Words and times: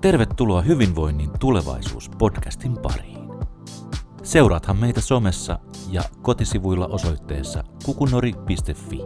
Tervetuloa 0.00 0.62
Hyvinvoinnin 0.62 1.30
tulevaisuus-podcastin 1.30 2.80
pariin. 2.82 3.18
Seuraathan 4.22 4.76
meitä 4.76 5.00
somessa 5.00 5.58
ja 5.90 6.02
kotisivuilla 6.22 6.86
osoitteessa 6.86 7.64
kukunori.fi. 7.84 8.98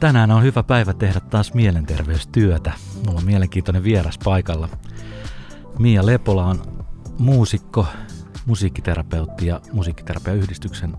Tänään 0.00 0.30
on 0.30 0.42
hyvä 0.42 0.62
päivä 0.62 0.94
tehdä 0.94 1.20
taas 1.20 1.54
mielenterveystyötä. 1.54 2.72
Mulla 3.06 3.18
on 3.18 3.26
mielenkiintoinen 3.26 3.84
vieras 3.84 4.18
paikalla. 4.24 4.68
Mia 5.78 6.06
Lepola 6.06 6.44
on 6.44 6.86
muusikko, 7.18 7.86
musiikkiterapeutti 8.46 9.46
ja 9.46 9.60
musiikkiterapiayhdistyksen 9.72 10.96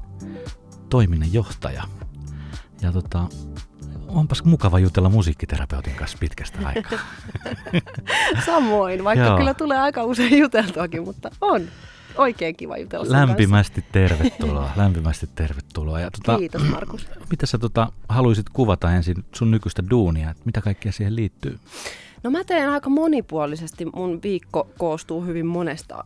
toiminnanjohtaja. 0.89 1.83
Ja 2.81 2.91
tota, 2.91 3.27
onpas 4.09 4.43
mukava 4.43 4.79
jutella 4.79 5.09
musiikkiterapeutin 5.09 5.95
kanssa 5.95 6.17
pitkästä 6.17 6.59
aikaa. 6.65 6.99
Samoin, 8.45 9.03
vaikka 9.03 9.25
Joo. 9.25 9.37
kyllä 9.37 9.53
tulee 9.53 9.77
aika 9.77 10.03
usein 10.03 10.37
juteltuakin, 10.37 11.03
mutta 11.03 11.31
on 11.41 11.61
oikein 12.15 12.55
kiva 12.55 12.77
jutella 12.77 13.05
Lämpimästi 13.09 13.81
kanssa. 13.81 13.93
tervetuloa, 13.93 14.69
lämpimästi 14.83 15.29
tervetuloa. 15.35 15.99
Ja, 15.99 16.11
tota, 16.11 16.37
Kiitos 16.37 16.69
Markus. 16.69 17.07
Mitä 17.31 17.45
sä 17.45 17.57
tota, 17.57 17.91
haluaisit 18.09 18.49
kuvata 18.49 18.91
ensin 18.91 19.25
sun 19.35 19.51
nykyistä 19.51 19.83
duunia, 19.89 20.29
että 20.29 20.43
mitä 20.45 20.61
kaikkea 20.61 20.91
siihen 20.91 21.15
liittyy? 21.15 21.59
No 22.23 22.29
mä 22.31 22.43
teen 22.43 22.69
aika 22.69 22.89
monipuolisesti, 22.89 23.85
mun 23.85 24.19
viikko 24.23 24.67
koostuu 24.77 25.21
hyvin 25.25 25.45
monesta 25.45 26.03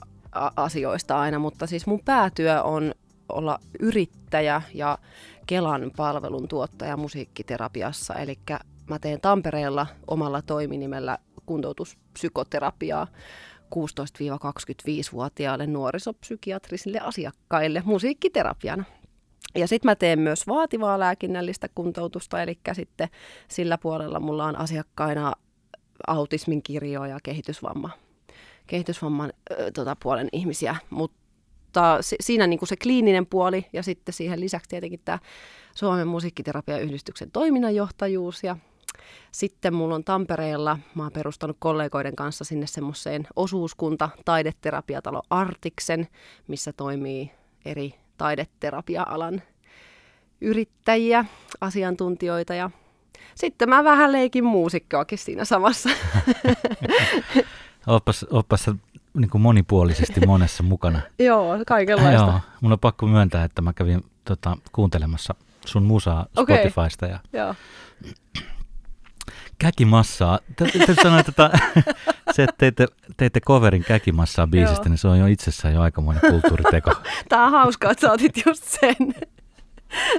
asioista 0.56 1.20
aina, 1.20 1.40
mutta 1.40 1.68
siis 1.68 1.88
mun 1.88 2.00
päätyö 2.06 2.64
on 2.64 2.94
olla 3.30 3.60
yrittäjä 3.80 4.62
ja 4.74 4.98
Kelan 5.48 5.92
palvelun 5.98 6.48
tuottaja 6.48 6.98
musiikkiterapiassa. 6.98 8.14
Eli 8.14 8.40
mä 8.90 9.00
teen 9.00 9.22
Tampereella 9.22 9.88
omalla 10.08 10.42
toiminimellä 10.42 11.18
kuntoutuspsykoterapiaa 11.46 13.08
16-25-vuotiaille 13.76 15.68
nuorisopsykiatrisille 15.68 17.00
asiakkaille 17.00 17.82
musiikkiterapiana. 17.86 18.84
Ja 19.56 19.68
sitten 19.68 19.90
mä 19.90 19.96
teen 19.96 20.20
myös 20.20 20.48
vaativaa 20.48 21.00
lääkinnällistä 21.00 21.70
kuntoutusta, 21.76 22.42
eli 22.42 22.60
sitten 22.74 23.10
sillä 23.48 23.78
puolella 23.78 24.20
mulla 24.20 24.46
on 24.46 24.58
asiakkaina 24.58 25.34
autismin 26.08 26.64
kirjo 26.64 27.06
ja 27.06 27.20
kehitysvamma, 27.24 27.90
kehitysvamman 28.68 29.34
ö, 29.52 29.72
tota, 29.72 29.96
puolen 30.04 30.30
ihmisiä, 30.32 30.76
mutta 30.90 31.23
mutta 31.74 31.98
siinä 32.02 32.48
niin 32.48 32.60
kuin 32.60 32.70
se 32.70 32.76
kliininen 32.76 33.26
puoli 33.26 33.66
ja 33.74 33.84
sitten 33.84 34.14
siihen 34.14 34.40
lisäksi 34.40 34.70
tietenkin 34.70 35.00
tämä 35.06 35.20
Suomen 35.76 36.08
musiikkiterapiayhdistyksen 36.08 37.32
toiminnanjohtajuus 37.32 38.44
ja 38.44 38.58
sitten 39.32 39.74
mulla 39.74 39.96
on 39.96 40.04
Tampereella, 40.04 40.80
mä 40.96 41.04
oon 41.04 41.12
perustanut 41.12 41.58
kollegoiden 41.60 42.16
kanssa 42.16 42.44
sinne 42.44 42.68
semmoiseen 42.68 43.28
osuuskunta 43.36 44.10
taideterapiatalo 44.26 45.22
Artiksen, 45.30 46.08
missä 46.48 46.74
toimii 46.74 47.32
eri 47.66 47.94
taideterapia-alan 48.18 49.42
yrittäjiä, 50.42 51.26
asiantuntijoita 51.62 52.54
ja 52.54 52.70
sitten 53.36 53.70
mä 53.70 53.84
vähän 53.84 54.12
leikin 54.12 54.44
muusikkoakin 54.44 55.18
siinä 55.18 55.46
samassa. 55.46 55.90
oppas, 57.88 58.26
oppas 58.30 58.70
niin 59.18 59.30
kuin 59.30 59.42
monipuolisesti 59.42 60.26
monessa 60.28 60.64
mukana. 60.64 61.02
Joo, 61.20 61.58
kaikenlaista. 61.68 62.26
Joo, 62.26 62.40
mun 62.62 62.72
on 62.72 62.80
pakko 62.80 63.08
myöntää, 63.08 63.44
että 63.44 63.62
mä 63.62 63.74
kävin 63.74 64.04
tota, 64.26 64.58
kuuntelemassa 64.72 65.36
sun 65.66 65.84
musaa 65.84 66.26
okay. 66.36 66.58
Spotifysta 66.58 67.06
ja 67.06 67.20
Joo. 67.34 67.56
käkimassaa. 69.60 70.40
Täytyy 70.56 70.96
sanoa, 71.04 71.20
että 71.20 71.50
se, 72.36 72.44
että 72.44 72.56
teitte, 72.58 72.88
teitte 73.18 73.40
coverin 73.40 73.84
käkimassaa 73.84 74.48
biisistä, 74.48 74.82
Joo. 74.82 74.90
niin 74.90 74.98
se 74.98 75.08
on 75.08 75.20
jo 75.20 75.26
itsessään 75.26 75.74
jo 75.74 75.82
aikamoinen 75.82 76.32
kulttuuriteko. 76.32 76.92
Tämä 77.30 77.46
on 77.46 77.52
hauskaa, 77.52 77.92
että 77.92 78.08
sä 78.08 78.12
otit 78.12 78.46
just 78.46 78.64
sen. 78.64 78.96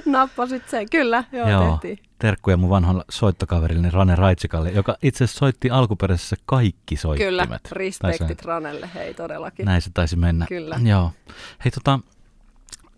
Nappasit 0.05 0.69
sen, 0.69 0.89
kyllä, 0.89 1.23
joo, 1.31 1.49
joo. 1.49 1.71
tehtiin. 1.71 2.04
Terkkuja 2.19 2.57
mun 2.57 2.69
vanhan 2.69 3.03
soittokaverille 3.09 3.89
Rane 3.89 4.15
Raitsikalle, 4.15 4.71
joka 4.71 4.97
itse 5.01 5.23
asiassa 5.23 5.39
soitti 5.39 5.69
alkuperäisessä 5.69 6.35
kaikki 6.45 6.95
soittimet. 6.95 7.29
Kyllä, 7.29 7.59
respektit 7.71 8.45
Ranelle, 8.45 8.89
hei 8.93 9.13
todellakin. 9.13 9.65
Näin 9.65 9.81
se 9.81 9.89
taisi 9.93 10.15
mennä. 10.15 10.45
Kyllä. 10.49 10.79
Joo. 10.83 11.11
Hei 11.65 11.71
tota, 11.71 11.99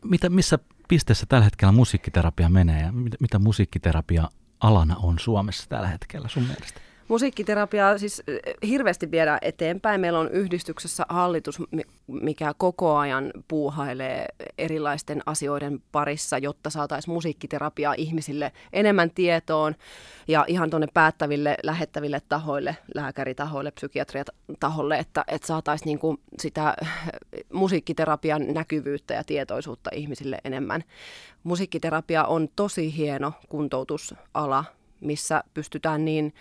mitä, 0.03 0.29
missä 0.29 0.59
pisteessä 0.87 1.25
tällä 1.29 1.43
hetkellä 1.43 1.71
musiikkiterapia 1.71 2.49
menee 2.49 2.81
ja 2.81 2.91
mitä, 2.91 3.17
mitä 3.19 3.39
musiikkiterapia 3.39 4.29
alana 4.59 4.95
on 4.95 5.19
Suomessa 5.19 5.69
tällä 5.69 5.87
hetkellä 5.87 6.27
sun 6.27 6.43
mielestä? 6.43 6.81
Musiikkiterapiaa 7.07 7.97
siis 7.97 8.23
hirveästi 8.67 9.11
viedään 9.11 9.39
eteenpäin. 9.41 10.01
Meillä 10.01 10.19
on 10.19 10.31
yhdistyksessä 10.31 11.05
hallitus, 11.09 11.61
mikä 12.07 12.53
koko 12.57 12.97
ajan 12.97 13.31
puuhailee 13.47 14.25
erilaisten 14.57 15.21
asioiden 15.25 15.81
parissa, 15.91 16.37
jotta 16.37 16.69
saataisiin 16.69 17.13
musiikkiterapiaa 17.13 17.93
ihmisille 17.97 18.51
enemmän 18.73 19.11
tietoon 19.11 19.75
ja 20.27 20.45
ihan 20.47 20.69
tuonne 20.69 20.87
päättäville, 20.93 21.57
lähettäville 21.63 22.21
tahoille, 22.29 22.77
lääkäritahoille, 22.95 23.71
psykiatriataholle, 23.71 24.97
että, 24.99 25.23
että 25.27 25.47
saataisiin 25.47 25.85
niinku 25.85 26.19
sitä 26.39 26.75
musiikkiterapian 27.53 28.53
näkyvyyttä 28.53 29.13
ja 29.13 29.23
tietoisuutta 29.23 29.89
ihmisille 29.93 30.37
enemmän. 30.43 30.83
Musiikkiterapia 31.43 32.23
on 32.23 32.49
tosi 32.55 32.97
hieno 32.97 33.33
kuntoutusala, 33.49 34.65
missä 35.01 35.43
pystytään 35.53 36.05
niin 36.05 36.33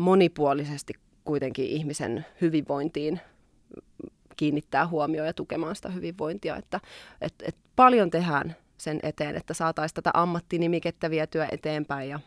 monipuolisesti 0.00 0.92
kuitenkin 1.24 1.66
ihmisen 1.66 2.26
hyvinvointiin 2.40 3.20
kiinnittää 4.36 4.86
huomioon 4.86 5.26
ja 5.26 5.34
tukemaan 5.34 5.76
sitä 5.76 5.88
hyvinvointia. 5.88 6.56
Että, 6.56 6.80
et, 7.20 7.34
et 7.42 7.56
paljon 7.76 8.10
tehdään 8.10 8.56
sen 8.78 9.00
eteen, 9.02 9.36
että 9.36 9.54
saataisiin 9.54 9.94
tätä 9.94 10.10
ammattinimikettä 10.14 11.10
vietyä 11.10 11.48
eteenpäin 11.50 12.10
ja 12.10 12.20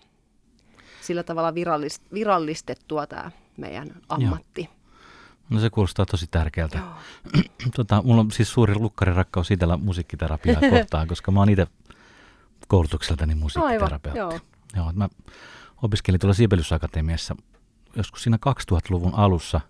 sillä 1.02 1.24
tavalla 1.24 1.56
virallist, 1.56 2.04
virallistettua 2.14 3.08
tämä 3.08 3.32
meidän 3.58 3.96
ammatti. 4.10 4.62
Joo. 4.62 4.74
No 5.50 5.60
se 5.60 5.70
kuulostaa 5.70 6.06
tosi 6.06 6.28
tärkeältä. 6.32 6.80
tota, 7.76 8.02
mulla 8.06 8.22
on 8.22 8.32
siis 8.32 8.54
suuri 8.54 8.76
lukkarirakkaus 8.76 9.52
itsellä 9.52 9.78
musiikkiterapiaa 9.78 10.62
kohtaan, 10.80 11.08
koska 11.08 11.32
mä 11.32 11.40
oon 11.40 11.50
itse 11.50 11.68
koulutukseltani 12.68 13.36
musiikkiterapeutti. 13.36 14.20
Aivan, 14.20 14.32
joo. 14.32 14.40
Joo, 14.76 14.94
mä 14.94 15.10
opiskelin 15.82 16.20
tuolla 16.20 16.34
Sibelius 16.34 16.74
Akatemiassa 16.74 17.36
joskus 17.96 18.24
siinä 18.24 18.38
2000-luvun 18.72 19.16
alussa. 19.16 19.62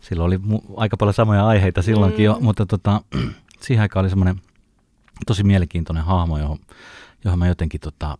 Silloin 0.00 0.26
oli 0.26 0.36
mu- 0.36 0.74
aika 0.76 0.96
paljon 0.96 1.14
samoja 1.14 1.46
aiheita 1.46 1.82
silloinkin 1.82 2.20
mm. 2.20 2.24
jo, 2.24 2.38
mutta 2.40 2.66
tota, 2.66 3.00
siihen 3.60 3.82
aikaan 3.82 4.04
oli 4.04 4.10
semmoinen 4.10 4.40
tosi 5.26 5.44
mielenkiintoinen 5.44 6.04
hahmo, 6.04 6.38
johon, 6.38 6.58
johon 7.24 7.38
mä 7.38 7.46
jotenkin 7.46 7.80
tota, 7.80 8.18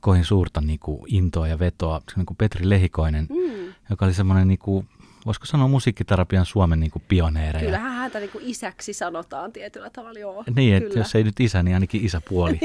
koin 0.00 0.24
suurta 0.24 0.60
niin 0.60 0.78
kuin, 0.78 1.02
intoa 1.06 1.48
ja 1.48 1.58
vetoa. 1.58 2.00
Se 2.10 2.16
niin 2.16 2.26
kuin 2.26 2.36
Petri 2.36 2.68
Lehikoinen, 2.68 3.26
mm. 3.30 3.74
joka 3.90 4.04
oli 4.04 4.14
semmoinen, 4.14 4.48
niin 4.48 4.58
kuin, 4.58 4.88
voisiko 5.26 5.46
sanoa 5.46 5.68
musiikkiterapian 5.68 6.46
Suomen 6.46 6.80
niin 6.80 6.90
kuin, 6.90 7.02
pioneereja. 7.08 7.64
Kyllähän 7.64 7.92
häntä 7.92 8.18
niin 8.18 8.30
kuin 8.30 8.44
isäksi 8.46 8.92
sanotaan 8.92 9.52
tietyllä 9.52 9.90
tavalla, 9.90 10.18
joo. 10.18 10.44
Niin, 10.56 10.76
että 10.76 10.98
jos 10.98 11.14
ei 11.14 11.24
nyt 11.24 11.40
isä, 11.40 11.62
niin 11.62 11.74
ainakin 11.74 12.04
isäpuoli. 12.04 12.60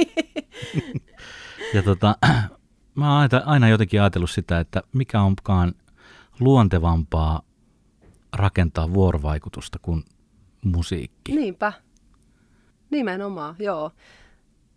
ja 1.74 1.84
tota, 1.84 2.16
mä 2.97 3.19
oon 3.19 3.30
aina 3.46 3.69
jotenkin 3.69 4.02
ajatellut 4.02 4.30
sitä, 4.30 4.59
että 4.59 4.84
mikä 4.94 5.22
onkaan 5.22 5.74
luontevampaa 6.40 7.41
rakentaa 8.34 8.94
vuorovaikutusta 8.94 9.80
kuin 9.81 10.03
musiikki. 10.66 11.35
Niinpä. 11.35 11.74
Nimenomaan, 12.91 13.56
joo. 13.59 13.91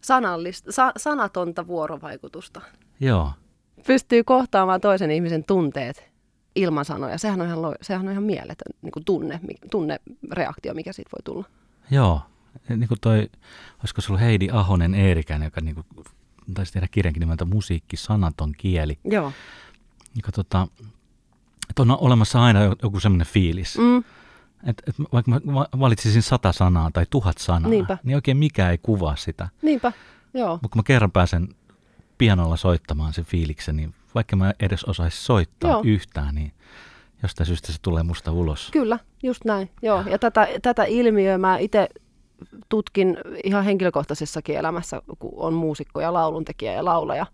Sanallista, 0.00 0.72
sa, 0.72 0.92
sanatonta 0.96 1.66
vuorovaikutusta. 1.66 2.60
Joo. 3.00 3.32
Pystyy 3.86 4.24
kohtaamaan 4.24 4.80
toisen 4.80 5.10
ihmisen 5.10 5.44
tunteet 5.44 6.10
ilman 6.54 6.84
sanoja. 6.84 7.18
Sehän 7.18 7.40
on 7.40 7.46
ihan, 7.46 7.58
sehän 7.82 8.06
on 8.06 8.12
ihan 8.12 8.24
mieletön 8.24 8.72
niin 8.82 8.92
kuin 8.92 9.04
tunne, 9.04 9.40
tunnereaktio, 9.70 10.74
mikä 10.74 10.92
siitä 10.92 11.10
voi 11.12 11.22
tulla. 11.24 11.44
Joo. 11.90 12.20
Niin 12.68 12.88
kuin 12.88 13.00
toi, 13.00 13.28
olisiko 13.78 14.00
se 14.00 14.12
ollut 14.12 14.20
Heidi 14.20 14.48
Ahonen 14.52 14.94
Eerikäinen, 14.94 15.46
joka 15.46 15.60
niin 15.60 15.74
kuin 15.74 15.86
taisi 16.54 16.72
tehdä 16.72 16.88
kirjankin 16.90 17.20
nimeltä 17.20 17.44
Musiikki, 17.44 17.96
sanaton 17.96 18.52
kieli. 18.58 18.98
Joo. 19.04 19.32
Joka, 20.16 20.32
tota, 20.32 20.68
että 21.70 21.82
on 21.82 21.90
olemassa 21.90 22.42
aina 22.42 22.60
joku 22.82 23.00
semmoinen 23.00 23.26
fiilis. 23.26 23.78
Mm. 23.78 23.98
Et, 24.66 24.82
et 24.86 24.94
vaikka 25.12 25.30
mä 25.30 25.40
valitsisin 25.80 26.22
sata 26.22 26.52
sanaa 26.52 26.90
tai 26.92 27.06
tuhat 27.10 27.38
sanaa, 27.38 27.70
Niinpä. 27.70 27.98
niin 28.04 28.14
oikein 28.14 28.36
mikä 28.36 28.70
ei 28.70 28.78
kuvaa 28.78 29.16
sitä. 29.16 29.48
Niinpä, 29.62 29.92
joo. 30.34 30.52
Mutta 30.52 30.68
kun 30.68 30.78
mä 30.78 30.82
kerran 30.82 31.10
pääsen 31.10 31.48
pianolla 32.18 32.56
soittamaan 32.56 33.12
sen 33.12 33.24
fiiliksen, 33.24 33.76
niin 33.76 33.94
vaikka 34.14 34.36
mä 34.36 34.54
edes 34.60 34.84
osaisi 34.84 35.24
soittaa 35.24 35.70
joo. 35.70 35.82
yhtään, 35.84 36.34
niin 36.34 36.52
jostain 37.22 37.46
syystä 37.46 37.72
se 37.72 37.78
tulee 37.82 38.02
musta 38.02 38.32
ulos. 38.32 38.70
Kyllä, 38.72 38.98
just 39.22 39.44
näin. 39.44 39.70
Joo. 39.82 40.04
Ja 40.10 40.18
tätä, 40.18 40.48
tätä 40.62 40.84
ilmiöä 40.84 41.38
mä 41.38 41.58
itse 41.58 41.88
tutkin 42.68 43.16
ihan 43.44 43.64
henkilökohtaisessakin 43.64 44.56
elämässä, 44.56 45.02
kun 45.18 45.32
on 45.36 45.54
muusikko 45.54 46.00
ja 46.00 46.12
lauluntekijä 46.12 46.72
ja 46.72 46.84
laulaja, 46.84 47.26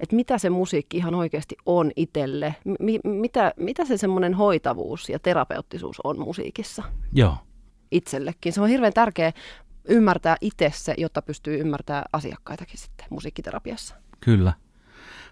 että 0.00 0.16
mitä 0.16 0.38
se 0.38 0.50
musiikki 0.50 0.96
ihan 0.96 1.14
oikeasti 1.14 1.56
on 1.66 1.90
itselle, 1.96 2.54
M- 2.64 3.08
mitä, 3.08 3.52
mitä 3.56 3.84
se 3.84 3.96
semmoinen 3.96 4.34
hoitavuus 4.34 5.08
ja 5.08 5.18
terapeuttisuus 5.18 6.00
on 6.04 6.18
musiikissa 6.18 6.82
Joo. 7.12 7.36
itsellekin. 7.90 8.52
Se 8.52 8.60
on 8.60 8.68
hirveän 8.68 8.92
tärkeä 8.92 9.32
ymmärtää 9.88 10.36
itse 10.40 10.72
se, 10.74 10.94
jotta 10.98 11.22
pystyy 11.22 11.60
ymmärtämään 11.60 12.04
asiakkaitakin 12.12 12.78
sitten 12.78 13.06
musiikkiterapiassa. 13.10 13.94
Kyllä. 14.20 14.52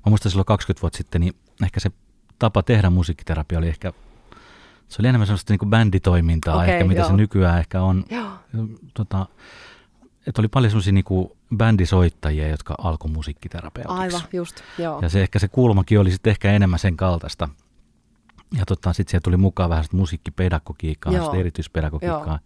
Mä 0.07 0.11
muistan 0.11 0.31
silloin 0.31 0.47
20 0.47 0.83
vuotta 0.83 0.97
sitten, 0.97 1.21
niin 1.21 1.35
ehkä 1.65 1.81
se 1.81 1.91
tapa 2.39 2.63
tehdä 2.63 2.91
musiikkiterapia 2.91 3.59
oli 3.59 3.69
ehkä, 3.69 3.93
se 4.91 5.03
oli 5.03 5.09
enemmän 5.09 5.27
sellaista 5.27 5.53
niin 5.53 5.59
kuin 5.59 5.71
bänditoimintaa 5.71 6.57
okay, 6.57 6.69
ehkä, 6.69 6.85
mitä 6.85 7.01
joo. 7.01 7.09
se 7.09 7.17
nykyään 7.17 7.59
ehkä 7.59 7.83
on. 7.83 8.05
Joo. 8.11 8.31
Tota, 8.95 9.27
että 10.27 10.41
oli 10.41 10.49
paljon 10.49 10.71
sellaisia 10.71 10.93
niin 10.93 11.31
bändisoittajia, 11.57 12.49
jotka 12.49 12.75
alkoi 12.79 13.11
musiikkiterapeutiksi. 13.11 13.99
Aivan, 13.99 14.21
just, 14.33 14.61
joo. 14.79 14.99
Ja 15.03 15.09
se 15.09 15.23
ehkä 15.23 15.39
se 15.39 15.49
kulmakin 15.49 16.01
oli 16.01 16.11
sitten 16.11 16.31
ehkä 16.31 16.53
enemmän 16.53 16.79
sen 16.79 16.97
kaltaista. 16.97 17.49
Ja 18.59 18.67
tota, 18.67 18.93
sitten 18.93 19.11
siellä 19.11 19.25
tuli 19.25 19.37
mukaan 19.37 19.71
vähän 19.71 19.85
musiikkipedagogiikkaa, 19.93 21.13
Joo. 21.13 21.35
erityispedagogiikkaa, 21.35 22.39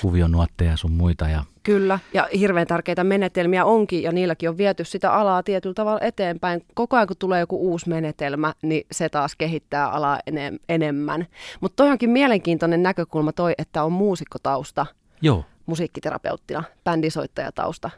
kuvionuotteja 0.00 0.70
ja 0.70 0.76
sun 0.76 0.92
muita. 0.92 1.28
Ja... 1.28 1.44
Kyllä, 1.62 1.98
ja 2.14 2.28
hirveän 2.38 2.66
tärkeitä 2.66 3.04
menetelmiä 3.04 3.64
onkin, 3.64 4.02
ja 4.02 4.12
niilläkin 4.12 4.48
on 4.48 4.58
viety 4.58 4.84
sitä 4.84 5.12
alaa 5.12 5.42
tietyllä 5.42 5.74
tavalla 5.74 6.00
eteenpäin. 6.00 6.64
Koko 6.74 6.96
ajan 6.96 7.08
kun 7.08 7.16
tulee 7.16 7.40
joku 7.40 7.70
uusi 7.70 7.88
menetelmä, 7.88 8.54
niin 8.62 8.86
se 8.92 9.08
taas 9.08 9.36
kehittää 9.36 9.90
alaa 9.90 10.18
enem- 10.30 10.58
enemmän. 10.68 11.26
Mutta 11.60 11.76
toi 11.76 11.90
onkin 11.90 12.10
mielenkiintoinen 12.10 12.82
näkökulma 12.82 13.32
toi, 13.32 13.54
että 13.58 13.84
on 13.84 13.92
muusikkotausta 13.92 14.86
Joo. 15.22 15.44
musiikkiterapeuttina, 15.66 16.64
bändisoittajatausta. 16.84 17.90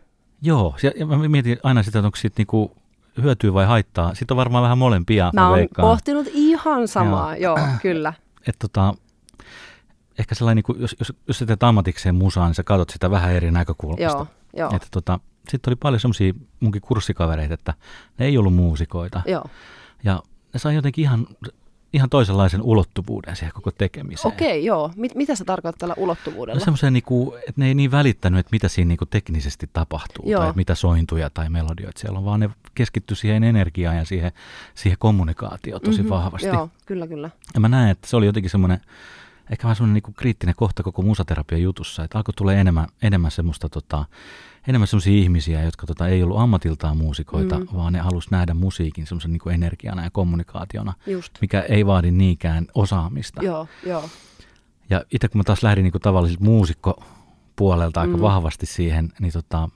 Joo, 0.43 0.75
ja, 0.83 0.93
ja 0.97 1.07
mä 1.07 1.29
mietin 1.29 1.59
aina 1.63 1.83
sitä, 1.83 1.99
että 1.99 2.07
onko 2.07 2.17
siitä 2.17 2.35
niinku 2.39 2.77
hyötyä 3.23 3.55
vai 3.55 3.67
haittaa. 3.67 4.15
Sitten 4.15 4.35
on 4.35 4.37
varmaan 4.37 4.63
vähän 4.63 4.79
molempia. 4.79 5.31
Mä, 5.35 5.41
mä 5.41 5.49
oon 5.49 5.69
pohtinut 5.77 6.27
ihan 6.33 6.89
samaa, 6.89 7.37
joo, 7.37 7.57
joo 7.59 7.67
kyllä. 7.83 8.13
Et 8.47 8.57
tota, 8.59 8.95
ehkä 10.19 10.35
sellainen, 10.35 10.57
niin 10.57 10.65
kuin, 10.65 10.81
jos, 10.81 10.97
jos, 10.99 11.13
jos 11.29 11.39
sä 11.39 11.47
teet 11.47 11.63
ammatikseen 11.63 12.15
musaa, 12.15 12.47
niin 12.47 12.55
sä 12.55 12.63
katsot 12.63 12.91
sitä 12.91 13.11
vähän 13.11 13.33
eri 13.33 13.51
näkökulmasta. 13.51 14.03
Joo, 14.03 14.27
joo. 14.57 14.71
Että 14.77 14.89
tota, 14.91 15.21
sitten 15.49 15.71
oli 15.71 15.77
paljon 15.77 16.01
semmoisia 16.01 16.33
munkin 16.61 16.83
kurssikavereita, 16.83 17.55
että 17.55 17.75
ne 18.19 18.27
ei 18.27 18.39
ollut 18.39 18.55
muusikoita. 18.55 19.23
Joo. 19.27 19.45
Ja 20.05 20.23
ne 20.53 20.61
sai 20.61 20.75
jotenkin 20.75 21.03
ihan 21.03 21.27
ihan 21.93 22.11
toisenlaisen 22.11 22.63
ulottuvuuden 22.63 23.37
siihen 23.37 23.53
koko 23.55 23.71
tekemiseen. 23.71 24.35
Okei, 24.35 24.65
joo. 24.65 24.91
Mit, 24.97 25.15
mitä 25.15 25.35
sä 25.35 25.45
tarkoitat 25.45 25.79
tällä 25.79 25.95
ulottuvuudella? 25.97 26.59
No 26.59 26.65
semmoisen, 26.65 26.93
niinku, 26.93 27.35
että 27.37 27.53
ne 27.57 27.67
ei 27.67 27.75
niin 27.75 27.91
välittänyt, 27.91 28.41
että 28.41 28.51
mitä 28.53 28.69
siinä 28.69 28.89
niinku 28.89 29.07
teknisesti 29.07 29.71
tapahtuu, 29.73 30.25
joo. 30.29 30.43
tai 30.43 30.53
mitä 30.57 30.75
sointuja 30.75 31.31
tai 31.31 31.51
melodioita 31.51 32.01
siellä 32.01 32.19
on, 32.19 32.25
vaan 32.25 32.41
ne 32.41 32.51
keskittyy 32.75 33.17
siihen 33.17 33.45
energiaan 33.45 33.97
ja 33.97 34.05
siihen, 34.05 34.33
siihen 34.75 34.99
kommunikaatioon 34.99 35.81
tosi 35.81 35.99
mm-hmm, 35.99 36.11
vahvasti. 36.11 36.49
Joo, 36.49 36.71
kyllä, 36.87 37.07
kyllä. 37.07 37.31
Ja 37.55 37.61
mä 37.61 37.69
näen, 37.69 37.91
että 37.91 38.09
se 38.09 38.17
oli 38.17 38.27
jotenkin 38.27 38.51
semmoinen, 38.51 38.81
ehkä 39.51 39.63
vähän 39.65 39.77
semmoinen 39.77 39.95
niinku 39.95 40.13
kriittinen 40.13 40.55
kohta 40.55 40.83
koko 40.83 41.03
musaterapian 41.03 41.63
jutussa, 41.63 42.05
että 42.05 42.19
alkoi 42.19 42.35
tulla 42.35 42.53
enemmän, 42.53 42.87
enemmän 43.03 43.31
semmoista 43.31 43.69
tota, 43.69 44.05
enemmän 44.69 44.87
sellaisia 44.87 45.23
ihmisiä, 45.23 45.63
jotka 45.63 45.87
tota, 45.87 46.09
ei 46.09 46.23
ollut 46.23 46.39
ammatiltaan 46.39 46.97
muusikoita, 46.97 47.59
mm. 47.59 47.67
vaan 47.75 47.93
ne 47.93 47.99
halusi 47.99 48.29
nähdä 48.31 48.55
musiikin 48.55 49.07
semmoisen 49.07 49.33
niin 49.33 49.55
energiana 49.55 50.05
ja 50.05 50.11
kommunikaationa, 50.11 50.93
Just. 51.07 51.33
mikä 51.41 51.61
ei 51.61 51.87
vaadi 51.87 52.11
niinkään 52.11 52.67
osaamista. 52.75 53.45
Joo, 53.45 53.69
joo. 53.87 54.09
Ja 54.91 55.05
itse 55.11 55.29
kun 55.29 55.39
mä 55.39 55.45
taas 55.45 55.63
lähdin 55.63 55.83
niin 55.83 56.03
tavallisilta 56.03 56.45
muusikkopuolelta 56.45 58.01
aika 58.01 58.17
mm. 58.17 58.23
vahvasti 58.23 58.67
siihen, 58.67 59.13
niin 59.21 59.33
tota, 59.33 59.69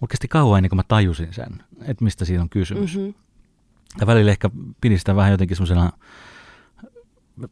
oikeasti 0.00 0.28
kauan 0.28 0.58
ennen 0.58 0.70
kuin 0.70 0.76
mä 0.76 0.84
tajusin 0.88 1.34
sen, 1.34 1.62
että 1.80 2.04
mistä 2.04 2.24
siitä 2.24 2.42
on 2.42 2.48
kysymys. 2.48 2.96
Mm-hmm. 2.96 3.14
Ja 4.00 4.06
välillä 4.06 4.30
ehkä 4.30 4.50
pidin 4.80 4.98
sitä 4.98 5.16
vähän 5.16 5.30
jotenkin 5.30 5.56
semmoisena 5.56 5.92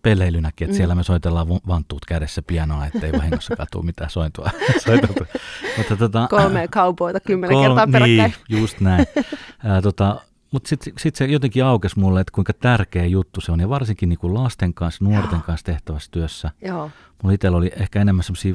peleilynäkin, 0.02 0.64
että 0.64 0.74
mm. 0.74 0.76
siellä 0.76 0.94
me 0.94 1.02
soitellaan 1.02 1.48
vanttuut 1.48 2.04
kädessä 2.04 2.42
pianoa, 2.42 2.86
ettei 2.86 3.12
vahingossa 3.12 3.56
katuu 3.56 3.82
mitään 3.82 4.10
sointua. 4.10 4.50
Mutta, 5.78 5.96
tota, 5.96 6.26
Kolme 6.30 6.68
kaupoita 6.68 7.20
kymmenen 7.20 7.56
kolme, 7.56 7.68
kertaa 7.68 7.86
peräkkäin. 7.86 8.34
Niin, 8.48 8.60
just 8.60 8.80
näin. 8.80 9.06
Ää, 9.64 9.82
tota, 9.82 10.20
mutta 10.52 10.68
sitten 10.68 10.92
sit 10.98 11.16
se 11.16 11.24
jotenkin 11.24 11.64
aukesi 11.64 11.98
mulle, 11.98 12.20
että 12.20 12.32
kuinka 12.34 12.52
tärkeä 12.52 13.06
juttu 13.06 13.40
se 13.40 13.52
on, 13.52 13.60
ja 13.60 13.68
varsinkin 13.68 14.08
niin 14.08 14.18
kuin 14.18 14.34
lasten 14.34 14.74
kanssa, 14.74 15.04
nuorten 15.04 15.36
Joo. 15.36 15.42
kanssa 15.46 15.66
tehtävässä 15.66 16.10
työssä. 16.10 16.50
Joo. 16.62 16.90
Mulla 17.22 17.34
itsellä 17.34 17.58
oli 17.58 17.72
ehkä 17.76 18.00
enemmän 18.00 18.24
sellaisia 18.24 18.54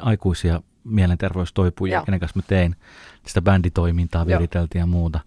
aikuisia 0.00 0.62
mielenterveystoipujia, 0.84 2.02
kenen 2.02 2.20
kanssa 2.20 2.38
mä 2.38 2.42
tein 2.46 2.76
sitä 3.26 3.42
bänditoimintaa, 3.42 4.26
viriteltiin 4.26 4.80
ja 4.80 4.86
muuta. 4.86 5.20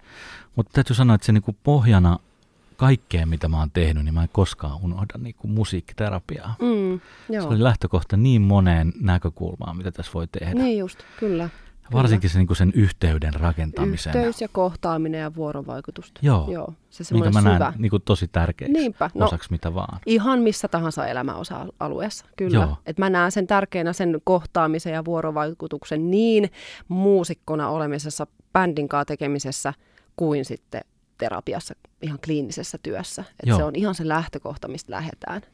Mutta 0.56 0.72
täytyy 0.74 0.96
sanoa, 0.96 1.16
että 1.16 1.26
se 1.26 1.32
niin 1.32 1.44
kuin 1.44 1.58
pohjana 1.64 2.20
kaikkeen, 2.78 3.30
mitä 3.30 3.48
mä 3.48 3.60
oon 3.60 3.72
tehnyt, 3.72 4.06
niin 4.06 4.14
mä 4.14 4.24
en 4.24 4.30
koskaan 4.32 4.80
unohda 4.84 5.14
niin 5.18 5.36
kuin 5.36 5.52
musiikkiterapiaa. 5.52 6.56
Mm, 6.62 7.00
joo. 7.30 7.42
Se 7.42 7.48
oli 7.48 7.64
lähtökohta 7.64 8.18
niin 8.18 8.42
moneen 8.42 8.94
näkökulmaan, 9.02 9.78
mitä 9.78 9.92
tässä 9.92 10.12
voi 10.14 10.28
tehdä. 10.28 10.54
Niin 10.54 10.78
just, 10.78 11.00
kyllä. 11.20 11.50
Varsinkin 11.94 12.30
se, 12.30 12.38
niin 12.38 12.48
kuin 12.48 12.58
sen 12.58 12.72
yhteyden 12.76 13.34
rakentamisen. 13.34 14.16
Yhteys 14.16 14.42
ja 14.42 14.48
kohtaaminen 14.48 15.22
ja 15.22 15.36
vuorovaikutusta. 15.36 16.20
Joo, 16.24 16.52
Joo 16.52 16.74
se 16.90 17.14
minkä 17.14 17.30
mä 17.30 17.42
näen 17.42 17.74
niin 17.78 17.90
kuin 17.90 18.02
tosi 18.06 18.28
tärkeäksi 18.28 18.74
Niinpä. 18.74 19.10
No, 19.16 19.26
osaksi 19.26 19.52
mitä 19.52 19.74
vaan. 19.74 20.00
Ihan 20.06 20.40
missä 20.40 20.68
tahansa 20.68 21.08
elämäosa-alueessa, 21.08 22.26
kyllä. 22.36 22.76
Et 22.86 22.98
mä 22.98 23.10
näen 23.10 23.32
sen 23.32 23.48
tärkeänä 23.48 23.94
sen 23.94 24.22
kohtaamisen 24.24 24.94
ja 24.94 25.06
vuorovaikutuksen 25.06 26.12
niin 26.12 26.52
muusikkona 26.88 27.70
olemisessa, 27.70 28.28
bändin 28.54 28.90
tekemisessä, 29.08 29.74
kuin 30.16 30.46
sitten 30.46 30.82
terapiassa, 31.18 31.76
ihan 32.02 32.20
kliinisessä 32.26 32.78
työssä. 32.84 33.24
Että 33.44 33.56
se 33.56 33.64
on 33.64 33.76
ihan 33.76 33.96
se 33.96 34.08
lähtökohta, 34.08 34.68
mistä 34.68 34.92
lähdetään. 34.92 35.38
Et 35.38 35.48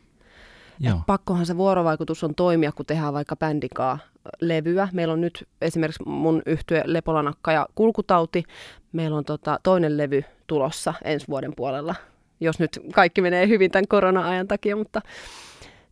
pakkohan 1.08 1.46
se 1.46 1.58
vuorovaikutus 1.58 2.24
on 2.24 2.36
toimia, 2.36 2.72
kun 2.72 2.86
tehdään 2.86 3.14
vaikka 3.14 3.36
bändikaa 3.36 4.00
levyä. 4.42 4.88
Meillä 4.94 5.14
on 5.14 5.22
nyt 5.22 5.48
esimerkiksi 5.62 6.04
mun 6.06 6.42
yhtye 6.46 6.84
Lepolanakka 6.86 7.52
ja 7.52 7.68
kulkutauti. 7.76 8.44
Meillä 8.92 9.18
on 9.18 9.26
tota 9.26 9.60
toinen 9.64 9.98
levy 9.98 10.24
tulossa 10.48 10.94
ensi 11.04 11.28
vuoden 11.28 11.54
puolella, 11.56 11.96
jos 12.40 12.60
nyt 12.60 12.80
kaikki 12.94 13.22
menee 13.22 13.48
hyvin 13.48 13.72
tämän 13.72 13.88
korona-ajan 13.88 14.48
takia, 14.48 14.76
mutta 14.76 15.02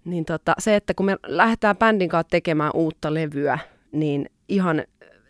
niin 0.06 0.26
tota, 0.26 0.54
se, 0.60 0.76
että 0.76 0.94
kun 0.94 1.06
me 1.06 1.18
lähdetään 1.28 1.78
bändin 1.78 2.10
kanssa 2.10 2.30
tekemään 2.30 2.72
uutta 2.74 3.14
levyä, 3.14 3.60
niin 3.92 4.30
ihan 4.50 4.84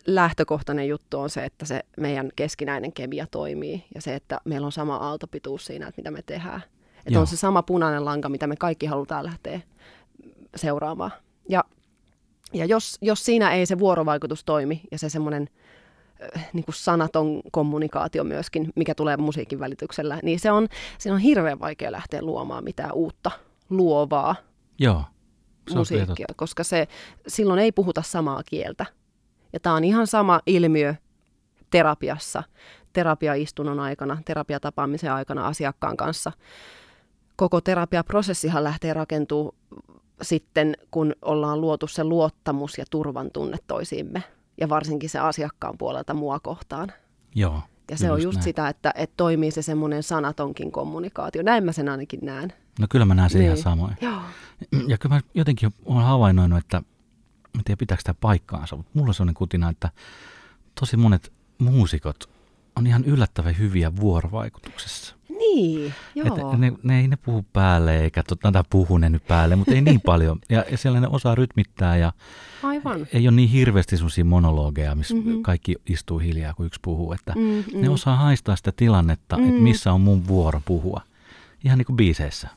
lähtökohtainen 0.06 0.88
juttu 0.88 1.18
on 1.18 1.30
se, 1.30 1.44
että 1.44 1.66
se 1.66 1.80
meidän 1.96 2.30
keskinäinen 2.36 2.92
kemia 2.92 3.26
toimii 3.30 3.84
ja 3.94 4.02
se, 4.02 4.14
että 4.14 4.40
meillä 4.44 4.64
on 4.64 4.72
sama 4.72 4.96
aaltopituus 4.96 5.66
siinä, 5.66 5.88
että 5.88 5.98
mitä 5.98 6.10
me 6.10 6.22
tehdään. 6.22 6.62
Että 7.06 7.20
on 7.20 7.26
se 7.26 7.36
sama 7.36 7.62
punainen 7.62 8.04
lanka, 8.04 8.28
mitä 8.28 8.46
me 8.46 8.56
kaikki 8.56 8.86
halutaan 8.86 9.24
lähteä 9.24 9.60
seuraamaan. 10.56 11.12
Ja, 11.48 11.64
ja 12.52 12.64
jos, 12.64 12.98
jos 13.00 13.24
siinä 13.24 13.52
ei 13.52 13.66
se 13.66 13.78
vuorovaikutus 13.78 14.44
toimi 14.44 14.80
ja 14.90 14.98
se 14.98 15.08
semmoinen 15.08 15.48
äh, 16.36 16.48
niin 16.52 16.64
kuin 16.64 16.74
sanaton 16.74 17.42
kommunikaatio 17.50 18.24
myöskin, 18.24 18.72
mikä 18.74 18.94
tulee 18.94 19.16
musiikin 19.16 19.60
välityksellä, 19.60 20.18
niin 20.22 20.40
se 20.40 20.50
on, 20.50 20.68
se 20.98 21.12
on 21.12 21.18
hirveän 21.18 21.60
vaikea 21.60 21.92
lähteä 21.92 22.22
luomaan 22.22 22.64
mitään 22.64 22.92
uutta, 22.92 23.30
luovaa 23.70 24.36
Joo, 24.78 25.04
musiikkia, 25.74 26.26
koska 26.36 26.64
se, 26.64 26.88
silloin 27.26 27.58
ei 27.58 27.72
puhuta 27.72 28.02
samaa 28.02 28.42
kieltä. 28.42 28.86
Ja 29.52 29.60
tämä 29.60 29.76
on 29.76 29.84
ihan 29.84 30.06
sama 30.06 30.40
ilmiö 30.46 30.94
terapiassa, 31.70 32.42
terapiaistunnon 32.92 33.80
aikana, 33.80 34.18
terapiatapaamisen 34.24 35.12
aikana 35.12 35.46
asiakkaan 35.46 35.96
kanssa. 35.96 36.32
Koko 37.36 37.60
terapiaprosessihan 37.60 38.64
lähtee 38.64 38.94
rakentuu 38.94 39.54
sitten, 40.22 40.76
kun 40.90 41.12
ollaan 41.22 41.60
luotu 41.60 41.86
se 41.86 42.04
luottamus 42.04 42.78
ja 42.78 42.84
turvan 42.90 43.30
tunne 43.30 43.56
toisiimme. 43.66 44.22
Ja 44.60 44.68
varsinkin 44.68 45.10
se 45.10 45.18
asiakkaan 45.18 45.78
puolelta 45.78 46.14
mua 46.14 46.40
kohtaan. 46.40 46.92
Joo. 47.34 47.60
Ja 47.90 47.96
se 47.96 48.10
on 48.10 48.22
just 48.22 48.36
näin. 48.36 48.44
sitä, 48.44 48.68
että, 48.68 48.92
että 48.96 49.14
toimii 49.16 49.50
se 49.50 49.62
semmoinen 49.62 50.02
sanatonkin 50.02 50.72
kommunikaatio. 50.72 51.42
Näin 51.42 51.64
mä 51.64 51.72
sen 51.72 51.88
ainakin 51.88 52.20
näen. 52.22 52.52
No 52.80 52.86
kyllä 52.90 53.04
mä 53.04 53.14
näen 53.14 53.30
sen 53.30 53.38
niin. 53.38 53.46
ihan 53.46 53.58
samoin. 53.58 53.96
Joo. 54.00 54.20
Ja 54.86 54.98
kyllä 54.98 55.14
mä 55.14 55.20
jotenkin 55.34 55.70
olen 55.84 56.04
havainnoinut, 56.04 56.58
että 56.58 56.82
en 57.58 57.64
tiedä 57.64 57.78
pitääkö 57.78 58.02
tämä 58.02 58.16
paikkaansa, 58.20 58.76
mutta 58.76 58.90
mulla 58.94 59.10
on 59.10 59.14
sellainen 59.14 59.34
kutina, 59.34 59.70
että 59.70 59.90
tosi 60.80 60.96
monet 60.96 61.32
muusikot 61.58 62.28
on 62.76 62.86
ihan 62.86 63.04
yllättävän 63.04 63.58
hyviä 63.58 63.96
vuorovaikutuksessa. 63.96 65.16
Niin, 65.28 65.94
joo. 66.14 66.52
Et 66.52 66.58
ne, 66.58 66.72
ne 66.82 67.00
ei 67.00 67.08
ne 67.08 67.16
puhu 67.16 67.44
päälle, 67.52 68.00
eikä 68.00 68.22
tota, 68.22 68.64
puhu 68.70 68.98
ne 68.98 69.10
nyt 69.10 69.26
päälle, 69.28 69.56
mutta 69.56 69.74
ei 69.74 69.80
niin 69.80 70.00
paljon. 70.12 70.38
Ja, 70.48 70.64
ja 70.70 70.78
siellä 70.78 71.00
ne 71.00 71.06
osaa 71.10 71.34
rytmittää 71.34 71.96
ja 71.96 72.12
Aivan. 72.62 73.06
ei 73.12 73.28
ole 73.28 73.36
niin 73.36 73.48
hirveästi 73.48 73.96
sellaisia 73.96 74.24
monologeja, 74.24 74.94
missä 74.94 75.14
mm-hmm. 75.14 75.42
kaikki 75.42 75.76
istuu 75.86 76.18
hiljaa, 76.18 76.54
kun 76.54 76.66
yksi 76.66 76.80
puhuu. 76.82 77.12
Että 77.12 77.32
mm-hmm. 77.36 77.80
Ne 77.80 77.88
osaa 77.88 78.16
haistaa 78.16 78.56
sitä 78.56 78.72
tilannetta, 78.76 79.36
mm-hmm. 79.36 79.50
että 79.50 79.62
missä 79.62 79.92
on 79.92 80.00
mun 80.00 80.26
vuoro 80.26 80.62
puhua. 80.64 81.00
Ihan 81.64 81.78
niin 81.78 81.86
kuin 81.86 81.96
biiseissä. 81.96 82.48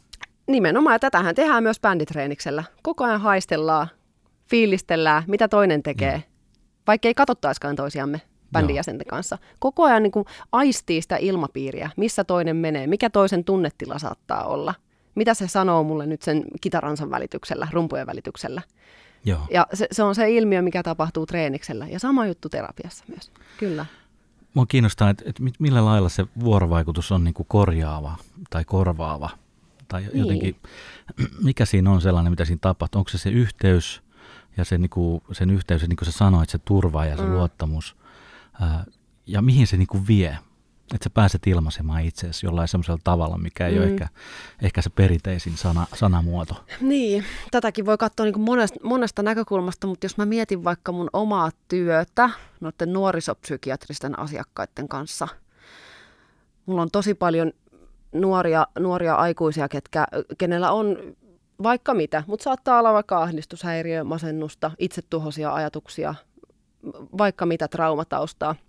Nimenomaan, 0.47 0.93
ja 0.93 0.99
tätähän 0.99 1.35
tehdään 1.35 1.63
myös 1.63 1.79
bänditreeniksellä. 1.79 2.63
Koko 2.81 3.03
ajan 3.03 3.21
haistellaan 3.21 3.87
fiilistellään, 4.49 5.23
mitä 5.27 5.47
toinen 5.47 5.83
tekee, 5.83 6.17
mm. 6.17 6.23
vaikka 6.87 7.07
ei 7.07 7.13
katsottaiskaan 7.13 7.75
toisiamme 7.75 8.21
bändin 8.51 8.75
jäsenten 8.75 9.07
kanssa. 9.07 9.37
Koko 9.59 9.83
ajan 9.83 10.03
niin 10.03 10.11
kuin 10.11 10.25
aistii 10.51 11.01
sitä 11.01 11.17
ilmapiiriä, 11.17 11.89
missä 11.97 12.23
toinen 12.23 12.55
menee, 12.55 12.87
mikä 12.87 13.09
toisen 13.09 13.43
tunnetila 13.43 13.99
saattaa 13.99 14.43
olla. 14.43 14.73
Mitä 15.15 15.33
se 15.33 15.47
sanoo 15.47 15.83
mulle 15.83 16.05
nyt 16.05 16.21
sen 16.21 16.43
kitaransan 16.61 17.11
välityksellä, 17.11 17.67
rumpujen 17.71 18.07
välityksellä. 18.07 18.61
Joo. 19.25 19.39
Ja 19.51 19.67
se, 19.73 19.87
se 19.91 20.03
on 20.03 20.15
se 20.15 20.31
ilmiö, 20.31 20.61
mikä 20.61 20.83
tapahtuu 20.83 21.25
treeniksellä. 21.25 21.87
Ja 21.87 21.99
sama 21.99 22.27
juttu 22.27 22.49
terapiassa 22.49 23.05
myös, 23.07 23.31
kyllä. 23.57 23.85
Mua 24.53 24.65
kiinnostaa, 24.65 25.09
että, 25.09 25.23
että 25.27 25.43
millä 25.59 25.85
lailla 25.85 26.09
se 26.09 26.25
vuorovaikutus 26.39 27.11
on 27.11 27.23
niin 27.23 27.33
kuin 27.33 27.47
korjaava 27.49 28.15
tai 28.49 28.65
korvaava. 28.65 29.29
Tai 29.87 30.01
niin. 30.01 30.19
jotenkin, 30.19 30.55
mikä 31.43 31.65
siinä 31.65 31.91
on 31.91 32.01
sellainen, 32.01 32.31
mitä 32.31 32.45
siinä 32.45 32.59
tapahtuu. 32.61 32.99
Onko 32.99 33.09
se 33.09 33.17
se 33.17 33.29
yhteys 33.29 34.01
ja 34.57 34.65
se, 34.65 34.77
niin 34.77 34.89
kuin, 34.89 35.21
sen 35.31 35.49
yhteys, 35.49 35.81
niin 35.81 35.97
kuin 35.97 36.05
sä 36.05 36.11
sanoit, 36.11 36.49
se 36.49 36.57
turva 36.57 37.05
ja 37.05 37.17
se 37.17 37.23
mm. 37.23 37.33
luottamus. 37.33 37.95
Ää, 38.61 38.85
ja 39.27 39.41
mihin 39.41 39.67
se 39.67 39.77
niin 39.77 39.87
kuin 39.87 40.07
vie 40.07 40.37
että 40.93 41.03
sä 41.03 41.09
pääset 41.09 41.47
ilmaisemaan 41.47 42.03
itseäsi 42.03 42.45
jollain 42.45 42.67
semmoisella 42.67 42.99
tavalla, 43.03 43.37
mikä 43.37 43.67
ei 43.67 43.73
mm. 43.73 43.81
ole 43.81 43.87
ehkä, 43.87 44.07
ehkä 44.61 44.81
se 44.81 44.89
perinteisin 44.89 45.57
sana, 45.57 45.87
sanamuoto. 45.93 46.65
Niin, 46.81 47.23
tätäkin 47.51 47.85
voi 47.85 47.97
katsoa 47.97 48.25
niin 48.25 48.39
monesta, 48.39 48.79
monesta 48.83 49.23
näkökulmasta, 49.23 49.87
mutta 49.87 50.05
jos 50.05 50.17
mä 50.17 50.25
mietin 50.25 50.63
vaikka 50.63 50.91
mun 50.91 51.09
omaa 51.13 51.51
työtä 51.67 52.29
noiden 52.61 52.93
nuorisopsykiatristen 52.93 54.19
asiakkaiden 54.19 54.87
kanssa, 54.87 55.27
mulla 56.65 56.81
on 56.81 56.91
tosi 56.91 57.13
paljon 57.13 57.51
nuoria, 58.11 58.67
nuoria 58.79 59.15
aikuisia, 59.15 59.69
ketkä, 59.69 60.07
kenellä 60.37 60.71
on 60.71 60.97
vaikka 61.63 61.93
mitä, 61.93 62.23
mutta 62.27 62.43
saattaa 62.43 62.79
olla 62.79 62.93
vaikka 62.93 63.21
ahdistushäiriö, 63.21 64.03
masennusta, 64.03 64.71
itsetuhoisia 64.79 65.53
ajatuksia, 65.53 66.15
vaikka 67.17 67.45
mitä 67.45 67.67
traumataustaa– 67.67 68.55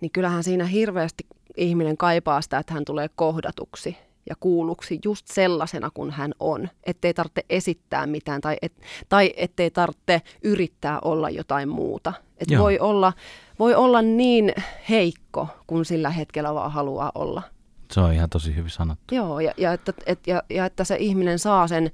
niin 0.00 0.10
kyllähän 0.10 0.44
siinä 0.44 0.64
hirveästi 0.64 1.26
ihminen 1.56 1.96
kaipaa 1.96 2.42
sitä, 2.42 2.58
että 2.58 2.74
hän 2.74 2.84
tulee 2.84 3.08
kohdatuksi 3.14 3.96
ja 4.28 4.34
kuulluksi 4.40 4.98
just 5.04 5.26
sellaisena 5.28 5.90
kuin 5.94 6.10
hän 6.10 6.32
on. 6.40 6.68
Ettei 6.84 7.14
tarvitse 7.14 7.44
esittää 7.50 8.06
mitään 8.06 8.40
tai, 8.40 8.56
et, 8.62 8.72
tai 9.08 9.32
ettei 9.36 9.70
tarvitse 9.70 10.22
yrittää 10.42 11.00
olla 11.00 11.30
jotain 11.30 11.68
muuta. 11.68 12.12
Et 12.38 12.58
voi, 12.58 12.78
olla, 12.78 13.12
voi 13.58 13.74
olla 13.74 14.02
niin 14.02 14.52
heikko, 14.88 15.48
kun 15.66 15.84
sillä 15.84 16.10
hetkellä 16.10 16.54
vaan 16.54 16.72
haluaa 16.72 17.12
olla. 17.14 17.42
Se 17.90 18.00
on 18.00 18.12
ihan 18.12 18.30
tosi 18.30 18.56
hyvin 18.56 18.70
sanottu. 18.70 19.14
Joo, 19.14 19.40
ja, 19.40 19.52
ja, 19.56 19.72
että, 19.72 19.92
et, 20.06 20.26
ja, 20.26 20.42
ja 20.50 20.66
että 20.66 20.84
se 20.84 20.96
ihminen 20.96 21.38
saa 21.38 21.68
sen 21.68 21.90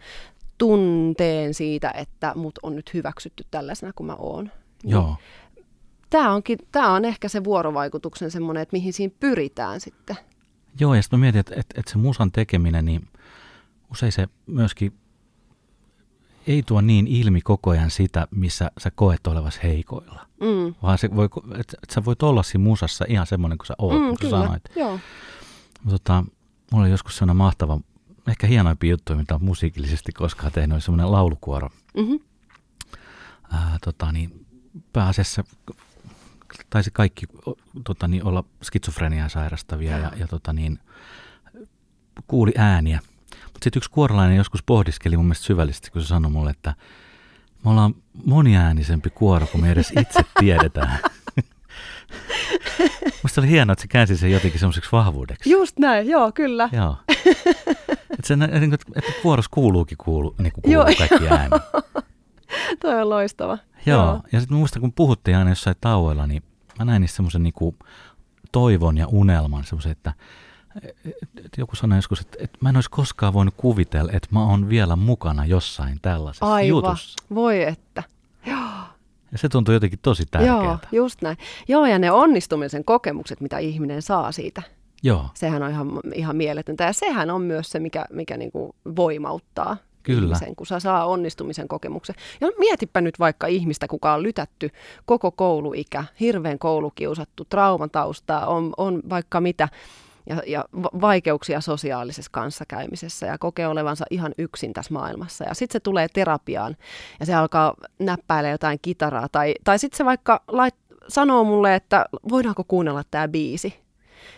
tunteen 0.59 1.55
siitä, 1.55 1.91
että 1.91 2.33
mut 2.35 2.59
on 2.63 2.77
nyt 2.77 2.95
hyväksytty 2.95 3.45
tällaisena 3.51 3.93
kuin 3.93 4.07
mä 4.07 4.15
oon. 4.15 4.51
Joo 4.85 5.17
tämä, 6.11 6.35
onkin, 6.35 6.59
tämä 6.73 6.93
on 6.93 7.05
ehkä 7.05 7.29
se 7.29 7.45
vuorovaikutuksen 7.45 8.31
semmoinen, 8.31 8.63
että 8.63 8.77
mihin 8.77 8.93
siinä 8.93 9.15
pyritään 9.21 9.81
sitten. 9.81 10.17
Joo, 10.81 10.95
ja 10.95 11.03
sitten 11.03 11.21
mietin, 11.21 11.41
että, 11.41 11.55
että, 11.57 11.81
että 11.81 11.93
se 11.93 11.99
musan 11.99 12.33
tekeminen, 12.33 12.85
niin 12.85 13.09
usein 13.91 14.13
se 14.13 14.29
myöskin 14.47 14.93
ei 16.47 16.63
tuo 16.63 16.81
niin 16.81 17.07
ilmi 17.07 17.41
koko 17.41 17.71
ajan 17.71 17.91
sitä, 17.91 18.29
missä 18.31 18.71
sä 18.79 18.91
koet 18.91 19.27
olevasi 19.27 19.61
heikoilla. 19.63 20.27
Mm. 20.41 20.75
Vaan 20.83 20.99
se 20.99 21.17
voi, 21.17 21.25
että, 21.25 21.77
että 21.83 21.95
sä 21.95 22.05
voit 22.05 22.23
olla 22.23 22.43
siinä 22.43 22.65
musassa 22.65 23.05
ihan 23.09 23.27
semmoinen 23.27 23.59
kuin 23.59 23.67
sä 23.67 23.75
oot, 23.79 24.01
mm, 24.01 24.09
kun 24.09 24.19
sä 24.23 24.31
sanoit. 24.31 24.63
Joo. 24.77 24.99
Tota, 25.91 26.25
mulla 26.73 26.85
oli 26.85 26.91
joskus 26.91 27.17
sellainen 27.17 27.37
mahtava, 27.37 27.81
ehkä 28.29 28.47
hienoimpi 28.47 28.89
juttu, 28.89 29.17
mitä 29.17 29.35
on 29.35 29.45
musiikillisesti 29.45 30.13
koskaan 30.13 30.53
tehnyt, 30.53 30.75
oli 30.75 30.81
semmoinen 30.81 31.13
laulukuoro. 31.13 31.69
Mm-hmm. 31.97 32.21
Ää, 33.53 33.79
tota, 33.85 34.13
niin, 34.13 34.47
pääasiassa 34.93 35.45
taisi 36.71 36.91
kaikki 36.91 37.27
tota, 37.85 38.09
niin, 38.09 38.25
olla 38.25 38.45
skitsofreniaa 38.63 39.29
sairastavia 39.29 39.99
ja, 39.99 40.13
ja 40.17 40.27
tota, 40.27 40.53
niin, 40.53 40.79
kuuli 42.27 42.53
ääniä. 42.57 43.01
Mutta 43.31 43.65
sitten 43.65 43.79
yksi 43.79 43.91
kuorolainen 43.91 44.37
joskus 44.37 44.63
pohdiskeli 44.63 45.17
mun 45.17 45.27
mielestä 45.27 45.45
syvällisesti, 45.45 45.91
kun 45.91 46.03
se 46.03 46.09
sanoi 46.09 46.31
mulle, 46.31 46.51
että 46.51 46.75
me 47.65 47.71
ollaan 47.71 47.95
moniäänisempi 48.25 49.11
kuoro 49.11 49.47
kuin 49.47 49.63
me 49.63 49.71
edes 49.71 49.93
itse 50.01 50.21
tiedetään. 50.41 50.99
Musta 53.23 53.41
oli 53.41 53.49
hienoa, 53.49 53.73
että 53.73 53.83
se 53.83 53.89
käänsi 53.89 54.17
sen 54.17 54.31
jotenkin 54.31 54.61
semmoiseksi 54.61 54.93
vahvuudeksi. 54.93 55.51
Just 55.51 55.79
näin, 55.79 56.09
joo, 56.09 56.33
kyllä. 56.33 56.69
Joo. 56.73 56.97
Että, 58.11 58.29
sen, 58.29 58.43
että, 58.43 58.87
että 58.97 59.13
kuoros 59.23 59.49
kuuluukin 59.49 59.99
kuulu, 59.99 60.35
niin 60.39 60.53
kuin 60.53 60.63
kuuluu 60.63 60.85
kaikki 60.99 61.29
ääni. 61.29 61.51
Toi 62.83 63.03
on 63.03 63.11
loistava. 63.11 63.59
Joo, 63.87 64.05
Joo. 64.05 64.21
ja 64.33 64.41
sitten 64.41 64.59
muista 64.59 64.81
kun 64.81 64.93
puhuttiin 64.93 65.37
aina 65.37 65.51
jossain 65.51 65.77
tauoilla, 65.81 66.27
niin 66.27 66.43
mä 66.79 66.85
näin 66.85 67.01
niissä 67.01 67.17
semmoisen 67.17 67.43
niinku 67.43 67.77
toivon 68.53 68.97
ja 68.97 69.07
unelman, 69.07 69.65
semmoisen, 69.65 69.93
että 69.93 70.13
et 71.45 71.59
joku 71.59 71.77
sanoi 71.77 71.99
joskus, 71.99 72.21
että, 72.21 72.37
että 72.41 72.59
mä 72.61 72.69
en 72.69 72.77
olisi 72.77 72.91
koskaan 72.91 73.33
voinut 73.33 73.55
kuvitella, 73.57 74.13
että 74.13 74.29
mä 74.31 74.45
oon 74.45 74.69
vielä 74.69 74.97
mukana 74.97 75.47
jossain 75.47 75.99
tällaisessa 76.03 76.47
Aivan. 76.47 76.69
jutussa. 76.69 77.15
voi 77.35 77.63
että. 77.63 78.03
Ja 79.37 79.39
se 79.39 79.49
tuntuu 79.49 79.75
jotenkin 79.75 79.99
tosi 80.03 80.27
tärkeää. 80.31 80.57
Joo, 80.57 80.79
just 80.93 81.23
näin. 81.23 81.37
Joo, 81.69 81.87
ja 81.87 81.99
ne 81.99 82.11
onnistumisen 82.11 82.85
kokemukset, 82.85 83.41
mitä 83.41 83.59
ihminen 83.59 84.03
saa 84.03 84.33
siitä. 84.33 84.63
Joo. 85.03 85.27
Sehän 85.35 85.63
on 85.63 85.71
ihan, 85.71 86.01
ihan 86.15 86.37
mieletöntä. 86.37 86.85
Ja 86.85 86.93
sehän 86.93 87.31
on 87.31 87.43
myös 87.43 87.71
se, 87.71 87.81
mikä, 87.81 88.05
mikä 88.11 88.37
niin 88.37 88.53
kuin 88.53 88.73
voimauttaa 88.97 89.77
Kyllä. 90.03 90.27
ihmisen, 90.27 90.57
kun 90.57 90.67
saa, 90.67 90.81
saa 90.81 91.07
onnistumisen 91.07 91.69
kokemuksen. 91.69 92.15
Ja 92.41 92.49
mietipä 92.59 93.01
nyt 93.01 93.19
vaikka 93.19 93.47
ihmistä, 93.47 93.89
kuka 93.89 94.15
on 94.15 94.23
lytätty 94.23 94.71
koko 95.07 95.31
kouluikä, 95.31 96.05
hirveän 96.21 96.59
koulukiusattu, 96.59 97.45
traumataustaa, 97.45 98.47
on, 98.47 98.73
on 98.77 99.03
vaikka 99.11 99.41
mitä, 99.41 99.69
ja, 100.27 100.43
ja 100.47 100.65
vaikeuksia 101.01 101.61
sosiaalisessa 101.61 102.31
kanssakäymisessä 102.33 103.27
ja 103.27 103.39
kokee 103.39 103.69
olevansa 103.69 104.05
ihan 104.11 104.35
yksin 104.39 104.73
tässä 104.73 104.95
maailmassa. 104.95 105.45
Ja 105.45 105.55
sitten 105.55 105.73
se 105.73 105.81
tulee 105.81 106.09
terapiaan 106.09 106.77
ja 107.21 107.27
se 107.27 107.35
alkaa 107.35 107.75
näppäillä 107.99 108.51
jotain 108.51 108.79
kitaraa 108.83 109.29
tai, 109.33 109.55
tai 109.65 109.79
sitten 109.79 109.97
se 109.97 110.05
vaikka 110.05 110.43
lait, 110.49 110.75
sanoo 111.09 111.45
mulle, 111.45 111.75
että 111.75 112.07
voidaanko 112.29 112.65
kuunnella 112.65 113.03
tämä 113.11 113.29
biisi. 113.29 113.75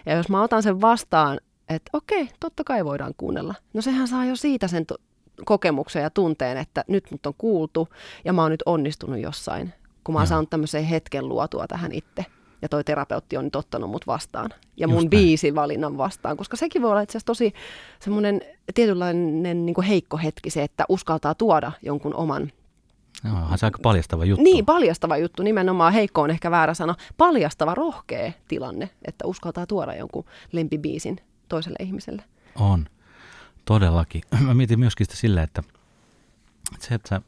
Ja 0.07 0.17
jos 0.17 0.29
mä 0.29 0.43
otan 0.43 0.63
sen 0.63 0.81
vastaan, 0.81 1.41
että 1.69 1.91
okei, 1.93 2.29
totta 2.41 2.65
kai 2.65 2.85
voidaan 2.85 3.15
kuunnella. 3.17 3.55
No 3.73 3.83
sehän 3.83 4.09
saa 4.09 4.25
jo 4.25 4.37
siitä 4.37 4.69
sen 4.69 4.87
kokemuksen 5.45 6.03
ja 6.03 6.11
tunteen, 6.11 6.57
että 6.57 6.85
nyt 6.89 7.11
mut 7.11 7.27
on 7.27 7.35
kuultu 7.39 7.89
ja 8.25 8.33
mä 8.33 8.43
oon 8.43 8.51
nyt 8.51 8.63
onnistunut 8.67 9.21
jossain, 9.21 9.75
kun 10.05 10.13
mä 10.13 10.19
oon 10.19 10.27
saanut 10.27 10.51
tämmöisen 10.51 10.85
hetken 10.85 11.29
luotua 11.29 11.67
tähän 11.67 11.93
itse. 11.93 12.25
Ja 12.63 12.69
toi 12.69 12.85
terapeutti 12.85 13.37
on 13.37 13.45
nyt 13.45 13.57
ottanut 13.57 13.91
mut 13.91 14.07
vastaan. 14.07 14.51
Ja 14.77 14.89
mun 14.89 15.11
biisivalinnan 15.11 15.99
vastaan, 15.99 16.37
koska 16.37 16.57
sekin 16.57 16.83
voi 16.83 16.91
olla 16.91 17.01
itse 17.01 17.13
asiassa 17.13 17.27
tosi 17.27 17.53
semmoinen 18.01 18.41
tietynlainen 18.75 19.67
niin 19.67 19.83
heikko 19.83 20.17
hetki 20.17 20.51
se, 20.51 20.63
että 20.63 20.85
uskaltaa 20.89 21.35
tuoda 21.35 21.73
jonkun 21.83 22.15
oman 22.15 22.53
No, 23.25 23.37
onhan 23.37 23.59
se 23.59 23.67
aika 23.67 23.79
paljastava 23.83 24.25
juttu. 24.25 24.43
Niin, 24.43 24.67
paljastava 24.67 25.17
juttu. 25.17 25.43
Nimenomaan 25.43 25.93
heikko 25.93 26.23
on 26.23 26.31
ehkä 26.31 26.51
väärä 26.51 26.75
sana. 26.75 26.95
Paljastava, 27.17 27.75
rohkea 27.75 28.33
tilanne, 28.49 28.91
että 29.05 29.27
uskaltaa 29.27 29.67
tuoda 29.67 29.95
jonkun 29.95 30.25
lempibiisin 30.53 31.21
toiselle 31.49 31.77
ihmiselle. 31.81 32.25
On. 32.55 32.87
Todellakin. 33.65 34.23
Mä 34.47 34.55
mietin 34.55 34.79
myöskin 34.79 35.07
sitä 35.07 35.17
silleen, 35.17 35.45
että 35.45 35.63
se, 36.79 36.95
että 36.95 37.09
sä 37.09 37.21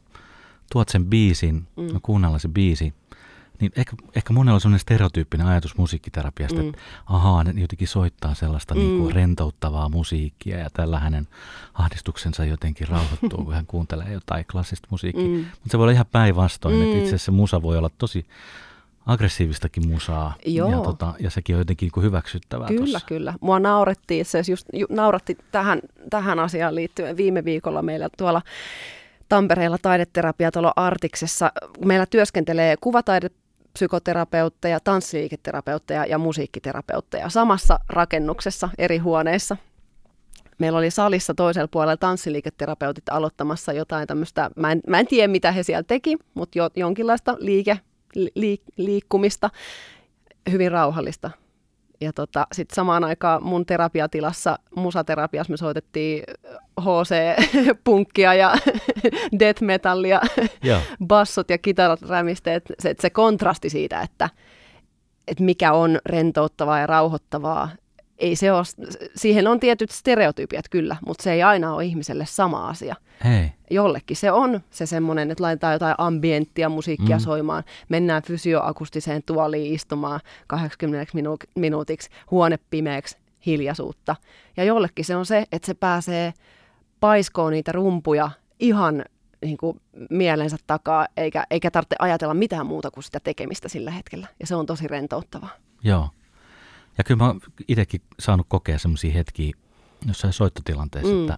tuot 0.71 0.89
sen 0.89 1.05
biisin, 1.05 1.67
mm. 1.75 2.01
kuunnella 2.01 2.39
se 2.39 2.47
biisi, 2.47 2.93
niin 3.61 3.71
ehkä, 3.75 3.95
ehkä 4.15 4.33
monella 4.33 4.55
on 4.55 4.61
sellainen 4.61 4.79
stereotyyppinen 4.79 5.47
ajatus 5.47 5.77
musiikkiterapiasta, 5.77 6.61
mm. 6.61 6.69
että 6.69 6.81
ahaa, 7.05 7.43
ne 7.43 7.61
jotenkin 7.61 7.87
soittaa 7.87 8.33
sellaista 8.33 8.75
mm. 8.75 8.79
niin 8.79 8.99
kuin 8.99 9.15
rentouttavaa 9.15 9.89
musiikkia 9.89 10.57
ja 10.57 10.69
tällä 10.73 10.99
hänen 10.99 11.27
ahdistuksensa 11.73 12.45
jotenkin 12.45 12.87
rauhoittuu, 12.87 13.43
kun 13.45 13.53
hän 13.53 13.65
kuuntelee 13.65 14.11
jotain 14.11 14.45
klassista 14.51 14.87
musiikkia. 14.91 15.27
Mm. 15.27 15.37
Mutta 15.37 15.69
se 15.69 15.77
voi 15.77 15.83
olla 15.83 15.93
ihan 15.93 16.05
päinvastoin, 16.11 16.75
mm. 16.75 16.83
että 16.83 16.97
itse 16.97 17.09
asiassa 17.09 17.31
musa 17.31 17.61
voi 17.61 17.77
olla 17.77 17.89
tosi 17.97 18.25
aggressiivistakin 19.05 19.87
musaa. 19.87 20.33
Joo. 20.45 20.71
Ja, 20.71 20.77
tota, 20.77 21.13
ja 21.19 21.29
sekin 21.29 21.55
on 21.55 21.59
jotenkin 21.61 21.91
niin 21.95 22.03
hyväksyttävää 22.03 22.67
Kyllä, 22.67 22.81
tossa. 22.81 23.07
kyllä. 23.07 23.33
Mua 23.41 23.59
naurettiin, 23.59 24.25
se 24.25 24.43
just 24.49 24.67
ju, 24.73 24.87
nauratti 24.89 25.37
tähän, 25.51 25.79
tähän 26.09 26.39
asiaan 26.39 26.75
liittyen 26.75 27.17
viime 27.17 27.45
viikolla 27.45 27.81
meillä 27.81 28.09
tuolla 28.17 28.41
Tampereella 29.29 29.77
taideterapiatalo 29.81 30.71
Artiksessa. 30.75 31.51
Meillä 31.85 32.05
työskentelee 32.05 32.75
kuvataidepsykoterapeutteja, 33.71 34.79
tanssiliiketerapeutteja 34.79 36.05
ja 36.05 36.17
musiikkiterapeutteja 36.17 37.29
samassa 37.29 37.79
rakennuksessa 37.89 38.69
eri 38.77 38.97
huoneissa. 38.97 39.57
Meillä 40.59 40.77
oli 40.77 40.91
salissa 40.91 41.33
toisella 41.33 41.67
puolella 41.67 41.97
tanssiliiketerapeutit 41.97 43.09
aloittamassa 43.09 43.73
jotain 43.73 44.07
tämmöistä, 44.07 44.49
mä 44.55 44.71
en, 44.71 44.81
mä 44.87 44.99
en 44.99 45.07
tiedä 45.07 45.27
mitä 45.27 45.51
he 45.51 45.63
siellä 45.63 45.83
teki, 45.83 46.17
mutta 46.33 46.57
jo, 46.57 46.69
jonkinlaista 46.75 47.35
liike, 47.39 47.79
li, 48.35 48.61
liikkumista, 48.77 49.49
hyvin 50.51 50.71
rauhallista. 50.71 51.31
Ja 52.01 52.13
tota, 52.13 52.47
sitten 52.51 52.75
samaan 52.75 53.03
aikaan 53.03 53.43
mun 53.43 53.65
terapiatilassa, 53.65 54.59
musaterapiassa 54.75 55.53
me 55.53 55.57
soitettiin 55.57 56.23
HC-punkkia 56.81 58.33
ja 58.41 58.55
death 59.39 59.61
metallia, 59.61 60.21
bassot 61.07 61.49
ja 61.49 61.57
kitarat 61.57 62.01
rämistä. 62.01 62.53
Et 62.53 62.65
se, 62.79 62.95
se 62.99 63.09
kontrasti 63.09 63.69
siitä, 63.69 64.01
että, 64.01 64.29
että 65.27 65.43
mikä 65.43 65.73
on 65.73 65.99
rentouttavaa 66.05 66.79
ja 66.79 66.87
rauhoittavaa, 66.87 67.69
ei 68.21 68.35
se 68.35 68.51
ole, 68.51 68.63
siihen 69.15 69.47
on 69.47 69.59
tietyt 69.59 69.91
stereotypiat 69.91 70.69
kyllä, 70.69 70.95
mutta 71.05 71.23
se 71.23 71.31
ei 71.31 71.43
aina 71.43 71.73
ole 71.73 71.85
ihmiselle 71.85 72.25
sama 72.25 72.67
asia. 72.69 72.95
Hei. 73.23 73.51
Jollekin 73.69 74.17
se 74.17 74.31
on 74.31 74.61
se 74.69 74.85
semmoinen, 74.85 75.31
että 75.31 75.43
laitetaan 75.43 75.73
jotain 75.73 75.95
ambienttia 75.97 76.69
musiikkia 76.69 77.17
mm. 77.17 77.21
soimaan, 77.21 77.63
mennään 77.89 78.23
fysioakustiseen 78.23 79.23
tuoliin 79.25 79.73
istumaan 79.73 80.19
80 80.47 81.11
minu- 81.13 81.49
minuutiksi, 81.55 82.09
huone 82.31 82.59
pimeäksi, 82.69 83.17
hiljaisuutta. 83.45 84.15
Ja 84.57 84.63
jollekin 84.63 85.05
se 85.05 85.15
on 85.15 85.25
se, 85.25 85.45
että 85.51 85.65
se 85.65 85.73
pääsee 85.73 86.33
paiskoon 86.99 87.51
niitä 87.51 87.71
rumpuja 87.71 88.31
ihan 88.59 89.05
niin 89.41 89.57
kuin 89.57 89.81
mielensä 90.09 90.57
takaa, 90.67 91.07
eikä, 91.17 91.43
eikä 91.49 91.71
tarvitse 91.71 91.95
ajatella 91.99 92.33
mitään 92.33 92.65
muuta 92.65 92.91
kuin 92.91 93.03
sitä 93.03 93.19
tekemistä 93.19 93.69
sillä 93.69 93.91
hetkellä. 93.91 94.27
Ja 94.39 94.47
se 94.47 94.55
on 94.55 94.65
tosi 94.65 94.87
rentouttavaa. 94.87 95.49
Joo. 95.83 96.09
Ja 96.97 97.03
kyllä 97.03 97.17
mä 97.17 97.27
oon 97.27 97.41
itsekin 97.67 98.01
saanut 98.19 98.45
kokea 98.49 98.79
semmoisia 98.79 99.13
hetkiä 99.13 99.53
jossain 100.07 100.33
soittotilanteessa, 100.33 101.13
mm. 101.13 101.21
että, 101.21 101.37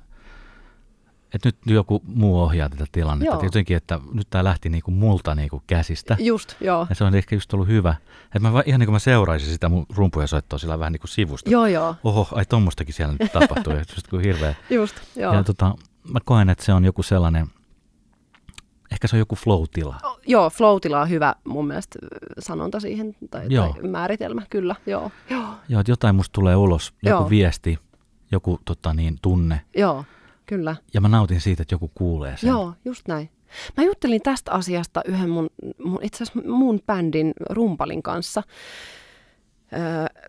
että 1.34 1.50
nyt 1.50 1.58
joku 1.66 2.02
muu 2.06 2.42
ohjaa 2.42 2.70
tätä 2.70 2.86
tilannetta. 2.92 3.36
Joo. 3.36 3.44
Jotenkin, 3.44 3.78
että 3.78 4.00
nyt 4.14 4.28
tämä 4.30 4.44
lähti 4.44 4.70
niinku 4.70 4.92
multa 4.92 5.36
niinku 5.36 5.64
käsistä. 5.68 6.18
Just, 6.20 6.56
joo. 6.62 6.88
Ja 6.90 6.96
se 6.96 7.04
on 7.04 7.16
ehkä 7.16 7.36
just 7.36 7.54
ollut 7.54 7.68
hyvä. 7.68 7.96
Että 8.26 8.40
mä 8.40 8.64
ihan 8.66 8.80
niin 8.80 8.88
kuin 8.88 8.94
mä 8.94 9.00
seuraisin 9.00 9.52
sitä 9.52 9.70
mun 9.70 9.86
rumpuja 9.96 10.28
soittoa 10.28 10.60
sillä 10.60 10.80
vähän 10.80 10.92
niin 10.92 11.02
kuin 11.02 11.10
sivusta. 11.10 11.50
Joo, 11.50 11.66
joo. 11.66 11.96
Oho, 12.04 12.28
ai 12.32 12.46
tommostakin 12.46 12.94
siellä 12.94 13.16
nyt 13.20 13.32
tapahtuu. 13.32 13.74
just 13.96 14.08
kuin 14.10 14.24
hirveä. 14.24 14.56
Just, 14.70 14.96
joo. 15.16 15.34
Ja 15.34 15.44
tota, 15.44 15.76
mä 16.10 16.20
koen, 16.26 16.50
että 16.50 16.66
se 16.66 16.74
on 16.74 16.86
joku 16.86 17.04
sellainen– 17.04 17.48
Ehkä 18.94 19.08
se 19.08 19.16
on 19.16 19.20
joku 19.20 19.36
flow-tila. 19.36 19.96
Oh, 20.04 20.20
joo, 20.28 20.50
flow-tila 20.50 21.02
on 21.02 21.10
hyvä 21.10 21.36
mun 21.44 21.68
mielestä 21.68 22.00
sanonta 22.40 22.80
siihen, 22.80 23.16
tai, 23.32 23.48
tai 23.50 23.90
määritelmä, 23.90 24.42
kyllä. 24.50 24.76
Joo, 24.86 25.12
joo. 25.30 25.46
joo 25.70 25.80
että 25.82 25.92
jotain 25.92 26.16
musta 26.16 26.34
tulee 26.34 26.56
ulos, 26.56 26.94
joku 27.04 27.22
joo. 27.22 27.30
viesti, 27.30 27.80
joku 28.32 28.60
tota, 28.66 28.94
niin, 28.94 29.18
tunne. 29.22 29.62
Joo, 29.76 30.06
kyllä. 30.46 30.76
Ja 30.94 31.02
mä 31.02 31.08
nautin 31.08 31.42
siitä, 31.42 31.62
että 31.62 31.74
joku 31.74 31.92
kuulee 31.96 32.38
sen. 32.38 32.48
Joo, 32.48 32.74
just 32.86 33.08
näin. 33.08 33.30
Mä 33.78 33.84
juttelin 33.84 34.22
tästä 34.22 34.52
asiasta 34.52 35.02
yhden 35.06 35.30
mun, 35.30 35.50
mun 35.84 36.00
itse 36.02 36.24
asiassa 36.24 36.50
mun 36.50 36.80
bändin 36.88 37.34
rumpalin 37.50 38.04
kanssa 38.04 38.44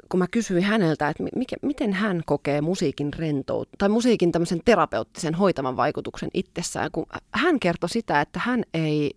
kun 0.09 0.19
mä 0.19 0.27
kysyin 0.31 0.63
häneltä, 0.63 1.09
että 1.09 1.23
mikä, 1.37 1.57
miten 1.63 1.93
hän 1.93 2.23
kokee 2.27 2.61
musiikin 2.61 3.13
rentout 3.15 3.69
tai 3.79 3.89
musiikin 3.89 4.33
tämmöisen 4.33 4.61
terapeuttisen 4.65 5.35
hoitavan 5.35 5.77
vaikutuksen 5.77 6.31
itsessään, 6.35 6.91
kun 6.93 7.07
hän 7.33 7.61
kertoi 7.61 7.89
sitä, 7.89 8.21
että 8.21 8.41
hän 8.45 8.63
ei 8.75 9.11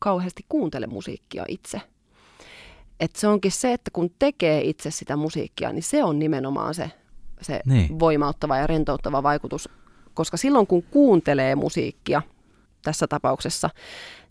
kauheasti 0.00 0.44
kuuntele 0.48 0.86
musiikkia 0.86 1.44
itse. 1.48 1.80
Et 3.00 3.16
se 3.16 3.28
onkin 3.28 3.52
se, 3.52 3.72
että 3.72 3.90
kun 3.90 4.10
tekee 4.18 4.60
itse 4.60 4.90
sitä 4.90 5.16
musiikkia, 5.16 5.72
niin 5.72 5.82
se 5.82 6.04
on 6.04 6.18
nimenomaan 6.18 6.74
se, 6.74 6.90
se 7.40 7.60
niin. 7.66 7.98
voimauttava 7.98 8.56
ja 8.56 8.66
rentouttava 8.66 9.22
vaikutus. 9.22 9.68
Koska 10.14 10.36
silloin 10.36 10.66
kun 10.66 10.82
kuuntelee 10.82 11.54
musiikkia, 11.54 12.22
tässä 12.82 13.06
tapauksessa, 13.06 13.70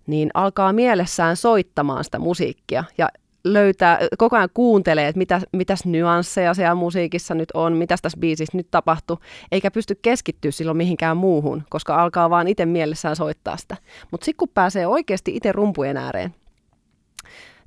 niin 0.07 0.31
alkaa 0.33 0.73
mielessään 0.73 1.37
soittamaan 1.37 2.03
sitä 2.03 2.19
musiikkia. 2.19 2.83
Ja 2.97 3.09
löytää, 3.43 3.99
koko 4.17 4.35
ajan 4.35 4.49
kuuntelee, 4.53 5.07
että 5.07 5.17
mitä, 5.17 5.41
mitäs 5.51 5.85
nyansseja 5.85 6.53
siellä 6.53 6.75
musiikissa 6.75 7.35
nyt 7.35 7.49
on, 7.53 7.73
mitä 7.73 7.95
tässä 8.01 8.19
biisissä 8.19 8.57
nyt 8.57 8.67
tapahtuu, 8.71 9.19
eikä 9.51 9.71
pysty 9.71 9.95
keskittyä 10.01 10.51
silloin 10.51 10.77
mihinkään 10.77 11.17
muuhun, 11.17 11.63
koska 11.69 12.01
alkaa 12.01 12.29
vaan 12.29 12.47
itse 12.47 12.65
mielessään 12.65 13.15
soittaa 13.15 13.57
sitä. 13.57 13.77
Mutta 14.11 14.25
sitten 14.25 14.39
kun 14.39 14.49
pääsee 14.53 14.87
oikeasti 14.87 15.35
itse 15.35 15.51
rumpujen 15.51 15.97
ääreen, 15.97 16.35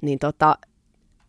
niin 0.00 0.18
tota, 0.18 0.59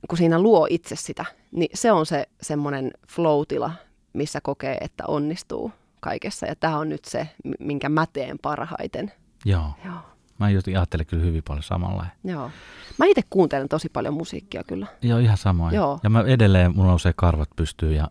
kun 0.10 0.18
siinä 0.18 0.39
luo 0.39 0.68
itse 0.70 0.96
sitä, 0.96 1.25
niin 1.51 1.70
se 1.74 1.92
on 1.92 2.06
se 2.06 2.27
semmoinen 2.42 2.92
flow-tila, 3.08 3.72
missä 4.13 4.42
kokee, 4.42 4.77
että 4.81 5.03
onnistuu 5.07 5.72
kaikessa. 6.00 6.46
Ja 6.46 6.55
tämä 6.55 6.77
on 6.77 6.90
nyt 6.90 7.05
se, 7.05 7.27
minkä 7.60 7.90
mä 7.90 8.05
teen 8.14 8.40
parhaiten. 8.40 9.12
Joo. 9.46 9.70
Joo. 9.86 10.17
Mä 10.39 10.50
just 10.50 10.67
ajattelen 10.67 11.05
kyllä 11.05 11.23
hyvin 11.23 11.43
paljon 11.47 11.63
samalla. 11.63 12.05
Joo. 12.23 12.51
Mä 12.97 13.05
itse 13.05 13.21
kuuntelen 13.29 13.69
tosi 13.69 13.89
paljon 13.89 14.13
musiikkia 14.13 14.63
kyllä. 14.63 14.87
Joo, 15.01 15.19
ihan 15.19 15.37
samoin. 15.37 15.75
Joo. 15.75 16.00
Ja 16.03 16.09
mä 16.09 16.23
edelleen, 16.27 16.75
mulla 16.75 16.89
nousee 16.89 17.13
karvat 17.15 17.50
pystyy 17.55 17.93
ja 17.93 18.07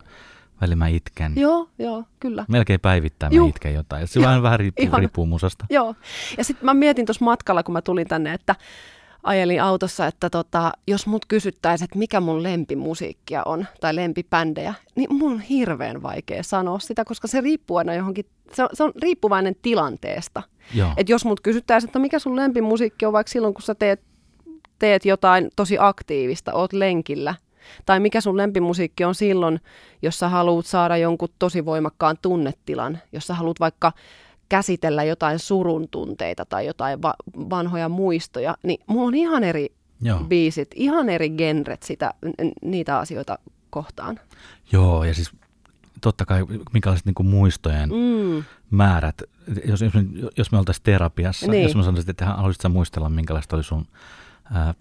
välillä 0.60 0.76
mä 0.76 0.88
itken. 0.88 1.32
Joo, 1.36 1.68
joo, 1.78 2.04
kyllä. 2.20 2.44
Melkein 2.48 2.80
päivittäin 2.80 3.34
Juh. 3.34 3.46
mä 3.46 3.48
itken 3.48 3.74
jotain. 3.74 4.08
Se 4.08 4.20
vähän, 4.20 4.42
vähän 4.42 4.60
riippuu, 4.60 4.88
riippuu 4.98 5.26
musasta. 5.26 5.66
Joo. 5.70 5.94
Ja 6.38 6.44
sitten 6.44 6.64
mä 6.64 6.74
mietin 6.74 7.06
tuossa 7.06 7.24
matkalla, 7.24 7.62
kun 7.62 7.72
mä 7.72 7.82
tulin 7.82 8.08
tänne, 8.08 8.32
että 8.32 8.54
ajelin 9.22 9.62
autossa, 9.62 10.06
että 10.06 10.30
tota, 10.30 10.72
jos 10.86 11.06
mut 11.06 11.26
kysyttäisiin, 11.26 11.84
että 11.84 11.98
mikä 11.98 12.20
mun 12.20 12.42
lempimusiikkia 12.42 13.42
on 13.44 13.66
tai 13.80 13.96
lempipändejä, 13.96 14.74
niin 14.94 15.14
mun 15.14 15.32
on 15.32 15.40
hirveän 15.40 16.02
vaikea 16.02 16.42
sanoa 16.42 16.78
sitä, 16.78 17.04
koska 17.04 17.28
se 17.28 17.40
riippuu 17.40 17.76
aina 17.76 17.94
johonkin, 17.94 18.26
se 18.52 18.62
on, 18.62 18.68
se 18.72 18.84
on 18.84 18.92
riippuvainen 19.02 19.56
tilanteesta. 19.62 20.42
Että 20.96 21.12
jos 21.12 21.24
mut 21.24 21.40
kysyttäisiin, 21.40 21.88
että 21.88 21.98
mikä 21.98 22.18
sun 22.18 22.36
lempimusiikki 22.36 23.06
on 23.06 23.12
vaikka 23.12 23.30
silloin, 23.32 23.54
kun 23.54 23.62
sä 23.62 23.74
teet, 23.74 24.00
teet 24.78 25.04
jotain 25.04 25.50
tosi 25.56 25.76
aktiivista, 25.80 26.52
oot 26.52 26.72
lenkillä, 26.72 27.34
tai 27.86 28.00
mikä 28.00 28.20
sun 28.20 28.36
lempimusiikki 28.36 29.04
on 29.04 29.14
silloin, 29.14 29.60
jos 30.02 30.18
sä 30.18 30.28
haluat 30.28 30.66
saada 30.66 30.96
jonkun 30.96 31.28
tosi 31.38 31.64
voimakkaan 31.64 32.16
tunnetilan, 32.22 32.98
jos 33.12 33.26
sä 33.26 33.34
haluat 33.34 33.60
vaikka 33.60 33.92
käsitellä 34.48 35.04
jotain 35.04 35.38
surun 35.38 35.88
tunteita 35.88 36.44
tai 36.44 36.66
jotain 36.66 37.02
va- 37.02 37.14
vanhoja 37.50 37.88
muistoja, 37.88 38.56
niin 38.62 38.80
mulla 38.86 39.06
on 39.06 39.14
ihan 39.14 39.44
eri 39.44 39.72
Joo. 40.02 40.18
biisit, 40.18 40.70
ihan 40.74 41.08
eri 41.08 41.30
genret 41.30 41.82
sitä, 41.82 42.14
niitä 42.62 42.98
asioita 42.98 43.38
kohtaan. 43.70 44.20
Joo, 44.72 45.04
ja 45.04 45.14
siis 45.14 45.30
totta 46.06 46.26
kai 46.26 46.44
minkälaiset 46.72 47.06
niin 47.06 47.26
muistojen 47.26 47.90
mm. 47.90 48.44
määrät, 48.70 49.22
jos, 49.64 49.82
jos, 49.82 49.94
me, 49.94 50.04
jos 50.36 50.52
me 50.52 50.58
oltaisiin 50.58 50.82
terapiassa, 50.84 51.46
niin. 51.46 51.62
jos 51.62 51.74
mä 51.76 51.82
sanoisin, 51.82 52.10
että 52.10 52.26
haluaisit 52.26 52.62
muistella, 52.68 53.08
minkälaista 53.08 53.56
oli 53.56 53.64
sun 53.64 53.86
ää, 54.52 54.74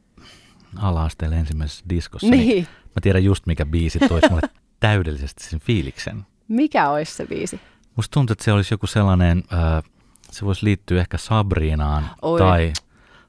ala-asteella 0.75 1.35
ensimmäisessä 1.35 1.85
diskossa, 1.89 2.27
niin. 2.27 2.47
niin 2.47 2.67
mä 2.83 3.01
tiedän 3.01 3.23
just 3.23 3.45
mikä 3.45 3.65
biisi 3.65 3.99
toisi 3.99 4.29
mulle 4.29 4.41
täydellisesti 4.79 5.43
sen 5.43 5.59
fiiliksen. 5.59 6.25
Mikä 6.47 6.89
olisi 6.89 7.15
se 7.15 7.25
biisi? 7.25 7.59
Musta 7.95 8.13
tuntuu, 8.13 8.31
että 8.31 8.45
se 8.45 8.53
olisi 8.53 8.73
joku 8.73 8.87
sellainen, 8.87 9.43
äh, 9.53 9.83
se 10.31 10.45
voisi 10.45 10.65
liittyä 10.65 11.01
ehkä 11.01 11.17
Sabrinaan 11.17 12.09
Oi. 12.21 12.39
tai, 12.39 12.73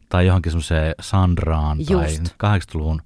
tai 0.08 0.26
johonkin 0.26 0.52
semmoiseen 0.52 0.94
Sandraan 1.00 1.78
Just. 1.78 2.22
tai 2.38 2.58
80-luvun 2.58 3.02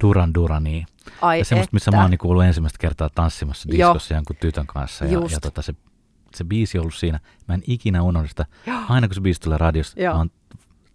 Duran 0.00 0.34
Duraniin. 0.34 0.86
Ai 1.22 1.38
ja 1.38 1.44
semmoista, 1.44 1.74
missä 1.74 1.90
mä 1.90 2.02
oon 2.02 2.10
niin 2.10 2.18
ollut 2.24 2.44
ensimmäistä 2.44 2.78
kertaa 2.80 3.10
tanssimassa 3.14 3.68
diskossa 3.68 4.14
jonkun 4.14 4.36
tytön 4.40 4.66
kanssa. 4.66 5.04
Ja, 5.04 5.20
ja 5.30 5.40
tota, 5.40 5.62
se, 5.62 5.74
se 6.34 6.44
biisi 6.44 6.78
on 6.78 6.82
ollut 6.82 6.94
siinä. 6.94 7.20
Mä 7.48 7.54
en 7.54 7.62
ikinä 7.66 8.02
unohda 8.02 8.28
sitä. 8.28 8.46
Aina 8.88 9.08
kun 9.08 9.14
se 9.14 9.20
biisi 9.20 9.40
tulee 9.40 9.58
radiosta, 9.58 10.00
Joo. 10.00 10.12
mä 10.12 10.18
oon 10.18 10.30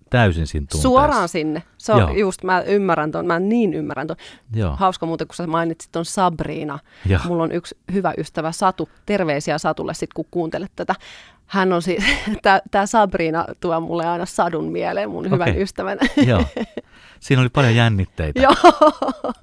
täysin 0.09 0.47
siinä 0.47 0.63
tunteessa. 0.63 0.89
Suoraan 0.89 1.29
sinne. 1.29 1.63
Se 1.77 1.93
on 1.93 1.99
Joo. 1.99 2.09
just, 2.09 2.43
mä 2.43 2.61
ymmärrän 2.61 3.11
ton, 3.11 3.27
mä 3.27 3.39
niin 3.39 3.73
ymmärrän 3.73 4.07
ton. 4.07 4.15
Joo. 4.53 4.75
Hauska 4.75 5.05
muuten, 5.05 5.27
kun 5.27 5.35
sä 5.35 5.47
mainitsit 5.47 5.91
ton 5.91 6.05
Sabrina. 6.05 6.79
Joo. 7.05 7.21
Mulla 7.25 7.43
on 7.43 7.51
yksi 7.51 7.77
hyvä 7.93 8.13
ystävä 8.17 8.51
Satu. 8.51 8.89
Terveisiä 9.05 9.57
Satulle 9.57 9.93
sit, 9.93 10.13
kun 10.13 10.25
kuuntelet 10.31 10.71
tätä. 10.75 10.95
Hän 11.45 11.73
on 11.73 11.81
siis, 11.81 12.03
tämä 12.71 12.85
Sabrina 12.85 13.45
tuo 13.59 13.79
mulle 13.79 14.07
aina 14.07 14.25
sadun 14.25 14.71
mieleen, 14.71 15.09
mun 15.09 15.25
okay. 15.25 15.31
hyvän 15.31 15.57
ystävän. 15.61 15.97
Joo. 16.27 16.43
Siinä 17.19 17.41
oli 17.41 17.49
paljon 17.49 17.75
jännitteitä 17.75 18.41
Joo. 18.41 18.53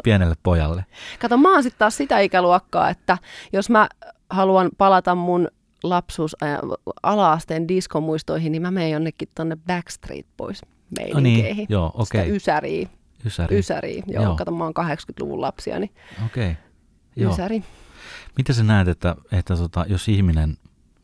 pienelle 0.05 0.35
pojalle. 0.43 0.85
Kato, 1.19 1.37
mä 1.37 1.53
oon 1.53 1.63
sitten 1.63 1.79
taas 1.79 1.97
sitä 1.97 2.19
ikäluokkaa, 2.19 2.91
että 2.91 3.19
jos 3.53 3.71
mä 3.71 3.89
haluan 4.31 4.71
palata 4.79 5.15
mun 5.15 5.49
lapsuus 5.83 6.37
ala-asteen 7.03 7.69
diskomuistoihin, 7.69 8.53
niin 8.53 8.63
mä 8.63 8.71
menen 8.71 8.91
jonnekin 8.91 9.29
tonne 9.35 9.57
Backstreet 9.67 10.27
Boys 10.37 10.63
meininkeihin. 10.99 11.49
No 11.49 11.55
niin, 11.55 11.67
joo, 11.69 11.93
okei. 11.95 12.21
Okay. 12.21 12.37
Ysäriä. 12.37 12.89
Ysäri. 13.25 13.59
Ysäri, 13.59 14.03
joo. 14.07 14.25
joo. 14.25 14.37
Kato, 14.37 14.51
mä 14.51 14.65
oon 14.65 14.73
80-luvun 14.79 15.41
lapsia, 15.41 15.79
niin 15.79 15.91
okay. 16.27 16.55
joo. 17.17 17.33
Ysäri. 17.33 17.65
Mitä 18.37 18.53
sä 18.53 18.63
näet, 18.63 18.89
että, 18.89 19.17
että 19.33 19.57
tota, 19.57 19.85
jos 19.89 20.09
ihminen, 20.09 20.57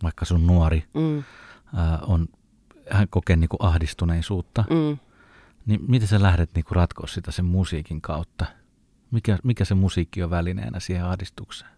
vaikka 0.03 0.25
sun 0.25 0.47
nuori, 0.47 0.85
mm. 0.95 1.23
ää, 1.77 1.99
on, 2.07 2.29
hän 2.91 3.09
kokee 3.11 3.37
niin 3.37 3.49
kuin 3.49 3.63
ahdistuneisuutta, 3.63 4.65
mm. 4.71 4.99
Niin 5.67 5.81
miten 5.89 6.09
sä 6.09 6.23
lähdet 6.23 6.51
niin 6.55 6.65
kuin 6.65 6.77
ratkoa 6.77 7.07
sitä 7.07 7.31
sen 7.31 7.45
musiikin 7.45 8.01
kautta? 8.01 8.47
Mikä, 9.11 9.39
mikä 9.45 9.65
se 9.65 9.75
musiikki 9.75 10.23
on 10.23 10.31
välineenä 10.31 10.81
siihen 10.81 11.05
ahdistukseen? 11.05 11.73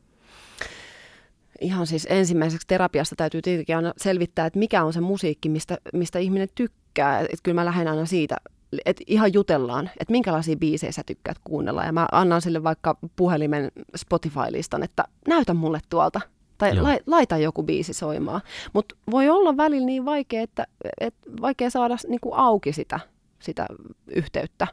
ihan 1.61 1.87
siis 1.87 2.07
ensimmäiseksi 2.11 2.67
terapiasta 2.67 3.17
täytyy 3.17 3.43
tietenkin 3.43 3.77
aina 3.77 3.93
selvittää, 3.97 4.47
että 4.47 4.59
mikä 4.59 4.85
on 4.85 4.93
se 4.93 5.01
musiikki, 5.01 5.49
mistä, 5.49 5.79
mistä 5.93 6.19
ihminen 6.19 6.49
tykkää. 6.55 7.21
Että 7.21 7.37
kyllä 7.43 7.55
mä 7.55 7.65
lähden 7.65 7.89
aina 7.89 8.07
siitä 8.07 8.37
että 8.85 9.05
ihan 9.07 9.33
jutellaan, 9.33 9.91
että 10.01 10.13
minkälaisia 10.13 10.57
biisejä 10.57 10.93
sä 10.93 11.03
tykkäät 11.07 11.37
kuunnella. 11.45 11.85
Ja 11.85 11.93
mä 11.93 12.07
annan 12.13 12.43
sille 12.43 12.63
vaikka 12.63 12.97
puhelimen 13.17 13.73
Spotify-listan, 13.97 14.83
että 14.83 15.05
näytä 15.29 15.55
mulle 15.55 15.81
tuolta. 15.89 16.21
Tai 16.59 16.77
Joo. 16.77 16.87
laita 17.07 17.37
joku 17.37 17.63
biisi 17.63 17.93
soimaan. 17.93 18.41
Mutta 18.73 18.95
voi 19.11 19.29
olla 19.29 19.57
välillä 19.57 19.87
niin 19.87 20.05
vaikea, 20.05 20.43
että, 20.43 20.67
että 21.01 21.31
vaikea 21.41 21.71
saada 21.71 21.97
niin 22.09 22.21
kuin 22.21 22.35
auki 22.35 22.73
sitä, 22.73 23.01
sitä 23.45 23.67
yhteyttä 24.07 24.67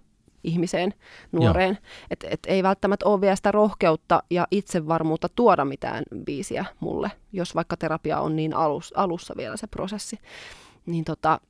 ihmiseen, 0.44 0.94
nuoreen. 1.32 1.78
Että 2.10 2.28
et 2.32 2.40
ei 2.48 2.64
välttämättä 2.64 3.06
ole 3.06 3.22
vielä 3.22 3.36
sitä 3.36 3.52
rohkeutta 3.52 4.24
ja 4.30 4.48
itsevarmuutta 4.52 5.30
tuoda 5.30 5.66
mitään 5.66 6.04
biisiä 6.26 6.66
mulle, 6.80 7.12
jos 7.34 7.56
vaikka 7.56 7.78
terapia 7.78 8.20
on 8.20 8.36
niin 8.36 8.54
alus, 8.54 8.94
alussa 8.98 9.34
vielä 9.38 9.58
se 9.58 9.68
prosessi. 9.68 10.20
Niin 10.86 11.06
tota, 11.06 11.42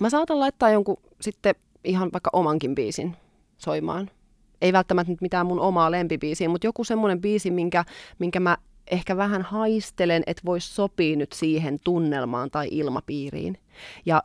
mä 0.00 0.10
saatan 0.10 0.40
laittaa 0.40 0.70
jonkun 0.70 0.96
sitten 1.20 1.54
ihan 1.84 2.12
vaikka 2.12 2.30
omankin 2.32 2.74
biisin 2.74 3.16
soimaan. 3.56 4.10
Ei 4.60 4.72
välttämättä 4.72 5.12
nyt 5.12 5.20
mitään 5.20 5.46
mun 5.46 5.60
omaa 5.60 5.90
lempibiisiä, 5.90 6.48
mutta 6.48 6.66
joku 6.66 6.84
semmoinen 6.84 7.20
biisi, 7.20 7.50
minkä, 7.50 7.84
minkä 8.18 8.40
mä 8.40 8.56
ehkä 8.90 9.16
vähän 9.16 9.42
haistelen, 9.42 10.22
että 10.26 10.42
voisi 10.44 10.74
sopia 10.74 11.16
nyt 11.16 11.32
siihen 11.32 11.78
tunnelmaan 11.84 12.50
tai 12.50 12.68
ilmapiiriin. 12.70 13.58
Ja 14.06 14.22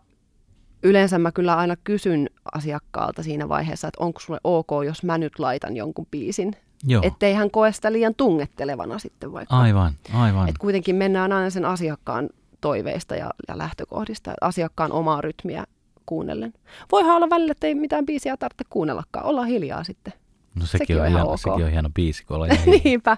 yleensä 0.84 1.20
mä 1.20 1.32
kyllä 1.32 1.56
aina 1.56 1.76
kysyn 1.84 2.30
asiakkaalta 2.54 3.24
siinä 3.24 3.50
vaiheessa, 3.50 3.88
että 3.88 4.04
onko 4.04 4.20
sulle 4.20 4.40
ok, 4.44 4.70
jos 4.86 5.04
mä 5.04 5.18
nyt 5.18 5.40
laitan 5.40 5.76
jonkun 5.76 6.08
biisin. 6.12 6.56
Ettei 7.02 7.34
hän 7.34 7.52
koe 7.52 7.72
sitä 7.72 7.92
liian 7.92 8.16
tungettelevana 8.16 9.00
sitten 9.00 9.34
vaikka. 9.34 9.58
Aivan, 9.60 9.94
aivan. 10.14 10.50
Et 10.50 10.58
kuitenkin 10.58 10.96
mennään 10.96 11.32
aina 11.32 11.50
sen 11.50 11.66
asiakkaan 11.66 12.30
toiveista 12.62 13.16
ja, 13.16 13.30
ja 13.48 13.58
lähtökohdista, 13.58 14.34
asiakkaan 14.42 14.92
omaa 14.92 15.22
rytmiä 15.22 15.64
kuunnellen. 16.06 16.54
Voihan 16.92 17.16
olla 17.16 17.30
välillä, 17.30 17.52
että 17.52 17.68
ei 17.68 17.76
mitään 17.76 18.06
biisiä 18.06 18.38
tarvitse 18.38 18.64
kuunnellakaan, 18.70 19.26
olla 19.26 19.44
hiljaa 19.44 19.84
sitten. 19.84 20.14
No 20.56 20.66
sekin, 20.66 20.80
sekin 20.80 20.96
on, 20.96 21.02
on 21.02 21.12
hieno, 21.12 21.32
ok. 21.32 21.40
sekin 21.40 21.66
on 21.66 21.72
hieno 21.72 21.90
biisi, 21.96 22.26
kun 22.26 22.36
ollaan 22.36 22.52
Niinpä, 22.84 23.18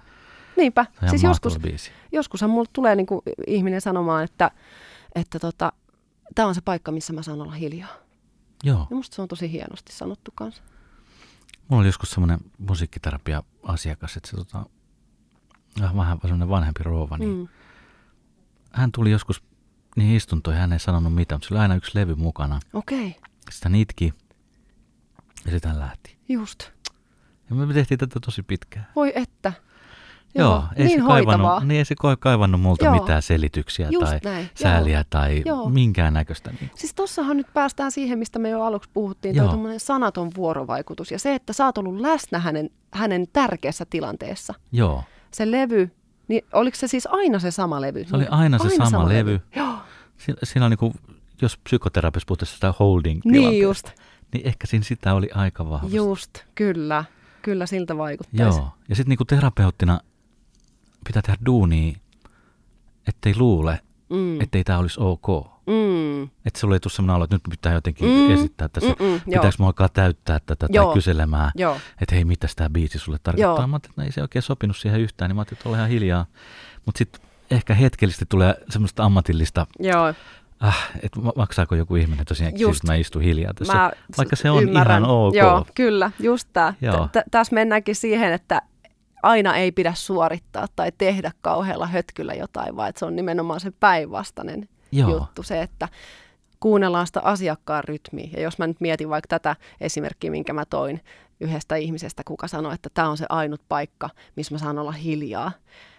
niinpä. 0.57 0.85
Siis 1.09 1.23
joskus, 1.23 1.59
biisi. 1.59 1.91
joskushan 2.11 2.49
mulle 2.49 2.69
tulee 2.73 2.95
niin 2.95 3.05
kuin 3.05 3.21
ihminen 3.47 3.81
sanomaan, 3.81 4.23
että, 4.23 4.51
että 5.15 5.39
tota, 5.39 5.71
tämä 6.35 6.47
on 6.47 6.55
se 6.55 6.61
paikka, 6.61 6.91
missä 6.91 7.13
mä 7.13 7.23
saan 7.23 7.41
olla 7.41 7.51
hiljaa. 7.51 7.95
Joo. 8.63 8.87
Ja 8.89 8.95
musta 8.95 9.15
se 9.15 9.21
on 9.21 9.27
tosi 9.27 9.51
hienosti 9.51 9.93
sanottu 9.93 10.31
kanssa. 10.35 10.63
Mulla 11.67 11.81
oli 11.81 11.87
joskus 11.87 12.11
semmoinen 12.11 12.39
musiikkiterapia-asiakas, 12.57 14.17
että 14.17 14.29
se 14.29 14.37
tota, 14.37 14.65
vähän 15.79 16.17
semmoinen 16.21 16.49
vanhempi 16.49 16.83
rouva, 16.83 17.17
niin 17.17 17.37
mm. 17.37 17.47
hän 18.71 18.91
tuli 18.91 19.11
joskus 19.11 19.43
niin 19.95 20.15
istuntoihin, 20.15 20.61
hän 20.61 20.73
ei 20.73 20.79
sanonut 20.79 21.15
mitään, 21.15 21.37
mutta 21.37 21.47
se 21.47 21.53
oli 21.53 21.61
aina 21.61 21.75
yksi 21.75 21.91
levy 21.93 22.15
mukana. 22.15 22.59
Okei. 22.73 23.07
Okay. 23.07 23.21
Sitten 23.51 23.71
hän 23.71 23.81
itki 23.81 24.13
ja 25.45 25.51
sitten 25.51 25.71
hän 25.71 25.79
lähti. 25.79 26.17
Just. 26.29 26.69
Ja 27.49 27.55
me 27.55 27.73
tehtiin 27.73 27.97
tätä 27.97 28.19
tosi 28.19 28.43
pitkään. 28.43 28.87
Voi 28.95 29.11
että. 29.15 29.53
Joo, 30.35 30.49
Joo 30.49 30.63
ei, 30.75 30.85
niin 30.85 31.01
se 31.01 31.07
kaivannut, 31.07 31.63
niin 31.63 31.77
ei 31.77 31.85
se 31.85 31.95
kaivannut 32.19 32.61
multa 32.61 32.85
Joo. 32.85 32.93
mitään 32.93 33.21
selityksiä 33.21 33.87
Just 33.91 34.05
tai 34.05 34.19
näin. 34.23 34.49
sääliä 34.55 34.97
Joo. 34.97 35.03
tai 35.09 35.41
Joo. 35.45 35.69
minkään 35.69 36.13
näköistä. 36.13 36.51
Niin. 36.51 36.71
Siis 36.75 36.93
tossahan 36.93 37.37
nyt 37.37 37.47
päästään 37.53 37.91
siihen, 37.91 38.19
mistä 38.19 38.39
me 38.39 38.49
jo 38.49 38.63
aluksi 38.63 38.89
puhuttiin, 38.93 39.35
Joo. 39.35 39.47
toi 39.57 39.79
sanaton 39.79 40.31
vuorovaikutus 40.35 41.11
ja 41.11 41.19
se, 41.19 41.35
että 41.35 41.53
sä 41.53 41.65
oot 41.65 41.77
ollut 41.77 41.99
läsnä 41.99 42.39
hänen, 42.39 42.69
hänen 42.91 43.25
tärkeässä 43.33 43.85
tilanteessa. 43.89 44.53
Joo. 44.71 45.03
Se 45.31 45.51
levy, 45.51 45.91
niin 46.27 46.45
oliko 46.53 46.77
se 46.77 46.87
siis 46.87 47.07
aina 47.11 47.39
se 47.39 47.51
sama 47.51 47.81
levy? 47.81 48.05
Se 48.05 48.15
oli 48.15 48.25
aina 48.29 48.57
se 48.57 48.63
aina 48.63 48.75
sama, 48.75 48.89
sama 48.89 49.09
levy. 49.09 49.17
levy. 49.17 49.41
Joo. 49.55 49.73
Siinä, 50.17 50.39
siinä 50.43 50.65
on 50.65 50.71
niin 50.71 50.77
kuin, 50.77 50.93
jos 51.41 51.57
psykoterapiassa 51.57 52.25
puhutaan 52.27 52.47
sitä 52.47 52.73
holding 52.79 53.21
Niin 53.25 53.61
just. 53.61 53.89
Niin 54.33 54.47
ehkä 54.47 54.67
siinä 54.67 54.83
sitä 54.83 55.13
oli 55.13 55.29
aika 55.33 55.69
vahvasti. 55.69 55.95
Just, 55.97 56.29
kyllä. 56.55 57.03
Kyllä 57.41 57.65
siltä 57.65 57.97
vaikuttaisi. 57.97 58.59
Joo. 58.59 58.71
Ja 58.89 58.95
sitten 58.95 59.17
niin 59.19 59.27
terapeuttina 59.27 59.99
pitää 61.05 61.21
tehdä 61.21 61.37
duunia, 61.45 61.93
ettei 63.07 63.33
luule, 63.37 63.79
mm. 64.09 64.41
ettei 64.41 64.63
tämä 64.63 64.79
olisi 64.79 64.99
ok. 64.99 65.27
Mm. 65.67 66.23
Että 66.23 66.59
sulle 66.59 66.75
ei 66.75 66.79
tule 66.79 66.91
sellainen 66.91 67.15
alo, 67.15 67.23
että 67.23 67.35
nyt 67.35 67.43
pitää 67.49 67.73
jotenkin 67.73 68.09
mm. 68.09 68.31
esittää 68.31 68.69
tässä. 68.69 68.89
Mm-mm, 68.99 69.21
pitääkö 69.25 69.55
mun 69.57 69.67
alkaa 69.67 69.89
täyttää 69.89 70.39
tätä 70.45 70.67
joo. 70.69 70.85
tai 70.85 70.93
kyselemään, 70.93 71.51
joo. 71.55 71.77
että 72.01 72.15
hei, 72.15 72.25
mitä 72.25 72.47
tämä 72.55 72.69
biisi 72.69 72.99
sulle 72.99 73.17
tarkoittaa. 73.23 73.55
Joo. 73.55 73.67
Mä 73.67 73.75
ajattelin, 73.75 73.91
että 73.91 74.03
ei 74.03 74.11
se 74.11 74.21
oikein 74.21 74.43
sopinut 74.43 74.77
siihen 74.77 75.01
yhtään, 75.01 75.29
niin 75.29 75.35
mä 75.35 75.39
ajattelin, 75.39 75.59
että 75.59 75.69
ole 75.69 75.77
ihan 75.77 75.89
hiljaa. 75.89 76.25
Mutta 76.85 76.97
sitten 76.97 77.21
ehkä 77.51 77.73
hetkellisesti 77.73 78.25
tulee 78.29 78.55
semmoista 78.69 79.03
ammatillista 79.03 79.67
Joo 79.79 80.13
ah, 80.61 80.89
että 81.01 81.19
maksaako 81.35 81.75
joku 81.75 81.95
ihminen 81.95 82.25
tosiaan, 82.25 82.59
just. 82.59 82.73
siis 82.73 82.83
mä 82.83 82.95
istun 82.95 83.21
hiljaa 83.21 83.53
tässä, 83.53 83.73
mä 83.73 83.91
vaikka 84.17 84.35
se 84.35 84.51
on 84.51 84.63
ymmärrän. 84.63 85.03
ihan 85.03 85.11
ok. 85.11 85.35
Joo, 85.35 85.65
kyllä, 85.75 86.11
just 86.19 86.47
tämä. 86.53 86.73
Tässä 87.31 87.53
mennäänkin 87.53 87.95
siihen, 87.95 88.33
että 88.33 88.61
aina 89.23 89.57
ei 89.57 89.71
pidä 89.71 89.93
suorittaa 89.95 90.67
tai 90.75 90.91
tehdä 90.97 91.31
kauhealla 91.41 91.87
hötkyllä 91.87 92.33
jotain, 92.33 92.75
vaan 92.75 92.93
se 92.97 93.05
on 93.05 93.15
nimenomaan 93.15 93.59
se 93.59 93.71
päinvastainen 93.71 94.69
juttu, 94.91 95.43
se, 95.43 95.61
että 95.61 95.87
kuunnellaan 96.59 97.07
sitä 97.07 97.21
asiakkaan 97.23 97.83
rytmiä. 97.83 98.29
Ja 98.33 98.41
jos 98.41 98.57
mä 98.57 98.67
nyt 98.67 98.81
mietin 98.81 99.09
vaikka 99.09 99.27
tätä 99.27 99.55
esimerkkiä, 99.81 100.31
minkä 100.31 100.53
mä 100.53 100.65
toin 100.65 101.01
yhdestä 101.39 101.75
ihmisestä, 101.75 102.23
kuka 102.25 102.47
sanoi, 102.47 102.73
että 102.73 102.89
tämä 102.93 103.09
on 103.09 103.17
se 103.17 103.25
ainut 103.29 103.61
paikka, 103.69 104.09
missä 104.35 104.55
mä 104.55 104.59
saan 104.59 104.79
olla 104.79 104.91
hiljaa, 104.91 105.51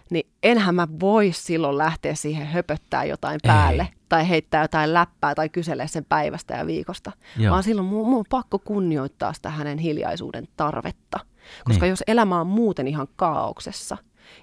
niin 0.09 0.29
enhän 0.43 0.75
mä 0.75 0.87
voi 0.99 1.31
silloin 1.33 1.77
lähteä 1.77 2.15
siihen 2.15 2.47
höpöttää 2.47 3.03
jotain 3.03 3.39
päälle 3.43 3.83
Ei. 3.83 3.97
tai 4.09 4.29
heittää 4.29 4.61
jotain 4.61 4.93
läppää 4.93 5.35
tai 5.35 5.49
kyselee 5.49 5.87
sen 5.87 6.05
päivästä 6.05 6.53
ja 6.53 6.67
viikosta, 6.67 7.11
Joo. 7.37 7.51
vaan 7.51 7.63
silloin 7.63 7.87
mun, 7.87 8.09
mun 8.09 8.19
on 8.19 8.25
pakko 8.29 8.59
kunnioittaa 8.59 9.33
sitä 9.33 9.49
hänen 9.49 9.77
hiljaisuuden 9.77 10.47
tarvetta. 10.57 11.19
Koska 11.65 11.85
niin. 11.85 11.89
jos 11.89 12.03
elämä 12.07 12.41
on 12.41 12.47
muuten 12.47 12.87
ihan 12.87 13.07
kaauksessa 13.15 13.97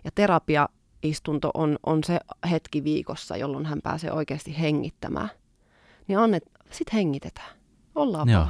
ja 0.05 0.11
terapiaistunto 0.15 1.51
on, 1.55 1.79
on 1.87 2.05
se 2.05 2.21
hetki 2.51 2.85
viikossa, 2.85 3.37
jolloin 3.37 3.67
hän 3.67 3.81
pääsee 3.83 4.13
oikeasti 4.13 4.61
hengittämään, 4.61 5.31
niin 6.09 6.19
annet, 6.19 6.43
sit 6.71 6.93
hengitetään. 6.93 7.51
Ollaan 7.95 8.29
Joo. 8.29 8.47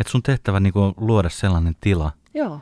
Et 0.00 0.06
sun 0.06 0.22
tehtävä 0.22 0.60
niinku 0.60 0.80
on 0.80 0.94
luoda 0.96 1.28
sellainen 1.28 1.76
tila, 1.80 2.12
Joo. 2.34 2.60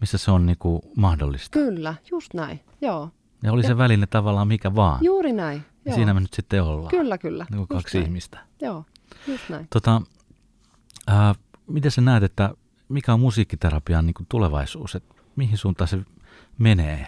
missä 0.00 0.18
se 0.18 0.30
on 0.30 0.46
niinku 0.46 0.80
mahdollista. 0.96 1.58
Kyllä, 1.58 1.94
just 2.10 2.34
näin. 2.34 2.60
Joo. 2.80 3.10
Ja 3.42 3.52
oli 3.52 3.62
ja, 3.62 3.68
se 3.68 3.76
väline 3.76 4.06
tavallaan 4.06 4.48
mikä 4.48 4.74
vaan. 4.74 4.98
Juuri 5.04 5.32
näin. 5.32 5.64
Ja 5.84 5.94
siinä 5.94 6.14
me 6.14 6.20
nyt 6.20 6.32
sitten 6.32 6.62
ollaan. 6.62 6.90
Kyllä, 6.90 7.18
kyllä. 7.18 7.46
Niin 7.50 7.68
kaksi 7.68 7.98
näin. 7.98 8.06
ihmistä. 8.06 8.38
Joo, 8.60 8.84
just 9.26 9.48
näin. 9.48 9.66
Tota, 9.70 10.02
äh, 11.10 11.36
miten 11.66 11.90
sä 11.90 12.00
näet, 12.00 12.22
että 12.22 12.54
mikä 12.90 13.12
on 13.12 13.20
musiikkiterapian 13.20 14.06
niin 14.06 14.14
kuin 14.14 14.26
tulevaisuus? 14.28 14.94
Et 14.94 15.04
mihin 15.36 15.58
suuntaan 15.58 15.88
se 15.88 15.98
menee? 16.58 17.06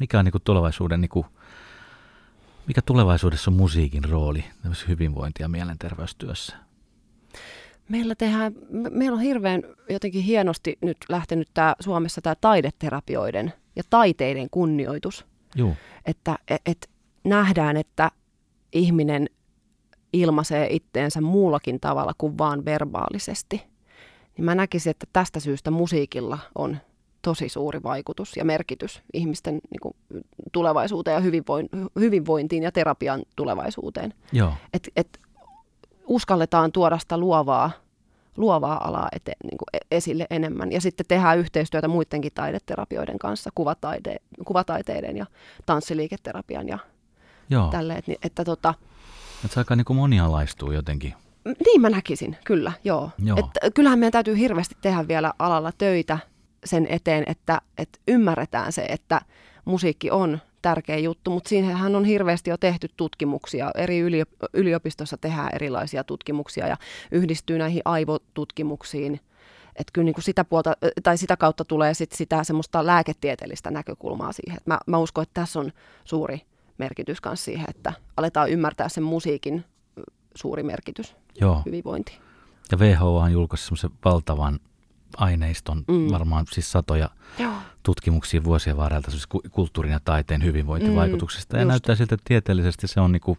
Mikä 0.00 0.18
on 0.18 0.24
niin 0.24 0.32
kuin 0.32 0.42
tulevaisuuden, 0.42 1.00
niin 1.00 1.08
kuin, 1.08 1.26
mikä 2.66 2.82
tulevaisuudessa 2.82 3.50
on 3.50 3.56
musiikin 3.56 4.04
rooli 4.04 4.44
hyvinvointi- 4.88 5.42
ja 5.42 5.48
mielenterveystyössä? 5.48 6.56
Meillä, 7.88 8.14
tehdään, 8.14 8.52
meillä 8.90 9.16
on 9.16 9.22
hirveän 9.22 9.62
jotenkin 9.90 10.22
hienosti 10.22 10.78
nyt 10.80 10.96
lähtenyt 11.08 11.48
tää, 11.54 11.74
Suomessa 11.80 12.20
tämä 12.20 12.34
taideterapioiden 12.34 13.52
ja 13.76 13.82
taiteiden 13.90 14.50
kunnioitus. 14.50 15.26
Joo. 15.54 15.74
Että 16.06 16.38
et, 16.48 16.62
et 16.66 16.90
nähdään, 17.24 17.76
että 17.76 18.10
ihminen 18.72 19.28
ilmaisee 20.12 20.66
itteensä 20.70 21.20
muullakin 21.20 21.80
tavalla 21.80 22.12
kuin 22.18 22.38
vaan 22.38 22.64
verbaalisesti. 22.64 23.71
Niin 24.36 24.44
mä 24.44 24.54
näkisin, 24.54 24.90
että 24.90 25.06
tästä 25.12 25.40
syystä 25.40 25.70
musiikilla 25.70 26.38
on 26.54 26.76
tosi 27.22 27.48
suuri 27.48 27.82
vaikutus 27.82 28.36
ja 28.36 28.44
merkitys 28.44 29.02
ihmisten 29.12 29.54
niin 29.54 29.80
kuin, 29.82 29.94
tulevaisuuteen 30.52 31.14
ja 31.14 31.20
hyvinvoin, 31.20 31.68
hyvinvointiin 32.00 32.62
ja 32.62 32.72
terapian 32.72 33.22
tulevaisuuteen. 33.36 34.14
Joo. 34.32 34.52
Et, 34.72 34.88
et 34.96 35.20
uskalletaan 36.06 36.72
tuoda 36.72 36.98
sitä 36.98 37.18
luovaa 37.18 37.70
luovaa 38.36 38.88
alaa 38.88 39.08
ete, 39.12 39.32
niin 39.42 39.58
kuin 39.58 39.66
e-, 39.72 39.96
esille 39.96 40.26
enemmän. 40.30 40.72
Ja 40.72 40.80
sitten 40.80 41.06
tehdään 41.08 41.38
yhteistyötä 41.38 41.88
muidenkin 41.88 42.32
taideterapioiden 42.34 43.18
kanssa, 43.18 43.50
kuvataide, 43.54 44.16
kuvataiteiden 44.44 45.16
ja 45.16 45.26
tanssiliiketerapian 45.66 46.68
ja 46.68 46.78
Joo. 47.50 47.68
tälleen. 47.68 47.98
Että, 47.98 48.12
että, 48.22 48.44
tota, 48.44 48.74
että 49.44 49.54
se 49.54 49.60
aika 49.60 49.76
niin 49.76 49.96
monialaistuu 49.96 50.72
jotenkin. 50.72 51.14
Niin 51.44 51.80
mä 51.80 51.90
näkisin, 51.90 52.36
kyllä, 52.44 52.72
joo. 52.84 53.10
joo. 53.24 53.38
Että 53.38 53.70
kyllähän 53.74 53.98
meidän 53.98 54.12
täytyy 54.12 54.38
hirveästi 54.38 54.76
tehdä 54.80 55.08
vielä 55.08 55.32
alalla 55.38 55.72
töitä 55.78 56.18
sen 56.64 56.86
eteen, 56.90 57.24
että, 57.26 57.60
että 57.78 57.98
ymmärretään 58.08 58.72
se, 58.72 58.82
että 58.82 59.20
musiikki 59.64 60.10
on 60.10 60.38
tärkeä 60.62 60.98
juttu, 60.98 61.30
mutta 61.30 61.48
siinähän 61.48 61.96
on 61.96 62.04
hirveästi 62.04 62.50
jo 62.50 62.56
tehty 62.56 62.88
tutkimuksia. 62.96 63.70
Eri 63.74 63.98
yliopistossa 64.52 65.16
tehdään 65.16 65.48
erilaisia 65.54 66.04
tutkimuksia 66.04 66.66
ja 66.66 66.76
yhdistyy 67.10 67.58
näihin 67.58 67.82
aivotutkimuksiin. 67.84 69.20
Että 69.76 69.90
kyllä 69.92 70.04
niin 70.04 70.14
kuin 70.14 70.24
sitä, 70.24 70.44
puolta, 70.44 70.76
tai 71.02 71.18
sitä 71.18 71.36
kautta 71.36 71.64
tulee 71.64 71.94
sit 71.94 72.12
sitä 72.12 72.44
semmoista 72.44 72.86
lääketieteellistä 72.86 73.70
näkökulmaa 73.70 74.32
siihen. 74.32 74.58
mä, 74.66 74.78
mä 74.86 74.98
uskon, 74.98 75.22
että 75.22 75.40
tässä 75.40 75.60
on 75.60 75.72
suuri 76.04 76.40
merkitys 76.78 77.18
myös 77.24 77.44
siihen, 77.44 77.66
että 77.68 77.92
aletaan 78.16 78.50
ymmärtää 78.50 78.88
sen 78.88 79.04
musiikin 79.04 79.64
suuri 80.34 80.62
merkitys 80.62 81.16
Joo. 81.40 81.62
hyvinvointiin. 81.66 82.18
Ja 82.72 82.78
WHO 82.78 83.16
on 83.16 83.32
julkaissut 83.32 83.66
semmoisen 83.66 83.98
valtavan 84.04 84.60
aineiston, 85.16 85.84
mm. 85.88 86.10
varmaan 86.10 86.46
siis 86.52 86.72
satoja 86.72 87.10
Joo. 87.38 87.52
tutkimuksia 87.82 88.44
vuosien 88.44 88.76
varrelta 88.76 89.10
siis 89.10 89.26
kulttuurin 89.50 89.92
ja 89.92 90.00
taiteen 90.04 90.44
hyvinvointivaikutuksista. 90.44 91.56
Mm, 91.56 91.58
ja 91.58 91.62
just. 91.62 91.68
näyttää 91.68 91.94
siltä, 91.94 92.14
että 92.14 92.24
tieteellisesti 92.28 92.88
se 92.88 93.00
on 93.00 93.12
niinku 93.12 93.38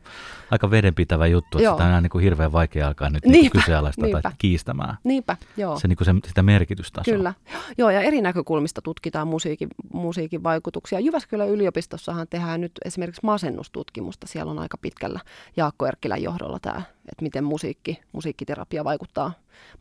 aika 0.51 0.71
vedenpitävä 0.71 1.27
juttu, 1.27 1.57
että 1.57 1.63
Joo. 1.63 1.77
sitä 1.77 1.95
on 1.95 2.03
niinku 2.03 2.17
hirveän 2.17 2.51
vaikea 2.51 2.87
alkaa 2.87 3.09
nyt 3.09 3.25
niinku 3.25 3.41
niinpä, 3.41 3.59
kyseenalaista 3.59 4.01
niinpä. 4.01 4.21
tai 4.21 4.31
kiistämään. 4.37 4.97
Niinpä, 5.03 5.37
Joo. 5.57 5.79
Se, 5.79 5.87
niinku 5.87 6.03
se, 6.03 6.13
sitä 6.27 6.43
merkitystasoa. 6.43 7.13
Kyllä. 7.13 7.33
Joo, 7.77 7.89
ja 7.89 8.01
eri 8.01 8.21
näkökulmista 8.21 8.81
tutkitaan 8.81 9.27
musiikin, 9.27 9.69
musiikin 9.93 10.43
vaikutuksia. 10.43 10.99
Jyväskylän 10.99 11.49
yliopistossahan 11.49 12.27
tehdään 12.29 12.61
nyt 12.61 12.71
esimerkiksi 12.85 13.21
masennustutkimusta. 13.23 14.27
Siellä 14.27 14.51
on 14.51 14.59
aika 14.59 14.77
pitkällä 14.77 15.19
Jaakko 15.57 15.87
Erkkilän 15.87 16.23
johdolla 16.23 16.59
tämä, 16.59 16.81
että 17.11 17.23
miten 17.23 17.43
musiikki, 17.43 18.01
musiikkiterapia 18.11 18.83
vaikuttaa 18.83 19.33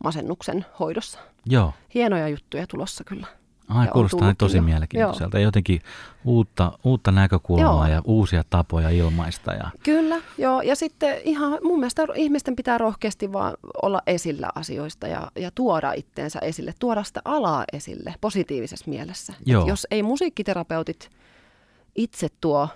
masennuksen 0.03 0.65
hoidossa. 0.79 1.19
Joo. 1.45 1.73
Hienoja 1.93 2.27
juttuja 2.27 2.67
tulossa 2.67 3.03
kyllä. 3.03 3.27
Ai, 3.67 3.87
kuulostaa 3.87 4.33
tosi 4.37 4.61
mielenkiintoiselta. 4.61 5.39
Joo. 5.39 5.43
Jotenkin 5.47 5.81
uutta, 6.25 6.71
uutta 6.83 7.11
näkökulmaa 7.11 7.87
joo. 7.87 7.95
ja 7.95 8.01
uusia 8.05 8.43
tapoja 8.49 8.89
ilmaista. 8.89 9.53
Ja... 9.53 9.69
Kyllä, 9.83 10.21
joo. 10.37 10.61
Ja 10.61 10.75
sitten 10.75 11.17
ihan 11.23 11.59
mun 11.63 11.79
mielestä 11.79 12.07
ihmisten 12.15 12.55
pitää 12.55 12.77
rohkeasti 12.77 13.33
vaan 13.33 13.53
olla 13.83 14.01
esillä 14.07 14.49
asioista 14.55 15.07
ja, 15.07 15.31
ja 15.35 15.51
tuoda 15.55 15.93
itteensä 15.93 16.39
esille, 16.39 16.73
tuoda 16.79 17.03
sitä 17.03 17.21
alaa 17.25 17.63
esille 17.73 18.15
positiivisessa 18.21 18.85
mielessä. 18.89 19.33
Joo. 19.45 19.67
jos 19.67 19.87
ei 19.91 20.03
musiikkiterapeutit 20.03 21.09
itse 21.95 22.27
tuo 22.41 22.69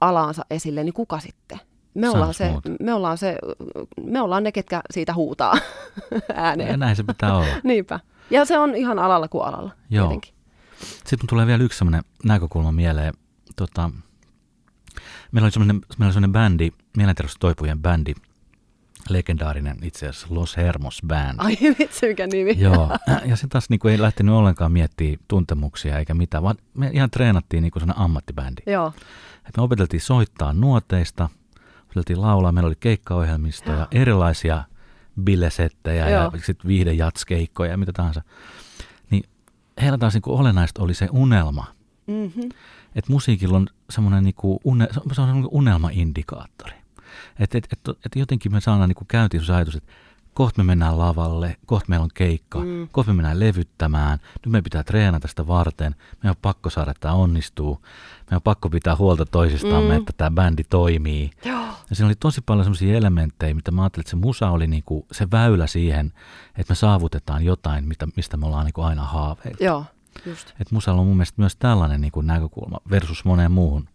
alaansa 0.00 0.44
esille, 0.50 0.84
niin 0.84 0.94
kuka 0.94 1.20
sitten? 1.20 1.60
Me 1.94 2.08
ollaan, 2.10 2.34
se, 2.34 2.52
me, 2.80 2.94
ollaan 2.94 3.18
se, 3.18 3.38
me 4.02 4.20
ollaan 4.20 4.42
ne, 4.42 4.52
ketkä 4.52 4.82
siitä 4.90 5.14
huutaa 5.14 5.54
ääneen. 6.34 6.70
Ja 6.70 6.76
näin 6.76 6.96
se 6.96 7.02
pitää 7.02 7.36
olla. 7.36 7.46
Niinpä. 7.64 8.00
Ja 8.30 8.44
se 8.44 8.58
on 8.58 8.74
ihan 8.74 8.98
alalla 8.98 9.28
kuin 9.28 9.44
alalla 9.44 9.70
Joo. 9.90 10.06
tietenkin. 10.06 10.34
Sitten 10.80 11.28
tulee 11.28 11.46
vielä 11.46 11.64
yksi 11.64 11.78
sellainen 11.78 12.02
näkökulma 12.24 12.72
mieleen. 12.72 13.14
Tota, 13.56 13.90
meillä 15.32 15.46
oli 15.46 15.52
sellainen, 15.52 15.76
meillä 15.76 16.06
oli 16.06 16.12
sellainen 16.12 16.32
bändi, 16.32 16.70
mielenterveystoipujen 16.96 17.82
bändi, 17.82 18.14
legendaarinen 19.08 19.76
itse 19.82 20.08
asiassa 20.08 20.26
Los 20.30 20.56
Hermos 20.56 21.00
Band. 21.06 21.34
Ai 21.38 21.56
vitsi, 21.78 22.06
mikä 22.06 22.26
nimi. 22.26 22.56
Joo, 22.58 22.90
ja 23.30 23.36
se 23.36 23.46
taas 23.46 23.70
niin 23.70 23.80
kuin, 23.80 23.92
ei 23.92 24.00
lähtenyt 24.00 24.34
ollenkaan 24.34 24.72
miettimään 24.72 25.18
tuntemuksia 25.28 25.98
eikä 25.98 26.14
mitään, 26.14 26.42
vaan 26.42 26.56
me 26.74 26.90
ihan 26.92 27.10
treenattiin 27.10 27.62
niin 27.62 27.70
kuin 27.70 27.80
sellainen 27.80 28.04
ammattibändi. 28.04 28.62
Joo. 28.66 28.92
Et 29.48 29.56
me 29.56 29.62
opeteltiin 29.62 30.00
soittaa 30.00 30.52
nuoteista, 30.52 31.28
opeteltiin 31.88 32.20
laulaa, 32.20 32.52
meillä 32.52 32.66
oli 32.66 32.76
keikkaohjelmistoja, 32.80 33.88
erilaisia 33.90 34.64
bilesettejä 35.24 36.08
Joo. 36.08 36.30
ja 36.34 36.40
sitten 36.42 36.68
viihdejatskeikkoja 36.68 37.70
ja 37.70 37.76
mitä 37.76 37.92
tahansa. 37.92 38.22
Niin 39.10 39.24
heillä 39.82 39.98
taas 39.98 40.14
niin 40.14 40.22
kuin 40.22 40.40
olennaista 40.40 40.82
oli 40.82 40.94
se 40.94 41.08
unelma. 41.12 41.66
Mm-hmm. 42.06 42.48
Että 42.94 43.12
musiikilla 43.12 43.56
on 43.56 43.66
semmoinen 43.90 44.24
niin 44.24 44.34
kuin 44.34 44.58
une, 44.64 44.88
se 45.12 45.20
on 45.20 45.48
unelmaindikaattori. 45.50 46.74
Että 47.38 47.58
et, 47.58 47.68
et, 47.72 47.96
et 48.06 48.16
jotenkin 48.16 48.52
me 48.52 48.60
saadaan 48.60 48.88
niin 48.88 49.06
käyntiin 49.08 49.44
se 49.44 49.54
ajatus, 49.54 49.76
että 49.76 49.92
kohta 50.34 50.62
me 50.62 50.66
mennään 50.66 50.98
lavalle, 50.98 51.56
kohta 51.66 51.88
meillä 51.88 52.04
on 52.04 52.10
keikka, 52.14 52.58
mm. 52.58 52.88
kohta 52.92 53.12
me 53.12 53.16
mennään 53.16 53.40
levyttämään, 53.40 54.18
nyt 54.34 54.52
me 54.52 54.62
pitää 54.62 54.84
treenata 54.84 55.28
sitä 55.28 55.46
varten, 55.46 55.94
me 56.22 56.30
on 56.30 56.36
pakko 56.42 56.70
saada, 56.70 56.90
että 56.90 57.00
tämä 57.00 57.14
onnistuu, 57.14 57.82
me 58.30 58.36
on 58.36 58.42
pakko 58.42 58.70
pitää 58.70 58.96
huolta 58.96 59.26
toisistamme, 59.26 59.94
mm. 59.94 60.00
että 60.00 60.12
tämä 60.16 60.30
bändi 60.30 60.64
toimii. 60.64 61.30
Joo. 61.44 61.66
Ja 61.90 61.96
siinä 61.96 62.06
oli 62.06 62.14
tosi 62.20 62.40
paljon 62.40 62.64
sellaisia 62.64 62.96
elementtejä, 62.96 63.54
mitä 63.54 63.70
mä 63.70 63.82
ajattelin, 63.82 64.02
että 64.02 64.10
se 64.10 64.16
musa 64.16 64.50
oli 64.50 64.66
niinku 64.66 65.06
se 65.12 65.30
väylä 65.30 65.66
siihen, 65.66 66.12
että 66.58 66.70
me 66.70 66.74
saavutetaan 66.74 67.44
jotain, 67.44 67.88
mitä, 67.88 68.06
mistä 68.16 68.36
me 68.36 68.46
ollaan 68.46 68.64
niinku 68.64 68.82
aina 68.82 69.04
haaveiltu. 69.04 69.64
Joo, 69.64 69.84
just. 70.26 70.52
Et 70.60 70.70
musalla 70.70 71.00
on 71.00 71.06
mun 71.06 71.16
mielestä 71.16 71.42
myös 71.42 71.56
tällainen 71.56 72.00
niinku 72.00 72.20
näkökulma 72.20 72.78
versus 72.90 73.24
moneen 73.24 73.52
muuhun 73.52 73.88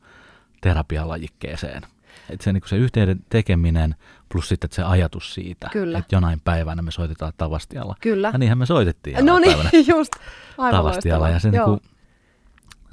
terapialajikkeeseen. 0.61 1.81
Että 2.29 2.43
se, 2.43 2.53
niin 2.53 2.63
se 2.65 2.75
yhteyden 2.75 3.19
tekeminen 3.29 3.95
plus 4.29 4.49
sitten 4.49 4.69
se 4.71 4.83
ajatus 4.83 5.33
siitä, 5.33 5.69
Kyllä. 5.71 5.97
että 5.97 6.15
jonain 6.15 6.39
päivänä 6.39 6.81
me 6.81 6.91
soitetaan 6.91 7.33
Tavastialla. 7.37 7.95
Kyllä. 8.01 8.29
Ja 8.33 8.37
niinhän 8.37 8.57
me 8.57 8.65
soitettiin 8.65 9.25
No 9.25 9.39
niin, 9.39 9.57
just. 9.97 10.13
Aivan 10.57 10.79
Tavastialla. 10.79 11.29
Ja 11.29 11.39
se, 11.39 11.51
niin 11.51 11.63
kuin, 11.63 11.81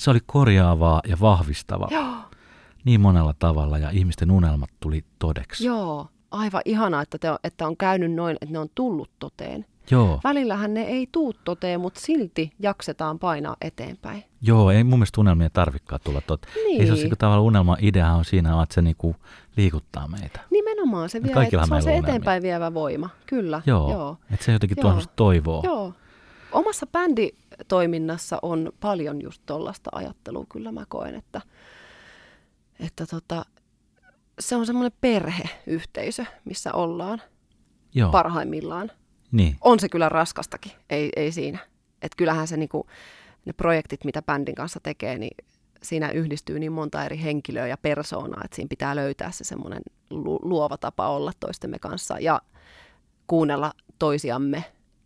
se 0.00 0.10
oli 0.10 0.18
korjaavaa 0.26 1.00
ja 1.08 1.16
vahvistavaa. 1.20 1.88
Joo. 1.90 2.14
Niin 2.84 3.00
monella 3.00 3.34
tavalla 3.38 3.78
ja 3.78 3.90
ihmisten 3.90 4.30
unelmat 4.30 4.70
tuli 4.80 5.04
todeksi. 5.18 5.64
Joo, 5.64 6.06
aivan 6.30 6.62
ihanaa, 6.64 7.02
että, 7.02 7.18
te 7.18 7.30
on, 7.30 7.38
että 7.44 7.66
on 7.66 7.76
käynyt 7.76 8.12
noin, 8.12 8.36
että 8.40 8.52
ne 8.52 8.58
on 8.58 8.68
tullut 8.74 9.10
toteen. 9.18 9.66
Joo. 9.90 10.20
Välillähän 10.24 10.74
ne 10.74 10.82
ei 10.82 11.08
tuu 11.12 11.32
toteen, 11.44 11.80
mutta 11.80 12.00
silti 12.00 12.52
jaksetaan 12.58 13.18
painaa 13.18 13.56
eteenpäin. 13.60 14.24
Joo, 14.42 14.70
ei 14.70 14.84
mun 14.84 14.98
mielestä 14.98 15.20
unelmia 15.20 15.50
tarvikaan 15.50 16.00
tulla 16.04 16.20
toteen. 16.20 16.54
Niin. 16.54 16.80
Ei 16.80 16.86
se 16.86 16.92
ole 16.92 17.02
niin. 17.02 17.18
tavallaan 17.18 17.46
unelma 17.46 17.76
idea 17.80 18.12
on 18.12 18.24
siinä, 18.24 18.62
että 18.62 18.74
se 18.74 18.82
niinku 18.82 19.16
liikuttaa 19.56 20.08
meitä. 20.08 20.40
Nimenomaan, 20.50 21.08
se, 21.08 21.22
vie, 21.22 21.50
se 21.50 21.74
on 21.74 21.82
se 21.82 21.96
eteenpäin 21.96 22.42
vievä 22.42 22.74
voima, 22.74 23.10
kyllä. 23.26 23.62
Joo, 23.66 23.90
joo. 23.90 24.16
että 24.30 24.46
se 24.46 24.52
jotenkin 24.52 24.78
tuo 24.80 25.02
toivoa. 25.16 25.62
Joo. 25.64 25.94
Omassa 26.52 26.86
bänditoiminnassa 27.60 28.38
on 28.42 28.72
paljon 28.80 29.22
just 29.22 29.42
tuollaista 29.46 29.90
ajattelua, 29.92 30.46
kyllä 30.48 30.72
mä 30.72 30.84
koen, 30.88 31.14
että, 31.14 31.40
että 32.80 33.06
tota, 33.06 33.44
se 34.40 34.56
on 34.56 34.66
semmoinen 34.66 34.92
perheyhteisö, 35.00 36.24
missä 36.44 36.72
ollaan 36.72 37.22
Joo. 37.94 38.10
parhaimmillaan. 38.10 38.90
Niin. 39.32 39.56
On 39.60 39.80
se 39.80 39.88
kyllä 39.88 40.08
raskastakin, 40.08 40.72
ei, 40.90 41.10
ei 41.16 41.32
siinä. 41.32 41.58
Että 42.02 42.16
kyllähän 42.16 42.48
se 42.48 42.56
niinku, 42.56 42.86
ne 43.44 43.52
projektit, 43.52 44.04
mitä 44.04 44.22
bändin 44.22 44.54
kanssa 44.54 44.80
tekee, 44.82 45.18
niin 45.18 45.36
siinä 45.82 46.10
yhdistyy 46.10 46.58
niin 46.58 46.72
monta 46.72 47.04
eri 47.04 47.22
henkilöä 47.22 47.66
ja 47.66 47.76
persoonaa, 47.76 48.42
että 48.44 48.54
siinä 48.54 48.68
pitää 48.68 48.96
löytää 48.96 49.30
se 49.30 49.44
semmoinen 49.44 49.82
luova 50.42 50.76
tapa 50.76 51.08
olla 51.08 51.32
toistemme 51.40 51.78
kanssa 51.78 52.18
ja 52.18 52.40
kuunnella 53.26 53.72
toisiamme 53.98 54.64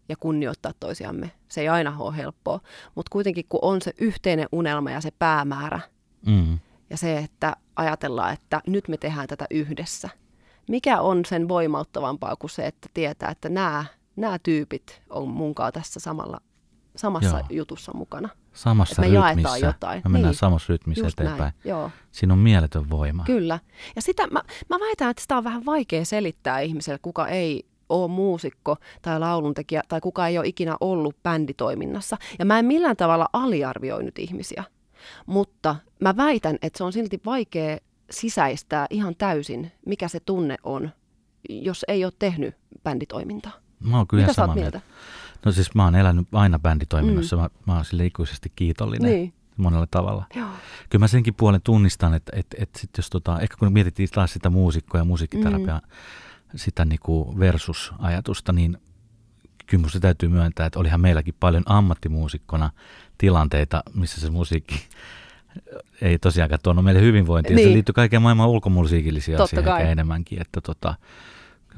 ja 0.08 0.16
kunnioittaa 0.16 0.72
toisiamme. 0.80 1.30
Se 1.48 1.60
ei 1.60 1.68
aina 1.68 1.96
ole 1.98 2.16
helppoa, 2.16 2.60
mutta 2.94 3.10
kuitenkin 3.10 3.44
kun 3.48 3.60
on 3.62 3.82
se 3.82 3.92
yhteinen 4.00 4.48
unelma 4.52 4.90
ja 4.90 5.00
se 5.00 5.10
päämäärä 5.18 5.80
mm. 6.26 6.58
ja 6.90 6.96
se, 6.96 7.18
että 7.18 7.56
ajatellaan, 7.76 8.32
että 8.32 8.60
nyt 8.66 8.88
me 8.88 8.96
tehdään 8.96 9.28
tätä 9.28 9.46
yhdessä. 9.50 10.08
Mikä 10.68 11.00
on 11.00 11.24
sen 11.24 11.48
voimauttavampaa 11.48 12.36
kuin 12.36 12.50
se, 12.50 12.66
että 12.66 12.88
tietää, 12.94 13.30
että 13.30 13.48
nämä 13.48 13.84
nämä 14.16 14.38
tyypit 14.42 15.02
on 15.10 15.28
munkaan 15.28 15.72
tässä 15.72 16.00
samalla, 16.00 16.40
samassa 16.96 17.38
Joo. 17.38 17.46
jutussa 17.50 17.92
mukana. 17.94 18.28
Samassa 18.52 19.02
me 19.02 19.08
rytmissä. 19.08 19.66
jotain. 19.66 20.02
Me 20.04 20.10
mennään 20.10 20.32
niin. 20.32 20.38
samassa 20.38 20.72
rytmissä 20.72 21.04
Just 21.04 21.20
eteenpäin. 21.20 21.40
Näin. 21.40 21.54
Joo. 21.64 21.90
Siinä 22.12 22.32
on 22.32 22.38
mieletön 22.38 22.90
voima. 22.90 23.24
Kyllä. 23.24 23.58
Ja 23.96 24.02
sitä, 24.02 24.26
mä, 24.26 24.42
mä 24.68 24.80
väitän, 24.80 25.10
että 25.10 25.22
sitä 25.22 25.36
on 25.36 25.44
vähän 25.44 25.64
vaikea 25.64 26.04
selittää 26.04 26.60
ihmiselle, 26.60 26.98
kuka 27.02 27.28
ei 27.28 27.66
ole 28.02 28.10
muusikko 28.10 28.76
tai 29.02 29.20
lauluntekijä 29.20 29.82
tai 29.88 30.00
kuka 30.00 30.26
ei 30.28 30.38
ole 30.38 30.46
ikinä 30.46 30.76
ollut 30.80 31.16
bänditoiminnassa. 31.22 32.16
Ja 32.38 32.44
mä 32.44 32.58
en 32.58 32.64
millään 32.64 32.96
tavalla 32.96 33.28
aliarvioinut 33.32 34.18
ihmisiä. 34.18 34.64
Mutta 35.26 35.76
mä 36.00 36.16
väitän, 36.16 36.58
että 36.62 36.78
se 36.78 36.84
on 36.84 36.92
silti 36.92 37.20
vaikea 37.24 37.78
sisäistää 38.10 38.86
ihan 38.90 39.16
täysin, 39.16 39.72
mikä 39.86 40.08
se 40.08 40.20
tunne 40.20 40.56
on, 40.62 40.90
jos 41.48 41.84
ei 41.88 42.04
ole 42.04 42.12
tehnyt 42.18 42.56
bänditoimintaa. 42.84 43.52
Mä 43.80 43.96
oon 43.96 44.06
kyllä 44.06 44.22
Mitä 44.22 44.32
samaa 44.32 44.54
mieltä? 44.54 44.80
mieltä? 44.86 44.94
No 45.44 45.52
siis 45.52 45.74
mä 45.74 45.84
oon 45.84 45.94
elänyt 45.94 46.28
aina 46.32 46.58
bänditoiminnassa, 46.58 47.36
mm. 47.36 47.42
mä, 47.42 47.48
mä 47.66 47.74
oon 47.74 47.84
sille 47.84 48.06
ikuisesti 48.06 48.52
kiitollinen. 48.56 49.12
Niin 49.12 49.34
monella 49.56 49.86
tavalla. 49.90 50.24
Joo. 50.34 50.48
Kyllä 50.90 51.02
mä 51.02 51.08
senkin 51.08 51.34
puolen 51.34 51.60
tunnistan, 51.64 52.14
että, 52.14 52.32
että, 52.36 52.56
että 52.60 52.78
sit 52.78 52.90
jos 52.96 53.10
tota, 53.10 53.40
ehkä 53.40 53.56
kun 53.58 53.72
mietittiin 53.72 54.08
taas 54.14 54.32
sitä 54.32 54.50
muusikkoa 54.50 55.00
ja 55.00 55.04
musiikkiterapiaa, 55.04 55.78
mm. 55.78 55.88
Sitä 56.56 56.84
niinku 56.84 57.38
versus-ajatusta, 57.38 58.52
niin 58.52 58.78
kyllä 59.66 59.82
musta 59.82 60.00
täytyy 60.00 60.28
myöntää, 60.28 60.66
että 60.66 60.78
olihan 60.78 61.00
meilläkin 61.00 61.34
paljon 61.40 61.62
ammattimuusikkona 61.66 62.70
tilanteita, 63.18 63.82
missä 63.94 64.20
se 64.20 64.30
musiikki 64.30 64.74
ei 66.02 66.18
tosiaankaan 66.18 66.60
tuonut 66.62 66.84
meille 66.84 67.00
hyvinvointia. 67.00 67.56
Niin. 67.56 67.68
Se 67.68 67.72
liittyy 67.72 67.92
kaiken 67.92 68.22
maailman 68.22 68.48
ulkomusiikillisia 68.48 69.42
asioita 69.42 69.78
enemmänkin. 69.78 70.40
Että 70.40 70.60
tota, 70.60 70.94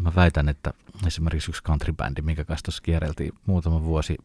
Mä 0.01 0.13
väitän, 0.17 0.49
että 0.49 0.73
esimerkiksi 1.07 1.51
yksi 1.51 1.63
countrybändi, 1.63 2.23
minkä 2.23 2.45
kanssa 2.45 2.65
tuossa 2.65 2.83
kierreltiin 2.83 3.33
muutama 3.47 3.83
vuosi 3.83 4.17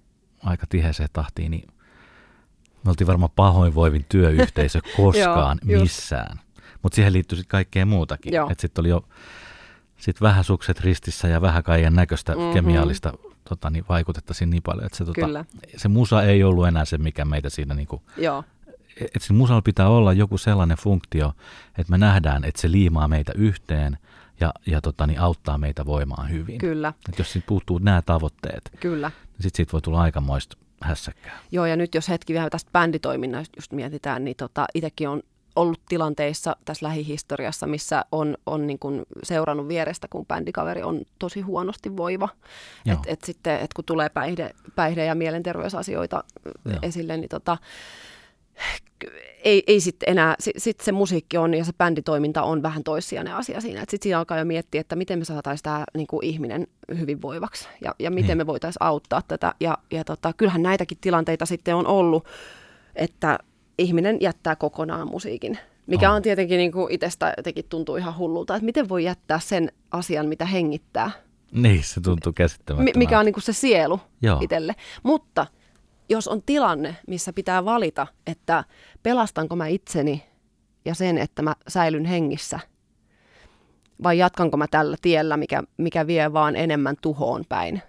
aika 0.44 0.66
tiheeseen 0.70 1.10
tahtiin, 1.14 1.52
niin 1.52 1.68
me 2.86 2.90
oltiin 2.90 3.08
varmaan 3.08 3.32
pahoinvoivin 3.36 4.06
työyhteisö 4.10 4.80
koskaan 4.98 5.60
missään. 5.64 6.40
Mutta 6.82 6.96
siihen 6.96 7.14
liittyy 7.14 7.36
sitten 7.36 7.52
kaikkea 7.52 7.86
muutakin. 7.86 8.34
Että 8.52 8.62
sitten 8.62 8.82
oli 8.82 8.90
jo 8.90 9.08
sit 10.02 10.22
vähän 10.22 10.44
sukset 10.44 10.80
ristissä 10.80 11.28
ja 11.28 11.42
vähän 11.42 11.64
kaiken 11.64 11.96
näköistä 11.96 12.36
mm-hmm. 12.36 12.54
kemiallista 12.54 13.14
tota, 13.50 13.70
niin 13.70 13.86
vaikutetta 13.90 14.34
siinä 14.34 14.50
niin 14.50 14.64
paljon, 14.64 14.86
että 14.86 14.98
se, 14.98 15.06
tota, 15.06 15.46
se 15.78 15.88
musa 15.88 16.24
ei 16.24 16.44
ollut 16.44 16.68
enää 16.68 16.86
se, 16.86 16.98
mikä 16.98 17.26
meitä 17.26 17.50
siinä 17.50 17.74
niinku, 17.74 18.02
Joo. 18.18 18.44
Että 19.02 19.20
siinä 19.20 19.38
musalla 19.38 19.62
pitää 19.62 19.90
olla 19.90 20.14
joku 20.14 20.38
sellainen 20.38 20.78
funktio, 20.78 21.34
että 21.78 21.92
me 21.92 21.98
nähdään, 21.98 22.46
että 22.46 22.62
se 22.62 22.72
liimaa 22.72 23.08
meitä 23.08 23.32
yhteen– 23.36 23.98
ja, 24.42 24.54
ja 24.66 24.82
tota, 24.82 25.08
niin 25.08 25.20
auttaa 25.20 25.58
meitä 25.58 25.86
voimaan 25.86 26.30
hyvin. 26.30 26.58
Kyllä. 26.58 26.94
Et 27.10 27.20
jos 27.20 27.32
siitä 27.32 27.48
puuttuu 27.48 27.78
nämä 27.78 28.02
tavoitteet, 28.02 28.72
Kyllä. 28.80 29.08
niin 29.08 29.42
sitten 29.42 29.58
siitä 29.58 29.72
voi 29.72 29.82
tulla 29.82 30.02
aikamoista 30.02 30.58
hässäkkää. 30.82 31.40
Joo, 31.52 31.66
ja 31.66 31.76
nyt 31.76 31.96
jos 31.96 32.10
hetki 32.10 32.34
vielä 32.34 32.50
tästä 32.50 32.72
bänditoiminnasta 32.72 33.58
just 33.58 33.72
mietitään, 33.72 34.26
niin 34.26 34.36
tota, 34.38 34.66
itsekin 34.76 35.10
on 35.10 35.24
ollut 35.56 35.82
tilanteissa 35.90 36.56
tässä 36.66 36.86
lähihistoriassa, 36.86 37.68
missä 37.68 38.06
on, 38.12 38.38
on 38.46 38.68
niin 38.68 38.80
kuin 38.80 39.04
seurannut 39.24 39.68
vierestä, 39.68 40.08
kun 40.08 40.26
bändikaveri 40.26 40.84
on 40.84 41.02
tosi 41.20 41.42
huonosti 41.42 41.98
voiva. 41.98 42.30
Että 42.86 43.12
et 43.12 43.22
sitten, 43.24 43.60
et 43.60 43.74
kun 43.74 43.86
tulee 43.86 44.10
päihde, 44.10 44.52
päihde- 44.76 45.06
ja 45.06 45.16
mielenterveysasioita 45.16 46.24
Joo. 46.66 46.80
esille, 46.82 47.18
niin 47.18 47.30
tota, 47.30 47.58
ei, 49.44 49.64
ei 49.68 49.80
sitten 49.80 50.10
enää, 50.10 50.36
sitten 50.40 50.62
sit 50.62 50.80
se 50.80 50.92
musiikki 50.92 51.38
on 51.38 51.54
ja 51.54 51.66
se 51.66 51.72
bänditoiminta 51.78 52.44
on 52.44 52.64
vähän 52.64 52.84
toissijainen 52.84 53.36
asia 53.36 53.62
siinä. 53.62 53.80
Sitten 53.80 54.00
siinä 54.04 54.20
alkaa 54.20 54.38
jo 54.38 54.46
miettiä, 54.46 54.82
että 54.82 54.96
miten 54.96 55.20
me 55.20 55.26
saataisiin 55.26 55.64
tämä 55.64 55.84
niin 55.94 56.08
kuin 56.08 56.26
ihminen 56.26 56.68
hyvinvoivaksi 57.00 57.68
ja, 57.84 57.96
ja 58.00 58.12
miten 58.12 58.28
niin. 58.28 58.38
me 58.38 58.48
voitaisiin 58.48 58.84
auttaa 58.84 59.22
tätä. 59.28 59.54
Ja, 59.60 59.78
ja 59.92 60.04
tota, 60.04 60.34
kyllähän 60.38 60.64
näitäkin 60.64 60.98
tilanteita 61.02 61.46
sitten 61.46 61.76
on 61.76 61.88
ollut, 61.88 62.28
että 62.96 63.40
ihminen 63.82 64.18
jättää 64.22 64.56
kokonaan 64.56 65.08
musiikin. 65.08 65.58
Mikä 65.88 66.12
on 66.12 66.22
tietenkin 66.22 66.58
niin 66.58 66.72
kuin 66.72 66.94
itsestä 66.94 67.34
jotenkin 67.38 67.66
tuntuu 67.70 67.96
ihan 67.96 68.18
hullulta, 68.18 68.56
että 68.56 68.66
miten 68.66 68.90
voi 68.90 69.04
jättää 69.04 69.40
sen 69.40 69.72
asian, 69.92 70.28
mitä 70.28 70.46
hengittää. 70.46 71.12
Niin, 71.52 71.84
se 71.84 72.02
tuntuu 72.02 72.34
käsittämättömältä. 72.34 72.98
Mikä 72.98 73.20
on 73.20 73.26
niin 73.26 73.34
kuin 73.34 73.44
se 73.44 73.54
sielu 73.54 74.00
Joo. 74.22 74.38
itselle. 74.42 74.76
Mutta 75.04 75.48
jos 76.10 76.28
on 76.28 76.44
tilanne, 76.44 76.96
missä 77.08 77.34
pitää 77.34 77.66
valita, 77.66 78.08
että 78.28 78.64
pelastanko 79.04 79.56
mä 79.56 79.68
itseni 79.68 80.24
ja 80.86 80.96
sen, 80.96 81.18
että 81.18 81.42
mä 81.42 81.56
säilyn 81.68 82.06
hengissä, 82.06 82.60
vai 84.04 84.18
jatkanko 84.18 84.58
mä 84.58 84.68
tällä 84.68 84.98
tiellä, 85.02 85.38
mikä, 85.38 85.64
mikä 85.78 86.08
vie 86.08 86.34
vaan 86.34 86.56
enemmän 86.56 86.96
tuhoon 87.02 87.44
päin, 87.50 87.82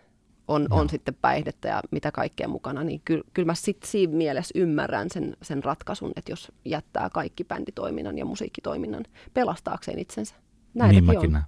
on, 0.52 0.66
on 0.70 0.88
sitten 0.88 1.14
päihdettä 1.14 1.68
ja 1.68 1.80
mitä 1.90 2.10
kaikkea 2.10 2.48
mukana, 2.48 2.84
niin 2.84 3.00
kyllä, 3.04 3.24
kyllä 3.34 3.46
mä 3.46 3.54
sitten 3.54 3.90
siinä 3.90 4.16
mielessä 4.16 4.58
ymmärrän 4.58 5.08
sen, 5.10 5.36
sen 5.42 5.64
ratkaisun, 5.64 6.12
että 6.16 6.32
jos 6.32 6.52
jättää 6.64 7.10
kaikki 7.10 7.44
bänditoiminnan 7.44 8.18
ja 8.18 8.24
musiikkitoiminnan 8.24 9.04
pelastaakseen 9.34 9.98
itsensä. 9.98 10.34
Näin 10.74 10.90
niin 10.90 11.18
on. 11.18 11.42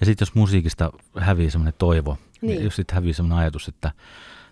Ja 0.00 0.06
sitten 0.06 0.26
jos 0.26 0.34
musiikista 0.34 0.92
hävii 1.18 1.50
semmoinen 1.50 1.74
toivo, 1.78 2.18
niin. 2.40 2.64
jos 2.64 2.76
sitten 2.76 2.94
hävii 2.94 3.12
semmoinen 3.12 3.38
ajatus, 3.38 3.68
että 3.68 3.92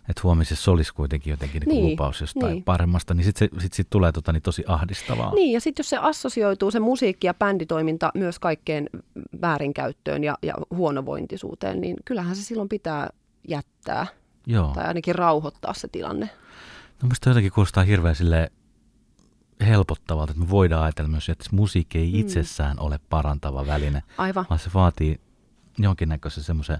että 0.08 0.20
huomisessa 0.22 0.70
olisi 0.70 0.94
kuitenkin 0.94 1.30
jotenkin 1.30 1.62
niin 1.66 1.82
niin, 1.82 1.90
lupaus 1.90 2.20
jostain 2.20 2.52
niin. 2.52 2.64
paremmasta, 2.64 3.14
niin 3.14 3.24
sitten 3.24 3.48
sit, 3.58 3.72
sit 3.72 3.90
tulee 3.90 4.12
tota, 4.12 4.32
niin 4.32 4.42
tosi 4.42 4.64
ahdistavaa. 4.66 5.34
Niin, 5.34 5.52
ja 5.52 5.60
sitten 5.60 5.82
jos 5.82 5.90
se 5.90 5.96
assosioituu 5.96 6.70
se 6.70 6.80
musiikki- 6.80 7.26
ja 7.26 7.34
bänditoiminta 7.34 8.10
myös 8.14 8.38
kaikkeen 8.38 8.90
väärinkäyttöön 9.40 10.24
ja, 10.24 10.38
ja 10.42 10.54
huonovointisuuteen, 10.70 11.80
niin 11.80 11.96
kyllähän 12.04 12.36
se 12.36 12.42
silloin 12.42 12.68
pitää 12.68 13.10
jättää. 13.48 14.06
Joo. 14.46 14.72
Tai 14.74 14.84
ainakin 14.84 15.14
rauhoittaa 15.14 15.74
se 15.74 15.88
tilanne. 15.88 16.26
No 17.02 17.06
minusta 17.06 17.30
jotenkin 17.30 17.52
kuulostaa 17.52 17.84
hirveän 17.84 18.14
sille 18.14 18.52
helpottavalta, 19.60 20.30
että 20.30 20.44
me 20.44 20.50
voidaan 20.50 20.82
ajatella 20.82 21.10
myös, 21.10 21.28
että 21.28 21.44
musiikki 21.52 21.98
ei 21.98 22.12
mm. 22.12 22.18
itsessään 22.18 22.80
ole 22.80 23.00
parantava 23.10 23.66
väline, 23.66 24.02
Aivan. 24.18 24.46
vaan 24.50 24.58
se 24.58 24.70
vaatii 24.74 25.20
jonkinnäköisen 25.78 26.44
semmoisen 26.44 26.78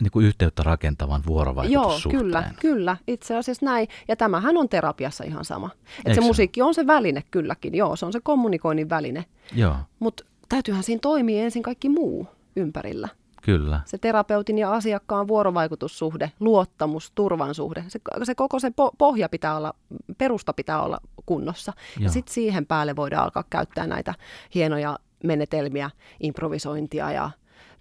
niin 0.00 0.10
kuin 0.10 0.26
yhteyttä 0.26 0.62
rakentavan 0.62 1.22
vuorovaikutussuhteen. 1.26 2.14
Joo, 2.14 2.22
kyllä, 2.22 2.50
kyllä. 2.60 2.96
Itse 3.06 3.36
asiassa 3.36 3.66
näin. 3.66 3.88
Ja 4.08 4.16
tämähän 4.16 4.56
on 4.56 4.68
terapiassa 4.68 5.24
ihan 5.24 5.44
sama. 5.44 5.70
Että 5.98 6.14
se 6.14 6.20
musiikki 6.20 6.62
on 6.62 6.74
se 6.74 6.86
väline 6.86 7.22
kylläkin. 7.30 7.74
Joo, 7.74 7.96
se 7.96 8.06
on 8.06 8.12
se 8.12 8.20
kommunikoinnin 8.20 8.90
väline. 8.90 9.24
Joo. 9.54 9.76
Mutta 9.98 10.24
täytyyhän 10.48 10.84
siinä 10.84 11.00
toimia 11.02 11.42
ensin 11.44 11.62
kaikki 11.62 11.88
muu 11.88 12.28
ympärillä. 12.56 13.08
Kyllä. 13.48 13.80
Se 13.84 13.98
terapeutin 13.98 14.58
ja 14.58 14.72
asiakkaan 14.72 15.28
vuorovaikutussuhde, 15.28 16.32
luottamus, 16.40 17.12
turvan 17.14 17.54
suhde, 17.54 17.84
se, 17.88 18.00
se 18.22 18.34
koko 18.34 18.58
se 18.58 18.68
po- 18.68 18.94
pohja 18.98 19.28
pitää 19.28 19.56
olla, 19.56 19.74
perusta 20.18 20.52
pitää 20.52 20.82
olla 20.82 20.98
kunnossa. 21.26 21.72
Joo. 21.76 22.04
Ja 22.04 22.10
sitten 22.10 22.34
siihen 22.34 22.66
päälle 22.66 22.96
voidaan 22.96 23.24
alkaa 23.24 23.44
käyttää 23.50 23.86
näitä 23.86 24.14
hienoja 24.54 24.98
menetelmiä, 25.24 25.90
improvisointia 26.20 27.12
ja 27.12 27.30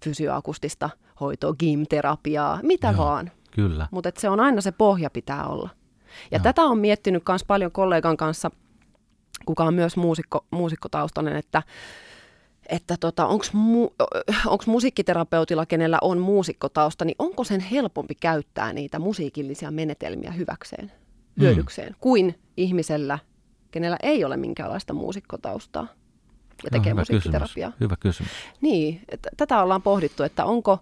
fysioakustista 0.04 0.90
hoitoa, 1.20 1.54
gym-terapiaa, 1.54 2.60
mitä 2.64 2.88
Joo, 2.88 2.98
vaan. 2.98 3.32
Kyllä. 3.52 3.88
Mutta 3.92 4.12
se 4.18 4.30
on 4.30 4.40
aina 4.40 4.62
se 4.62 4.72
pohja 4.72 5.10
pitää 5.10 5.48
olla. 5.48 5.70
Ja 6.32 6.38
Joo. 6.38 6.44
tätä 6.44 6.62
on 6.64 6.78
miettinyt 6.78 7.24
myös 7.28 7.44
paljon 7.44 7.72
kollegan 7.72 8.18
kanssa, 8.18 8.52
kuka 9.46 9.64
on 9.64 9.74
myös 9.74 9.98
muusikko, 9.98 10.46
muusikkotaustainen, 10.52 11.36
että 11.36 11.64
että 12.70 12.96
tota, 13.00 13.26
onko 13.26 13.46
mu, 13.54 13.90
musiikkiterapeutilla, 14.66 15.66
kenellä 15.66 15.98
on 16.02 16.20
muusikkotausta, 16.20 17.06
niin 17.06 17.16
onko 17.20 17.44
sen 17.44 17.60
helpompi 17.60 18.16
käyttää 18.16 18.74
niitä 18.74 19.00
musiikillisia 19.00 19.72
menetelmiä 19.72 20.32
hyväkseen, 20.32 20.92
mm. 21.36 21.42
hyödykseen, 21.42 21.96
kuin 22.00 22.36
ihmisellä, 22.58 23.20
kenellä 23.72 23.98
ei 24.04 24.26
ole 24.26 24.38
minkäänlaista 24.38 24.94
muusikkotaustaa 24.94 25.88
ja 26.64 26.70
tekee 26.72 26.94
no, 26.94 26.96
hyvä 26.96 27.02
musiikkiterapiaa. 27.02 27.72
Kysymys. 27.72 27.80
Hyvä 27.80 27.96
kysymys. 28.00 28.32
Niin, 28.62 29.02
että 29.10 29.30
tätä 29.38 29.64
ollaan 29.64 29.82
pohdittu, 29.82 30.24
että 30.24 30.46
onko, 30.46 30.80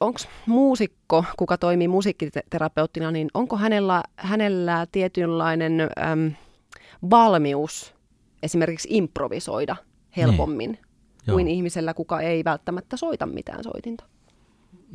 onko 0.00 0.18
muusikko, 0.46 1.24
kuka 1.38 1.58
toimii 1.58 1.88
musiikkiterapeuttina, 1.88 3.10
niin 3.10 3.28
onko 3.34 3.56
hänellä, 3.56 4.02
hänellä 4.16 4.86
tietynlainen 4.92 5.80
äm, 5.80 6.32
valmius 7.10 7.94
esimerkiksi 8.42 8.88
improvisoida 8.90 9.76
helpommin 10.16 10.70
niin. 10.70 10.89
Kuin 11.24 11.46
Joo. 11.46 11.54
ihmisellä, 11.54 11.94
kuka 11.94 12.20
ei 12.20 12.44
välttämättä 12.44 12.96
soita 12.96 13.26
mitään 13.26 13.64
soitinta. 13.64 14.04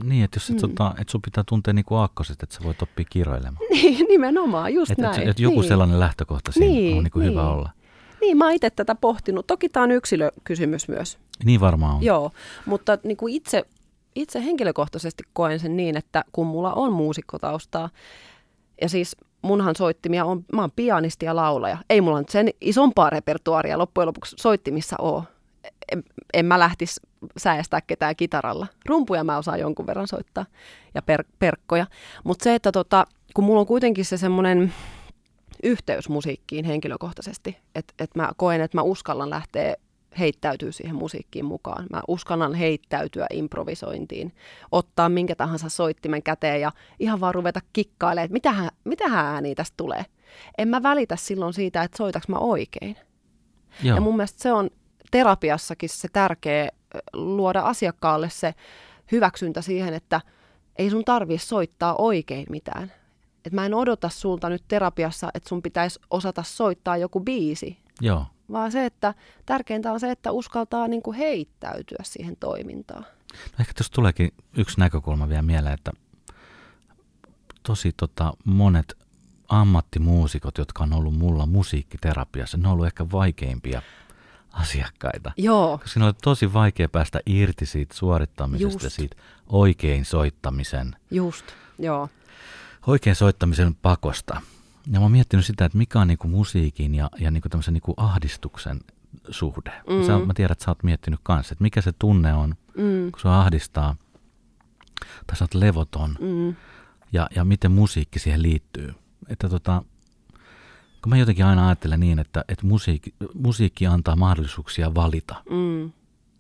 Niin, 0.04 0.24
että 0.24 0.36
jos 0.36 0.50
et, 0.50 0.56
mm. 0.56 0.62
tota, 0.62 0.96
et 1.02 1.10
sun 1.10 1.22
pitää 1.22 1.44
tuntea 1.48 1.74
niin 1.74 1.86
kuin 1.86 1.98
aakkoset, 1.98 2.44
että 2.44 2.56
sä 2.56 2.62
voit 2.64 2.82
oppia 2.82 3.06
kiroilemaan. 3.10 3.66
Niin, 3.76 4.06
nimenomaan, 4.10 4.74
just 4.74 4.92
et, 4.92 4.98
näin. 4.98 5.22
Et, 5.22 5.28
et 5.28 5.40
joku 5.40 5.60
niin. 5.60 5.68
sellainen 5.68 6.00
lähtökohta 6.00 6.52
siinä 6.52 6.68
niin, 6.68 6.98
on 6.98 7.04
niin 7.04 7.12
kuin 7.12 7.22
niin. 7.22 7.32
hyvä 7.32 7.50
olla. 7.50 7.70
Niin, 8.22 8.38
mä 8.38 8.52
itse 8.52 8.70
tätä 8.70 8.96
pohtinut. 8.96 9.48
Toki 9.48 9.70
tämä 9.70 9.84
on 9.84 9.92
yksilökysymys 9.92 10.88
myös. 10.88 11.18
Niin 11.46 11.60
varmaan 11.60 11.96
on. 11.96 12.04
Joo, 12.04 12.32
mutta 12.66 12.98
niin 13.04 13.18
kuin 13.18 13.34
itse, 13.34 13.64
itse 14.16 14.44
henkilökohtaisesti 14.44 15.24
koen 15.34 15.60
sen 15.60 15.78
niin, 15.78 15.98
että 15.98 16.24
kun 16.32 16.48
mulla 16.48 16.74
on 16.74 16.94
muusikkotaustaa, 16.94 17.90
ja 18.82 18.90
siis 18.90 19.16
munhan 19.42 19.76
soittimia 19.76 20.26
on, 20.26 20.46
mä 20.54 20.62
oon 20.62 20.72
pianisti 20.76 21.26
ja 21.26 21.36
laulaja. 21.36 21.78
Ei 21.90 22.02
mulla 22.02 22.20
nyt 22.20 22.30
sen 22.30 22.50
isompaa 22.62 23.10
repertuaria 23.10 23.78
loppujen 23.78 24.08
lopuksi 24.08 24.36
soittimissa 24.40 24.96
ole. 25.00 25.24
En, 25.91 26.04
en 26.34 26.45
mä 26.45 26.60
lähtisi 26.60 27.02
säästää 27.38 27.82
ketään 27.82 28.15
kitaralla. 28.15 28.67
Rumpuja 28.86 29.24
mä 29.24 29.38
osaan 29.38 29.60
jonkun 29.60 29.88
verran 29.88 30.08
soittaa 30.08 30.45
ja 30.93 31.02
per, 31.02 31.24
perkkoja. 31.39 31.88
Mutta 32.24 32.43
se, 32.43 32.56
että 32.56 32.71
tota, 32.71 33.08
kun 33.34 33.43
mulla 33.43 33.60
on 33.60 33.67
kuitenkin 33.67 34.06
se 34.06 34.17
semmoinen 34.17 34.74
yhteys 35.63 36.10
musiikkiin 36.10 36.65
henkilökohtaisesti. 36.65 37.58
Että 37.76 37.93
et 38.00 38.15
mä 38.15 38.32
koen, 38.38 38.62
että 38.62 38.78
mä 38.78 38.82
uskallan 38.82 39.30
lähteä 39.30 39.76
heittäytyä 40.19 40.71
siihen 40.71 40.95
musiikkiin 40.95 41.45
mukaan. 41.45 41.86
Mä 41.89 42.02
uskallan 42.08 42.54
heittäytyä 42.54 43.28
improvisointiin, 43.34 44.34
ottaa 44.71 45.10
minkä 45.10 45.36
tahansa 45.36 45.69
soittimen 45.69 46.24
käteen 46.24 46.62
ja 46.62 46.71
ihan 47.00 47.19
vaan 47.19 47.36
ruveta 47.36 47.60
kikkailemaan, 47.74 48.26
että 48.26 48.34
mitähän, 48.34 48.69
mitähän 48.84 49.26
ääniä 49.26 49.56
tästä 49.56 49.74
tulee. 49.78 50.06
En 50.58 50.67
mä 50.67 50.84
välitä 50.84 51.15
silloin 51.15 51.54
siitä, 51.54 51.84
että 51.84 51.98
soitaks 51.98 52.28
mä 52.28 52.38
oikein. 52.38 52.98
Joo. 53.84 53.95
Ja 53.95 54.02
mun 54.02 54.15
mielestä 54.15 54.43
se 54.43 54.54
on 54.54 54.69
terapiassakin 55.15 55.89
se 55.89 56.08
tärkeä 56.13 56.69
luoda 57.13 57.62
asiakkaalle 57.62 58.30
se 58.30 58.54
hyväksyntä 59.12 59.62
siihen, 59.62 59.93
että 59.93 60.21
ei 60.75 60.89
sun 60.89 61.06
tarvii 61.06 61.38
soittaa 61.38 61.95
oikein 61.95 62.45
mitään, 62.49 62.91
että 63.38 63.56
mä 63.56 63.65
en 63.65 63.73
odota 63.73 64.10
sulta 64.10 64.49
nyt 64.49 64.63
terapiassa, 64.67 65.30
että 65.34 65.49
sun 65.49 65.62
pitäisi 65.62 65.99
osata 66.10 66.43
soittaa 66.43 66.97
joku 66.97 67.19
biisi. 67.19 67.78
Joo. 68.01 68.25
Vaan 68.51 68.71
se, 68.71 68.86
että 68.86 69.13
tärkeintä 69.45 69.91
on 69.91 69.99
se, 69.99 70.12
että 70.12 70.32
uskaltaa 70.32 70.88
niin 70.88 71.01
kuin 71.01 71.17
heittäytyä 71.17 71.99
siihen 72.04 72.36
toimintaan. 72.36 73.06
No 73.34 73.58
ehkä 73.60 73.73
tuossa 73.78 73.93
tuleekin 73.93 74.34
yksi 74.58 74.80
näkökulma 74.80 75.30
vielä 75.30 75.41
mieleen, 75.41 75.73
että 75.73 75.91
tosi 77.63 77.91
tota, 77.97 78.34
monet 78.45 78.97
ammattimuusikot, 79.49 80.58
jotka 80.58 80.84
on 80.84 80.93
ollut 80.93 81.17
mulla 81.17 81.45
musiikkiterapiassa, 81.45 82.58
ne 82.58 82.67
on 82.67 82.73
ollut 82.73 82.86
ehkä 82.86 83.06
vaikeimpia 83.12 83.82
asiakkaita. 84.62 85.32
Joo. 85.38 85.78
Koska 85.78 85.89
siinä 85.89 86.08
on 86.08 86.13
tosi 86.24 86.54
vaikea 86.54 86.89
päästä 86.89 87.20
irti 87.26 87.65
siitä 87.65 87.96
suorittamisesta 87.96 88.86
ja 88.86 88.89
siitä 88.89 89.16
oikein 89.47 90.06
soittamisen. 90.06 90.95
Just, 91.12 91.45
joo 91.80 92.10
oikein 92.88 93.16
soittamisen 93.16 93.76
pakosta. 93.76 94.41
Ja 94.91 94.99
mä 94.99 95.06
oon 95.06 95.12
miettinyt 95.12 95.45
sitä, 95.45 95.66
että 95.66 95.78
mikä 95.78 95.99
on 95.99 96.08
niinku 96.08 96.28
musiikin 96.28 96.95
ja, 96.95 97.10
ja 97.20 97.32
niinku 97.32 97.49
tämmöisen 97.49 97.74
niinku 97.74 97.93
ahdistuksen 97.97 98.80
suhde. 99.30 99.72
Mm. 99.89 100.06
Sä, 100.06 100.20
mä 100.20 100.34
tiedän, 100.34 100.51
että 100.51 100.66
sä 100.66 100.72
oot 100.72 100.84
miettinyt 100.84 101.20
kanssa, 101.24 101.53
että 101.53 101.64
mikä 101.64 101.82
se 101.82 101.91
tunne 101.99 102.34
on, 102.34 102.56
mm. 102.78 103.12
kun 103.12 103.20
sua 103.20 103.39
ahdistaa 103.39 103.95
tai 105.28 105.38
sä 105.38 105.43
oot 105.43 105.53
levoton 105.53 106.16
mm. 106.20 106.56
ja, 107.12 107.28
ja 107.36 107.45
miten 107.45 107.72
musiikki 107.72 108.20
siihen 108.20 108.41
liittyy. 108.41 108.93
Että 109.30 109.49
tota, 109.49 109.84
kun 111.06 111.10
mä 111.10 111.18
jotenkin 111.18 111.45
aina 111.45 111.68
ajattelen 111.68 111.99
niin, 111.99 112.20
että, 112.20 112.45
että 112.47 112.66
musiikki, 112.66 113.14
musiikki 113.34 113.88
antaa 113.88 114.16
mahdollisuuksia 114.16 114.95
valita. 114.95 115.36
Mm. 115.49 115.91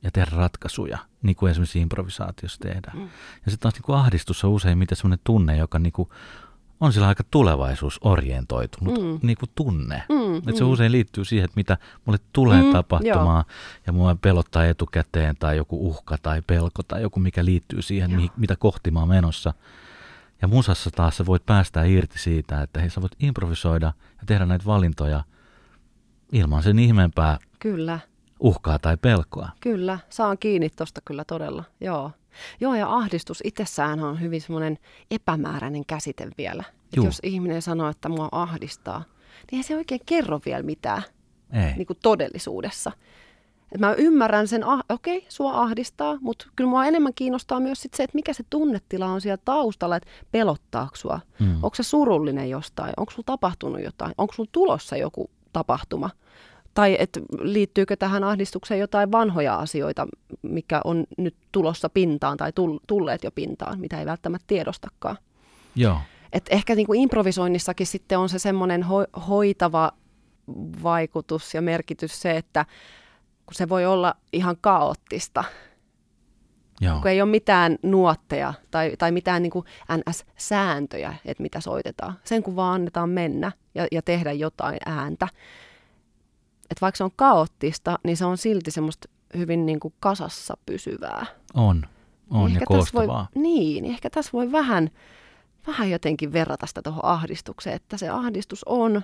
ja 0.03 0.11
tehdä 0.13 0.31
ratkaisuja, 0.35 0.97
niin 1.21 1.35
kuin 1.35 1.51
esimerkiksi 1.51 1.79
improvisaatiossa 1.79 2.59
tehdään. 2.59 2.97
Mm. 2.97 3.03
Ja 3.45 3.51
sitten 3.51 3.59
taas 3.59 3.73
niin 3.73 3.83
kuin 3.83 3.97
ahdistus 3.97 4.43
on 4.43 4.51
useimmiten 4.51 4.97
sellainen 4.97 5.19
tunne, 5.23 5.57
joka 5.57 5.79
niin 5.79 5.93
kuin 5.93 6.09
on 6.79 6.93
sillä 6.93 7.07
aika 7.07 7.23
tulevaisuusorientoitunut 7.31 9.01
mm. 9.01 9.19
niin 9.27 9.37
kuin 9.37 9.49
tunne. 9.55 10.03
Mm, 10.09 10.37
että 10.37 10.57
se 10.57 10.63
mm. 10.63 10.69
usein 10.69 10.91
liittyy 10.91 11.25
siihen, 11.25 11.45
että 11.45 11.55
mitä 11.55 11.77
mulle 12.05 12.19
tulee 12.33 12.63
mm, 12.63 12.71
tapahtumaan 12.71 13.45
joo. 13.47 13.81
ja 13.87 13.93
mua 13.93 14.15
pelottaa 14.21 14.65
etukäteen 14.65 15.35
tai 15.39 15.57
joku 15.57 15.87
uhka 15.87 16.17
tai 16.21 16.41
pelko 16.47 16.83
tai 16.83 17.01
joku, 17.01 17.19
mikä 17.19 17.45
liittyy 17.45 17.81
siihen, 17.81 18.15
mi- 18.15 18.31
mitä 18.37 18.55
kohti 18.55 18.91
mä 18.91 18.99
oon 18.99 19.09
menossa. 19.09 19.53
Ja 20.41 20.47
musassa 20.47 20.91
taas 20.91 21.17
sä 21.17 21.25
voit 21.25 21.45
päästä 21.45 21.83
irti 21.83 22.19
siitä, 22.19 22.61
että 22.61 22.79
hei, 22.79 22.89
sä 22.89 23.01
voit 23.01 23.15
improvisoida 23.19 23.93
ja 24.17 24.23
tehdä 24.25 24.45
näitä 24.45 24.65
valintoja 24.65 25.23
ilman 26.31 26.63
sen 26.63 26.79
ihmeempää 26.79 27.37
kyllä. 27.59 27.99
uhkaa 28.39 28.79
tai 28.79 28.97
pelkoa. 28.97 29.49
Kyllä, 29.59 29.99
saan 30.09 30.37
kiinni 30.37 30.69
tuosta 30.69 31.01
kyllä 31.05 31.25
todella, 31.25 31.63
joo. 31.81 32.11
Joo, 32.59 32.75
ja 32.75 32.95
ahdistus 32.95 33.41
itsessään 33.43 33.99
on 33.99 34.21
hyvin 34.21 34.41
semmoinen 34.41 34.77
epämääräinen 35.11 35.85
käsite 35.85 36.27
vielä. 36.37 36.63
Jos 36.95 37.19
ihminen 37.23 37.61
sanoo, 37.61 37.89
että 37.89 38.09
mua 38.09 38.29
ahdistaa, 38.31 39.03
niin 39.51 39.57
ei 39.57 39.63
se 39.63 39.75
oikein 39.75 40.01
kerro 40.05 40.39
vielä 40.45 40.63
mitään 40.63 41.03
ei. 41.51 41.73
Niin 41.75 41.87
kuin 41.87 41.99
todellisuudessa. 42.03 42.91
Et 43.75 43.81
mä 43.81 43.93
ymmärrän 43.93 44.47
sen, 44.47 44.63
ah, 44.63 44.79
okei, 44.89 45.17
okay, 45.17 45.29
sua 45.29 45.61
ahdistaa, 45.61 46.17
mutta 46.21 46.47
kyllä 46.55 46.69
mua 46.69 46.85
enemmän 46.85 47.13
kiinnostaa 47.15 47.59
myös 47.59 47.81
sit 47.81 47.93
se, 47.93 48.03
että 48.03 48.15
mikä 48.15 48.33
se 48.33 48.43
tunnetila 48.49 49.05
on 49.05 49.21
siellä 49.21 49.41
taustalla, 49.45 49.95
että 49.95 50.09
pelottaako 50.31 50.95
sua, 50.95 51.19
mm. 51.39 51.53
onko 51.53 51.75
se 51.75 51.83
surullinen 51.83 52.49
jostain, 52.49 52.93
onko 52.97 53.11
sulla 53.11 53.25
tapahtunut 53.25 53.83
jotain, 53.83 54.13
onko 54.17 54.33
sulla 54.33 54.49
tulossa 54.51 54.97
joku 54.97 55.29
tapahtuma– 55.53 56.09
tai 56.75 56.97
että 56.99 57.19
liittyykö 57.39 57.95
tähän 57.95 58.23
ahdistukseen 58.23 58.79
jotain 58.79 59.11
vanhoja 59.11 59.55
asioita, 59.55 60.07
mikä 60.41 60.81
on 60.83 61.05
nyt 61.17 61.35
tulossa 61.51 61.89
pintaan 61.89 62.37
tai 62.37 62.51
tulleet 62.87 63.23
jo 63.23 63.31
pintaan, 63.31 63.79
mitä 63.79 63.99
ei 63.99 64.05
välttämättä 64.05 64.47
tiedostakaan. 64.47 65.17
Joo. 65.75 65.97
Et 66.33 66.45
ehkä 66.49 66.75
niin 66.75 66.87
kuin 66.87 67.01
improvisoinnissakin 67.01 67.87
sitten 67.87 68.19
on 68.19 68.29
se 68.29 68.39
semmoinen 68.39 68.83
ho- 68.83 69.21
hoitava 69.21 69.91
vaikutus 70.83 71.53
ja 71.53 71.61
merkitys 71.61 72.21
se, 72.21 72.37
että 72.37 72.65
kun 73.45 73.55
se 73.55 73.69
voi 73.69 73.85
olla 73.85 74.15
ihan 74.33 74.57
kaoottista, 74.61 75.43
Joo. 76.81 76.99
kun 76.99 77.11
ei 77.11 77.21
ole 77.21 77.29
mitään 77.29 77.77
nuotteja 77.83 78.53
tai, 78.71 78.93
tai 78.97 79.11
mitään 79.11 79.41
niin 79.41 79.51
kuin 79.51 79.65
NS-sääntöjä, 79.97 81.13
että 81.25 81.43
mitä 81.43 81.61
soitetaan. 81.61 82.13
Sen 82.23 82.43
kun 82.43 82.55
vaan 82.55 82.75
annetaan 82.75 83.09
mennä 83.09 83.51
ja, 83.75 83.87
ja 83.91 84.01
tehdä 84.01 84.31
jotain 84.31 84.79
ääntä, 84.85 85.27
että 86.71 86.81
vaikka 86.81 86.97
se 86.97 87.03
on 87.03 87.11
kaoottista, 87.15 87.99
niin 88.03 88.17
se 88.17 88.25
on 88.25 88.37
silti 88.37 88.71
semmoista 88.71 89.09
hyvin 89.37 89.65
niin 89.65 89.79
kuin 89.79 89.93
kasassa 89.99 90.57
pysyvää. 90.65 91.25
On, 91.53 91.85
on 92.29 92.45
niin 92.45 92.59
ja 92.59 92.65
koostavaa. 92.65 93.27
Voi, 93.35 93.41
niin, 93.43 93.83
niin, 93.83 93.93
ehkä 93.93 94.09
tässä 94.09 94.31
voi 94.33 94.51
vähän, 94.51 94.89
vähän 95.67 95.89
jotenkin 95.89 96.33
verrata 96.33 96.65
sitä 96.65 96.81
tuohon 96.81 97.05
ahdistukseen, 97.05 97.75
että 97.75 97.97
se 97.97 98.09
ahdistus 98.09 98.63
on, 98.63 99.01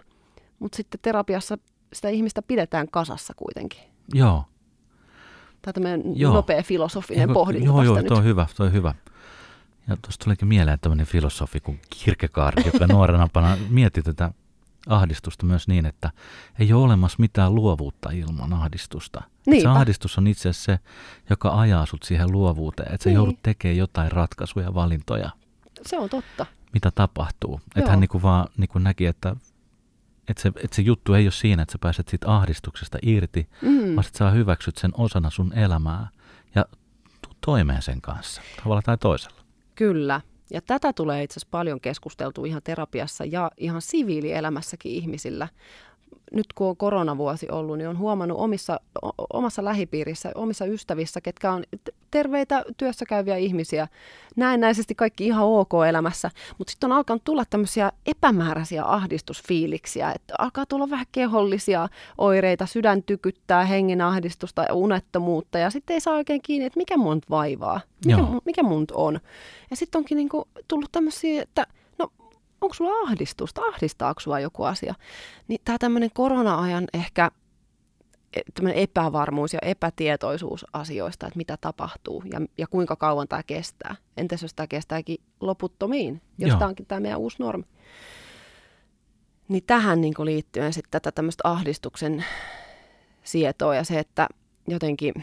mutta 0.60 0.76
sitten 0.76 1.00
terapiassa 1.02 1.58
sitä 1.94 2.10
ihmistä 2.10 2.42
pidetään 2.42 2.88
kasassa 2.92 3.34
kuitenkin. 3.38 3.91
Joo. 4.14 4.46
Tämä 5.62 5.74
tämmöinen 5.74 6.20
joo. 6.20 6.34
nopea 6.34 6.64
filosofinen 6.64 7.22
Eikö, 7.22 7.34
pohdinta 7.34 7.66
Joo, 7.66 7.84
joo, 7.84 7.96
nyt. 7.96 8.08
toi 8.08 8.18
on 8.18 8.24
hyvä, 8.24 8.48
toi 8.56 8.68
on 8.68 8.74
hyvä. 8.74 8.96
Ja 9.88 9.98
tuosta 10.02 10.24
tulikin 10.24 10.48
mieleen 10.48 10.80
tämmöinen 10.80 11.06
filosofi 11.06 11.60
kuin 11.60 11.80
Kierkegaard, 11.90 12.66
joka 12.66 12.88
nuorena 12.88 13.28
mietti 13.70 14.02
tätä 14.02 14.32
ahdistusta 14.88 15.46
myös 15.46 15.68
niin, 15.68 15.86
että 15.86 16.12
ei 16.60 16.74
ole 16.74 16.84
olemassa 16.84 17.16
mitään 17.20 17.56
luovuutta 17.56 18.10
ilman 18.12 18.54
ahdistusta. 18.54 19.24
Se 19.62 19.68
ahdistus 19.68 20.18
on 20.18 20.28
itse 20.28 20.50
asiassa 20.50 20.66
se, 20.66 20.80
joka 21.30 21.60
ajaa 21.60 21.86
sut 21.86 22.04
siihen 22.04 22.32
luovuuteen, 22.32 22.94
että 22.94 23.10
niin. 23.10 23.16
sä 23.16 23.20
joudut 23.20 23.44
tekemään 23.44 23.78
jotain 23.78 24.12
ratkaisuja, 24.12 24.74
valintoja. 24.74 25.30
Se 25.86 26.00
on 26.00 26.10
totta. 26.10 26.46
Mitä 26.74 26.92
tapahtuu. 26.92 27.62
Että 27.76 27.92
hän 27.92 28.00
niinku 28.00 28.22
vaan 28.22 28.48
niinku 28.58 28.80
näki, 28.80 29.06
että 29.06 29.36
että 30.32 30.42
se, 30.42 30.52
että 30.64 30.76
se 30.76 30.82
juttu 30.82 31.14
ei 31.14 31.26
ole 31.26 31.32
siinä, 31.32 31.62
että 31.62 31.72
sä 31.72 31.78
pääset 31.82 32.08
siitä 32.08 32.36
ahdistuksesta 32.36 32.98
irti, 33.02 33.48
mm. 33.62 33.96
vaan 33.96 34.06
että 34.08 34.18
sä 34.18 34.32
hyväksyt 34.32 34.78
sen 34.78 34.92
osana 34.98 35.30
sun 35.30 35.54
elämää 35.54 36.08
ja 36.56 36.66
toimeen 37.46 37.82
sen 37.82 38.02
kanssa, 38.02 38.42
tavalla 38.64 38.82
tai 38.82 38.98
toisella. 38.98 39.42
Kyllä. 39.76 40.22
Ja 40.54 40.62
tätä 40.62 40.94
tulee 40.94 41.24
itse 41.24 41.34
asiassa 41.34 41.52
paljon 41.52 41.82
keskusteltu 41.82 42.46
ihan 42.46 42.62
terapiassa 42.64 43.26
ja 43.26 43.52
ihan 43.58 43.82
siviilielämässäkin 43.82 44.92
ihmisillä. 44.92 45.48
Nyt 46.32 46.54
kun 46.56 46.68
on 46.68 46.78
koronavuosi 46.78 47.48
ollut, 47.52 47.78
niin 47.78 47.88
on 47.88 47.98
huomannut 47.98 48.38
omissa, 48.38 48.80
omassa 49.34 49.66
lähipiirissä, 49.66 50.32
omissa 50.36 50.66
ystävissä, 50.66 51.22
ketkä 51.22 51.52
on 51.52 51.64
terveitä 52.12 52.64
työssä 52.78 53.06
käyviä 53.06 53.36
ihmisiä, 53.38 53.88
näennäisesti 54.36 54.96
kaikki 54.96 55.28
ihan 55.28 55.46
ok 55.46 55.72
elämässä, 55.90 56.32
mutta 56.58 56.72
sitten 56.72 56.92
on 56.92 56.98
alkanut 56.98 57.24
tulla 57.24 57.44
tämmöisiä 57.50 57.92
epämääräisiä 58.06 58.84
ahdistusfiiliksiä, 58.86 60.12
että 60.16 60.34
alkaa 60.40 60.66
tulla 60.66 60.90
vähän 60.90 61.06
kehollisia 61.12 61.90
oireita, 62.18 62.66
sydän 62.66 63.04
tykyttää, 63.04 63.66
hengen 63.66 64.02
ahdistusta 64.02 64.64
ja 64.64 64.74
unettomuutta, 64.74 65.58
ja 65.58 65.70
sitten 65.70 65.94
ei 65.94 66.02
saa 66.02 66.14
oikein 66.14 66.42
kiinni, 66.42 66.66
että 66.66 66.80
mikä 66.80 66.98
mun 66.98 67.22
vaivaa, 67.30 67.82
mikä, 68.06 68.22
mikä 68.46 68.64
mun 68.64 68.86
on. 68.94 69.20
Ja 69.70 69.76
sitten 69.76 70.00
onkin 70.00 70.16
niinku 70.16 70.48
tullut 70.68 70.92
tämmöisiä, 70.92 71.42
että 71.42 71.68
no 71.98 72.12
onko 72.62 72.74
sulla 72.74 73.08
ahdistusta, 73.08 73.62
ahdistaako 73.62 74.20
sua 74.20 74.40
joku 74.40 74.64
asia. 74.64 74.96
Niin 75.48 75.62
tämä 75.66 75.78
tämmöinen 75.78 76.10
korona-ajan 76.14 76.88
ehkä 76.94 77.32
epävarmuus 78.76 79.54
ja 79.54 79.60
epätietoisuus 79.62 80.66
asioista, 80.74 81.28
että 81.28 81.38
mitä 81.38 81.58
tapahtuu 81.62 82.24
ja, 82.34 82.42
ja 82.58 82.68
kuinka 82.68 82.96
kauan 82.96 83.28
tämä 83.28 83.44
kestää. 83.44 83.96
Entäs 84.18 84.42
jos 84.42 84.54
tämä 84.54 84.68
kestääkin 84.68 85.18
loputtomiin, 85.40 86.22
jos 86.38 86.50
tämä 86.50 86.68
onkin 86.68 86.86
tämä 86.86 87.00
meidän 87.00 87.20
uusi 87.20 87.38
normi. 87.40 87.64
Niin 89.48 89.64
tähän 89.68 90.02
niin 90.02 90.14
liittyen 90.24 90.74
sitten 90.74 90.92
tätä 90.92 91.12
tämmöistä 91.12 91.42
ahdistuksen 91.50 92.26
sietoa 93.24 93.76
ja 93.76 93.84
se, 93.84 94.00
että 94.00 94.28
jotenkin, 94.68 95.14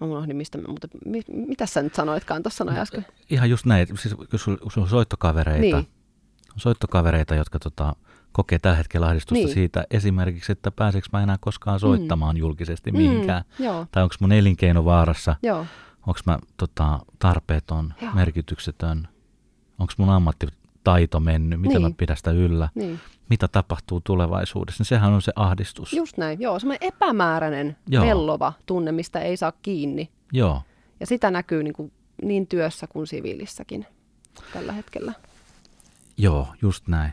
mä 0.00 0.06
unohdin 0.06 0.36
mistä, 0.36 0.58
mutta 0.68 0.88
mit, 1.04 1.26
mitä 1.28 1.66
sä 1.66 1.82
nyt 1.82 1.94
sanoitkaan 1.94 2.42
tuossa 2.42 2.64
noin 2.64 2.78
äsken? 2.78 3.06
Ihan 3.30 3.50
just 3.50 3.66
näin, 3.66 3.86
siis 3.86 4.14
jos 4.32 4.44
sulla 4.44 4.58
on 4.76 4.88
soittokavereita, 4.88 5.76
niin. 5.76 5.88
soittokavereita, 6.56 7.34
jotka 7.34 7.58
tota, 7.58 7.96
kokee 8.32 8.58
tällä 8.58 8.76
hetkellä 8.76 9.06
ahdistusta 9.06 9.44
niin. 9.44 9.54
siitä 9.54 9.84
esimerkiksi, 9.90 10.52
että 10.52 10.70
pääseekö 10.70 11.08
mä 11.12 11.22
enää 11.22 11.36
koskaan 11.40 11.76
mm. 11.76 11.80
soittamaan 11.80 12.36
mm. 12.36 12.40
julkisesti 12.40 12.92
mihinkään. 12.92 13.44
Mm, 13.58 13.64
joo. 13.64 13.86
tai 13.92 14.02
onko 14.02 14.14
mun 14.20 14.32
elinkeino 14.32 14.84
vaarassa, 14.84 15.36
onko 16.06 16.20
mä 16.26 16.38
tota, 16.56 16.98
tarpeeton, 17.18 17.94
joo. 18.02 18.12
merkityksetön, 18.14 19.08
onko 19.78 19.92
mun 19.96 20.10
ammattitaito 20.10 21.20
mennyt, 21.20 21.60
miten 21.60 21.82
niin. 21.82 21.92
mä 21.92 21.96
pidän 21.96 22.16
sitä 22.16 22.30
yllä, 22.30 22.68
niin. 22.74 23.00
mitä 23.30 23.48
tapahtuu 23.48 24.00
tulevaisuudessa. 24.00 24.80
Niin 24.80 24.88
sehän 24.88 25.12
on 25.12 25.22
se 25.22 25.32
ahdistus. 25.36 25.92
Just 25.92 26.16
näin, 26.16 26.40
joo, 26.40 26.58
semmoinen 26.58 26.88
epämääräinen, 26.88 27.76
joo. 27.88 28.06
vellova 28.06 28.52
tunne, 28.66 28.92
mistä 28.92 29.20
ei 29.20 29.36
saa 29.36 29.52
kiinni. 29.62 30.10
Joo. 30.32 30.62
Ja 31.00 31.06
sitä 31.06 31.30
näkyy 31.30 31.62
niin, 31.62 31.74
kuin, 31.74 31.92
niin 32.22 32.46
työssä 32.46 32.86
kuin 32.86 33.06
siviilissäkin 33.06 33.86
tällä 34.52 34.72
hetkellä. 34.72 35.12
Joo, 36.16 36.48
just 36.62 36.88
näin. 36.88 37.12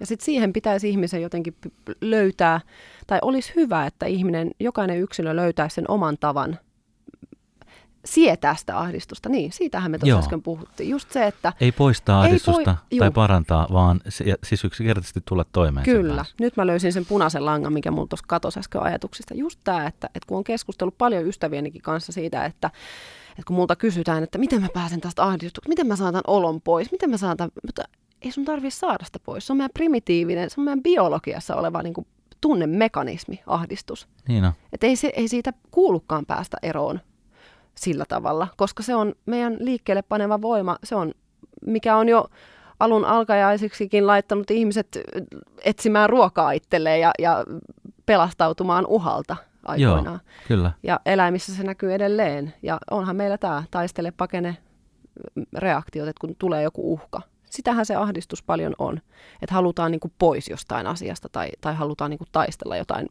Ja 0.00 0.06
sitten 0.06 0.24
siihen 0.24 0.52
pitäisi 0.52 0.88
ihmisen 0.88 1.22
jotenkin 1.22 1.56
löytää, 2.00 2.60
tai 3.06 3.18
olisi 3.22 3.52
hyvä, 3.56 3.86
että 3.86 4.06
ihminen, 4.06 4.50
jokainen 4.60 5.00
yksilö 5.00 5.36
löytäisi 5.36 5.74
sen 5.74 5.90
oman 5.90 6.18
tavan 6.18 6.58
sietää 8.04 8.56
sitä 8.56 8.78
ahdistusta. 8.78 9.28
Niin, 9.28 9.52
siitähän 9.52 9.90
me 9.90 9.98
tuossa 9.98 10.18
äsken 10.18 10.42
puhuttiin. 10.42 10.90
Just 10.90 11.12
se, 11.12 11.26
että... 11.26 11.52
Ei 11.60 11.72
poistaa 11.72 12.20
ahdistusta 12.20 12.76
ei 12.90 12.98
poi- 12.98 12.98
tai 12.98 13.10
parantaa, 13.10 13.66
vaan 13.72 14.00
se, 14.08 14.24
siis 14.44 14.64
yksinkertaisesti 14.64 15.20
tulla 15.24 15.44
toimeen 15.52 15.84
Kyllä. 15.84 16.24
Nyt 16.40 16.56
mä 16.56 16.66
löysin 16.66 16.92
sen 16.92 17.06
punaisen 17.06 17.44
langan, 17.44 17.72
mikä 17.72 17.90
mulla 17.90 18.06
tuossa 18.06 18.26
katosi 18.28 18.60
äsken 18.60 18.82
ajatuksista. 18.82 19.34
Just 19.34 19.60
tämä, 19.64 19.86
että, 19.86 20.06
että 20.06 20.26
kun 20.26 20.38
on 20.38 20.44
keskustellut 20.44 20.98
paljon 20.98 21.26
ystävienikin 21.26 21.82
kanssa 21.82 22.12
siitä, 22.12 22.44
että, 22.44 22.70
että 23.30 23.42
kun 23.46 23.56
multa 23.56 23.76
kysytään, 23.76 24.22
että 24.22 24.38
miten 24.38 24.62
mä 24.62 24.68
pääsen 24.74 25.00
tästä 25.00 25.22
ahdistuksesta, 25.22 25.68
miten 25.68 25.86
mä 25.86 25.96
saatan 25.96 26.22
olon 26.26 26.60
pois, 26.60 26.92
miten 26.92 27.10
mä 27.10 27.16
saatan... 27.16 27.50
Mutta 27.66 27.82
ei 28.22 28.32
sun 28.32 28.44
tarvitse 28.44 28.78
saada 28.78 29.04
sitä 29.04 29.18
pois. 29.18 29.46
Se 29.46 29.52
on 29.52 29.56
meidän 29.56 29.70
primitiivinen, 29.74 30.50
se 30.50 30.60
on 30.60 30.64
meidän 30.64 30.82
biologiassa 30.82 31.56
oleva 31.56 31.82
niin 31.82 31.94
kuin, 31.94 32.06
tunnemekanismi, 32.40 33.40
ahdistus. 33.46 34.08
Niin 34.28 34.44
on. 34.44 34.52
Et 34.72 34.84
ei, 34.84 34.96
se, 34.96 35.12
ei 35.16 35.28
siitä 35.28 35.52
kuulukaan 35.70 36.26
päästä 36.26 36.56
eroon 36.62 37.00
sillä 37.74 38.04
tavalla, 38.08 38.48
koska 38.56 38.82
se 38.82 38.94
on 38.94 39.14
meidän 39.26 39.56
liikkeelle 39.60 40.02
paneva 40.02 40.42
voima, 40.42 40.78
se 40.84 40.94
on, 40.94 41.12
mikä 41.66 41.96
on 41.96 42.08
jo 42.08 42.28
alun 42.80 43.04
alkajaisiksikin 43.04 44.06
laittanut 44.06 44.50
ihmiset 44.50 45.00
etsimään 45.64 46.10
ruokaa 46.10 46.52
itselleen 46.52 47.00
ja, 47.00 47.10
ja 47.18 47.44
pelastautumaan 48.06 48.86
uhalta 48.86 49.36
aikoinaan. 49.64 50.20
Joo, 50.24 50.48
kyllä. 50.48 50.72
Ja 50.82 51.00
eläimissä 51.06 51.54
se 51.54 51.62
näkyy 51.62 51.94
edelleen. 51.94 52.54
Ja 52.62 52.78
onhan 52.90 53.16
meillä 53.16 53.38
tämä 53.38 53.62
taistele 53.70 54.10
pakene 54.10 54.56
reaktiot, 55.56 56.08
että 56.08 56.20
kun 56.20 56.36
tulee 56.38 56.62
joku 56.62 56.92
uhka, 56.92 57.22
Sitähän 57.50 57.86
se 57.86 57.94
ahdistus 57.94 58.42
paljon 58.42 58.74
on, 58.78 59.00
että 59.42 59.54
halutaan 59.54 59.90
niin 59.90 60.00
kuin 60.00 60.12
pois 60.18 60.48
jostain 60.48 60.86
asiasta 60.86 61.28
tai, 61.28 61.48
tai 61.60 61.74
halutaan 61.74 62.10
niin 62.10 62.18
kuin 62.18 62.28
taistella 62.32 62.76
jotain 62.76 63.06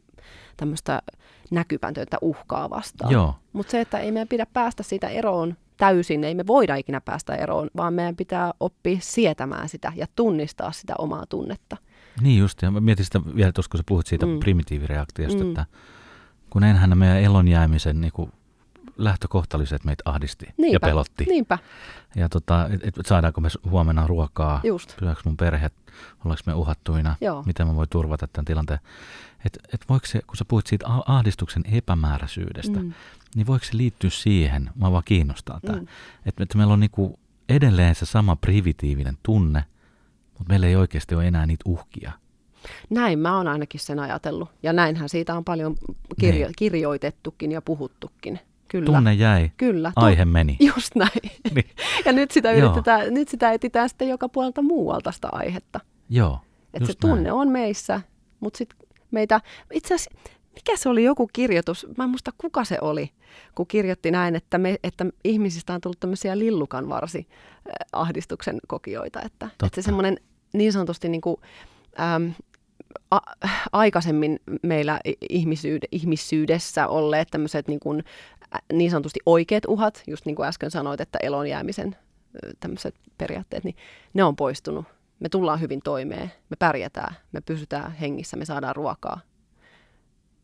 tämmöistä 0.56 1.02
näkymätöntä 1.50 2.18
uhkaa 2.20 2.70
vastaan. 2.70 3.12
Mutta 3.52 3.70
se, 3.70 3.80
että 3.80 3.98
ei 3.98 4.12
meidän 4.12 4.28
pidä 4.28 4.46
päästä 4.46 4.82
siitä 4.82 5.08
eroon 5.08 5.56
täysin, 5.76 6.24
ei 6.24 6.34
me 6.34 6.46
voida 6.46 6.76
ikinä 6.76 7.00
päästä 7.00 7.34
eroon, 7.34 7.70
vaan 7.76 7.94
meidän 7.94 8.16
pitää 8.16 8.52
oppia 8.60 8.98
sietämään 9.00 9.68
sitä 9.68 9.92
ja 9.96 10.06
tunnistaa 10.16 10.72
sitä 10.72 10.94
omaa 10.98 11.26
tunnetta. 11.26 11.76
Niin 12.20 12.38
just, 12.38 12.62
ja 12.62 12.70
mä 12.70 12.80
mietin 12.80 13.04
sitä 13.04 13.20
vielä 13.36 13.52
tuossa, 13.52 13.70
kun 13.70 13.78
sä 13.78 13.84
puhut 13.86 14.06
siitä 14.06 14.26
mm. 14.26 14.38
primitiivireaktiosta, 14.38 15.44
mm. 15.44 15.48
että 15.48 15.66
kun 16.50 16.64
enhän 16.64 16.98
meidän 16.98 17.20
elonjäämisen 17.20 18.00
niin 18.00 18.12
kuin 18.12 18.32
lähtökohtaliset 19.04 19.84
meitä 19.84 20.02
ahdisti 20.04 20.46
niinpä, 20.56 20.74
ja 20.86 20.90
pelotti. 20.90 21.24
Niinpä. 21.24 21.58
Ja 22.16 22.28
tota, 22.28 22.68
et, 22.72 22.98
et 22.98 23.06
saadaanko 23.06 23.40
me 23.40 23.48
huomenna 23.70 24.06
ruokaa, 24.06 24.60
Just. 24.64 24.94
syöks 24.98 25.24
mun 25.24 25.36
perhe, 25.36 25.70
ollaanko 26.24 26.42
me 26.46 26.54
uhattuina, 26.54 27.16
Joo. 27.20 27.42
miten 27.46 27.66
mä 27.66 27.76
voin 27.76 27.88
turvata 27.88 28.28
tämän 28.32 28.44
tilanteen. 28.44 28.80
Et, 29.46 29.58
et 29.74 29.84
voiko 29.88 30.06
se, 30.06 30.20
kun 30.26 30.36
sä 30.36 30.44
puhuit 30.44 30.66
siitä 30.66 30.86
ahdistuksen 31.06 31.62
epämääräisyydestä, 31.72 32.78
mm. 32.78 32.92
niin 33.34 33.46
voiko 33.46 33.64
se 33.64 33.76
liittyä 33.76 34.10
siihen, 34.10 34.70
mä 34.74 34.92
vaan 34.92 35.02
kiinnostaa 35.04 35.60
tämä, 35.66 35.78
mm. 35.78 35.86
että, 36.26 36.42
et 36.42 36.54
meillä 36.54 36.72
on 36.72 36.80
niinku 36.80 37.18
edelleen 37.48 37.94
se 37.94 38.06
sama 38.06 38.36
privitiivinen 38.36 39.18
tunne, 39.22 39.64
mutta 40.38 40.52
meillä 40.52 40.66
ei 40.66 40.76
oikeasti 40.76 41.14
ole 41.14 41.26
enää 41.26 41.46
niitä 41.46 41.62
uhkia. 41.66 42.12
Näin 42.90 43.18
mä 43.18 43.36
oon 43.36 43.48
ainakin 43.48 43.80
sen 43.80 43.98
ajatellut. 43.98 44.48
Ja 44.62 44.72
näinhän 44.72 45.08
siitä 45.08 45.34
on 45.34 45.44
paljon 45.44 45.76
kirjo- 46.20 46.46
niin. 46.46 46.54
kirjoitettukin 46.56 47.52
ja 47.52 47.62
puhuttukin. 47.62 48.40
Kyllä. 48.70 48.86
Tunne 48.86 49.14
jäi, 49.14 49.50
Kyllä. 49.56 49.92
aihe 49.96 50.24
meni. 50.24 50.56
Just 50.74 50.94
näin. 50.94 51.30
niin. 51.54 51.70
Ja 52.04 52.12
nyt 52.12 52.30
sitä, 52.30 52.52
yritetään, 52.52 53.14
nyt 53.14 53.28
sitä 53.28 53.52
etsitään 53.52 53.88
sitten 53.88 54.08
joka 54.08 54.28
puolelta 54.28 54.62
muualta 54.62 55.12
sitä 55.12 55.28
aihetta. 55.32 55.80
Joo, 56.08 56.38
Että 56.74 56.86
se 56.86 56.94
tunne 57.00 57.22
näin. 57.22 57.32
on 57.32 57.48
meissä, 57.48 58.00
mutta 58.40 58.58
sitten 58.58 58.78
meitä, 59.10 59.40
itse 59.72 59.94
asiassa, 59.94 60.10
mikä 60.54 60.76
se 60.76 60.88
oli 60.88 61.04
joku 61.04 61.30
kirjoitus, 61.32 61.86
mä 61.98 62.04
en 62.04 62.10
muista 62.10 62.30
kuka 62.38 62.64
se 62.64 62.78
oli, 62.80 63.10
kun 63.54 63.66
kirjoitti 63.66 64.10
näin, 64.10 64.36
että, 64.36 64.58
me, 64.58 64.76
että 64.84 65.06
ihmisistä 65.24 65.74
on 65.74 65.80
tullut 65.80 66.00
tämmöisiä 66.00 66.38
lillukan 66.38 66.88
varsi 66.88 67.26
äh, 67.28 67.72
ahdistuksen 67.92 68.58
kokijoita, 68.66 69.22
että, 69.22 69.48
että 69.66 69.82
se 69.82 69.82
semmoinen 69.82 70.16
niin 70.52 70.72
sanotusti 70.72 71.08
niin 71.08 71.20
kuin, 71.20 71.36
äm, 72.00 72.32
a, 73.10 73.18
aikaisemmin 73.72 74.40
meillä 74.62 75.00
ihmisyyd, 75.30 75.82
ihmisyydessä 75.92 76.88
olleet 76.88 77.28
tämmöiset 77.30 77.68
niin, 77.68 77.80
kuin, 77.80 78.04
niin 78.72 78.90
sanotusti 78.90 79.20
oikeat 79.26 79.64
uhat, 79.68 80.02
just 80.06 80.26
niin 80.26 80.36
kuin 80.36 80.48
äsken 80.48 80.70
sanoit, 80.70 81.00
että 81.00 81.18
elon 81.22 81.46
jäämisen 81.46 81.96
tämmöiset 82.60 82.94
periaatteet, 83.18 83.64
niin 83.64 83.76
ne 84.14 84.24
on 84.24 84.36
poistunut. 84.36 84.84
Me 85.20 85.28
tullaan 85.28 85.60
hyvin 85.60 85.80
toimeen, 85.84 86.32
me 86.50 86.56
pärjätään, 86.58 87.14
me 87.32 87.40
pysytään 87.40 87.92
hengissä, 87.92 88.36
me 88.36 88.44
saadaan 88.44 88.76
ruokaa. 88.76 89.20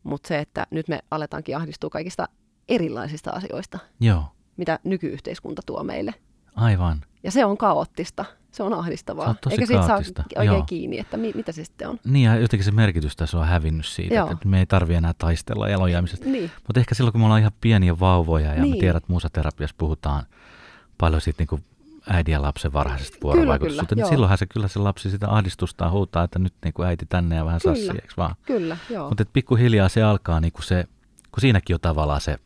Mutta 0.03 0.27
se, 0.27 0.39
että 0.39 0.67
nyt 0.71 0.87
me 0.87 0.99
aletaankin 1.11 1.57
ahdistua 1.57 1.89
kaikista 1.89 2.27
erilaisista 2.69 3.31
asioista, 3.31 3.79
Joo. 3.99 4.23
mitä 4.57 4.79
nykyyhteiskunta 4.83 5.61
tuo 5.65 5.83
meille. 5.83 6.13
Aivan. 6.55 7.01
Ja 7.23 7.31
se 7.31 7.45
on 7.45 7.57
kaoottista. 7.57 8.25
Se 8.57 8.63
on 8.63 8.73
ahdistavaa. 8.73 9.25
Se 9.25 9.39
on 9.45 9.51
Eikä 9.51 9.65
siitä 9.65 9.87
saa 9.87 9.97
oikein 9.97 10.45
Joo. 10.45 10.63
kiinni, 10.63 10.99
että 10.99 11.17
mi- 11.17 11.31
mitä 11.35 11.51
se 11.51 11.65
sitten 11.65 11.89
on. 11.89 11.99
Niin 12.03 12.25
ja 12.25 12.35
jotenkin 12.35 12.65
se 12.65 12.71
merkitys 12.71 13.15
tässä 13.15 13.37
on 13.39 13.47
hävinnyt 13.47 13.85
siitä, 13.85 14.15
Joo. 14.15 14.31
että 14.31 14.47
me 14.47 14.59
ei 14.59 14.65
tarvi 14.65 14.93
enää 14.93 15.13
taistella 15.17 15.69
elonjäämisestä. 15.69 16.25
Niin. 16.25 16.51
Mutta 16.67 16.79
ehkä 16.79 16.95
silloin, 16.95 17.11
kun 17.11 17.21
me 17.21 17.25
ollaan 17.25 17.39
ihan 17.41 17.51
pieniä 17.61 17.99
vauvoja 17.99 18.53
ja 18.53 18.61
niin. 18.61 18.75
me 18.75 18.79
tiedät, 18.79 19.03
että 19.03 19.13
musaterapiassa 19.13 19.75
puhutaan 19.77 20.23
paljon 20.97 21.21
siitä 21.21 21.41
niin 21.41 21.47
kuin 21.47 21.63
äidin 22.09 22.31
ja 22.31 22.41
lapsen 22.41 22.73
varhaisesta 22.73 23.17
vuorovaikutuksesta, 23.23 23.95
niin 23.95 24.07
silloinhan 24.07 24.37
se 24.37 24.45
kyllä 24.45 24.67
se 24.67 24.79
lapsi 24.79 25.09
sitä 25.09 25.29
ahdistusta 25.29 25.89
huutaa, 25.91 26.23
että 26.23 26.39
nyt 26.39 26.53
niin 26.63 26.73
kuin 26.73 26.87
äiti 26.87 27.05
tänne 27.05 27.35
ja 27.35 27.45
vähän 27.45 27.59
sassi, 27.59 27.89
vaan? 28.17 28.35
Kyllä, 28.45 28.77
joo. 28.89 29.09
Mutta 29.09 29.25
pikkuhiljaa 29.33 29.89
se 29.89 30.03
alkaa 30.03 30.39
niin 30.39 30.51
kuin 30.53 30.63
se, 30.63 30.85
kun 31.31 31.41
siinäkin 31.41 31.75
on 31.75 31.79
tavallaan 31.79 32.21
se 32.21 32.37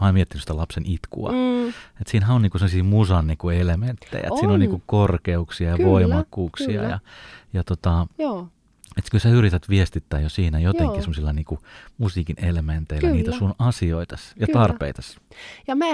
mä 0.00 0.06
oon 0.06 0.14
miettinyt 0.14 0.42
sitä 0.42 0.56
lapsen 0.56 0.86
itkua. 0.86 1.32
Mm. 1.32 1.68
Että 1.68 2.10
siinähän 2.10 2.36
on 2.36 2.42
niinku 2.42 2.58
sellaisia 2.58 2.84
musan 2.84 3.26
niinku 3.26 3.48
elementtejä. 3.50 4.22
Että 4.22 4.38
siinä 4.38 4.52
on 4.52 4.60
niinku 4.60 4.82
korkeuksia 4.86 5.70
ja 5.70 5.76
kyllä, 5.76 5.90
voimakkuuksia. 5.90 6.66
Kyllä. 6.66 6.88
Ja, 6.88 6.98
ja 7.52 7.64
tota, 7.64 8.06
Joo. 8.18 8.48
Että 8.96 9.10
kyllä 9.10 9.22
sä 9.22 9.28
yrität 9.28 9.68
viestittää 9.68 10.20
jo 10.20 10.28
siinä 10.28 10.58
jotenkin 10.58 11.00
semmoisilla 11.00 11.32
niinku 11.32 11.58
musiikin 11.98 12.36
elementeillä 12.44 13.00
kyllä. 13.00 13.14
niitä 13.14 13.32
sun 13.32 13.54
asioita 13.58 14.16
ja 14.36 14.46
kyllä. 14.46 14.60
tarpeita. 14.60 15.02
Ja 15.66 15.76
me, 15.76 15.86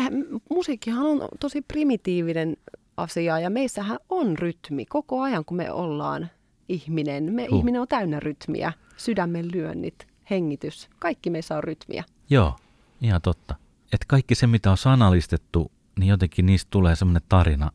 musiikkihan 0.50 1.06
on 1.06 1.28
tosi 1.40 1.62
primitiivinen 1.62 2.56
asia 2.96 3.38
ja 3.38 3.50
meissähän 3.50 3.98
on 4.08 4.38
rytmi 4.38 4.86
koko 4.86 5.20
ajan, 5.20 5.44
kun 5.44 5.56
me 5.56 5.72
ollaan 5.72 6.30
ihminen. 6.68 7.32
Me 7.32 7.46
huh. 7.50 7.58
ihminen 7.58 7.80
on 7.80 7.88
täynnä 7.88 8.20
rytmiä, 8.20 8.72
sydämen 8.96 9.52
lyönnit, 9.52 10.06
hengitys, 10.30 10.88
kaikki 10.98 11.30
meissä 11.30 11.56
on 11.56 11.64
rytmiä. 11.64 12.04
Joo, 12.30 12.56
ihan 13.00 13.22
totta 13.22 13.54
että 13.94 14.06
kaikki 14.08 14.34
se, 14.34 14.46
mitä 14.46 14.70
on 14.70 14.76
sanallistettu, 14.76 15.72
niin 15.98 16.08
jotenkin 16.08 16.46
niistä 16.46 16.68
tulee 16.70 16.96
semmoinen 16.96 17.22
tarina, 17.28 17.70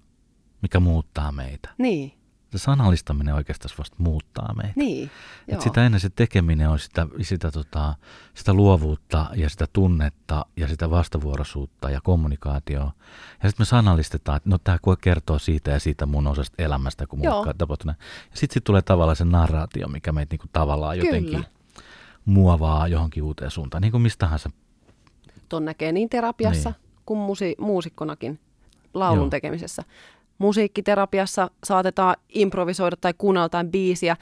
mikä 0.61 0.79
muuttaa 0.79 1.31
meitä. 1.31 1.69
Niin. 1.77 2.13
Se 2.51 2.57
sanallistaminen 2.57 3.35
oikeastaan 3.35 3.75
vasta 3.77 3.95
muuttaa 3.99 4.53
meitä. 4.53 4.73
Niin, 4.75 5.11
Et 5.47 5.61
sitä 5.61 5.85
ennen 5.85 6.01
se 6.01 6.09
tekeminen 6.09 6.69
on 6.69 6.79
sitä, 6.79 7.07
sitä, 7.21 7.51
tota, 7.51 7.95
sitä 8.33 8.53
luovuutta 8.53 9.25
ja 9.35 9.49
sitä 9.49 9.65
tunnetta 9.73 10.45
ja 10.57 10.67
sitä 10.67 10.89
vastavuoroisuutta 10.89 11.89
ja 11.89 12.01
kommunikaatioa. 12.03 12.93
Ja 13.43 13.49
sitten 13.49 13.61
me 13.61 13.65
sanallistetaan, 13.65 14.37
että 14.37 14.49
no 14.49 14.57
tämä 14.57 14.77
kertoo 15.01 15.39
siitä 15.39 15.71
ja 15.71 15.79
siitä 15.79 16.05
mun 16.05 16.27
osasta 16.27 16.63
elämästä, 16.63 17.07
kun 17.07 17.19
mulla 17.19 17.53
tapahtuu 17.57 17.91
Ja 17.91 17.95
sitten 18.33 18.53
sit 18.53 18.63
tulee 18.63 18.81
tavallaan 18.81 19.15
se 19.15 19.25
narraatio, 19.25 19.87
mikä 19.87 20.11
meitä 20.11 20.33
niinku 20.33 20.47
tavallaan 20.53 20.97
jotenkin 20.97 21.31
Kyllä. 21.31 21.49
muovaa 22.25 22.87
johonkin 22.87 23.23
uuteen 23.23 23.51
suuntaan. 23.51 23.81
Niin 23.81 23.91
kuin 23.91 24.01
mistä 24.01 24.25
tahansa 24.25 24.49
ton 25.49 25.65
näkee 25.65 25.91
niin 25.91 26.09
terapiassa 26.09 26.69
niin. 26.69 26.91
kuin 27.05 27.19
musi- 27.19 27.55
muusikkonakin 27.57 28.39
laulun 28.93 29.23
Joo. 29.23 29.29
tekemisessä. 29.29 29.83
Musiikkiterapiassa 30.37 31.49
saatetaan 31.63 32.15
improvisoida 32.29 32.95
tai 33.01 33.13
kuunnella 33.17 33.45
jotain 33.45 33.71
biisiä. 33.71 34.17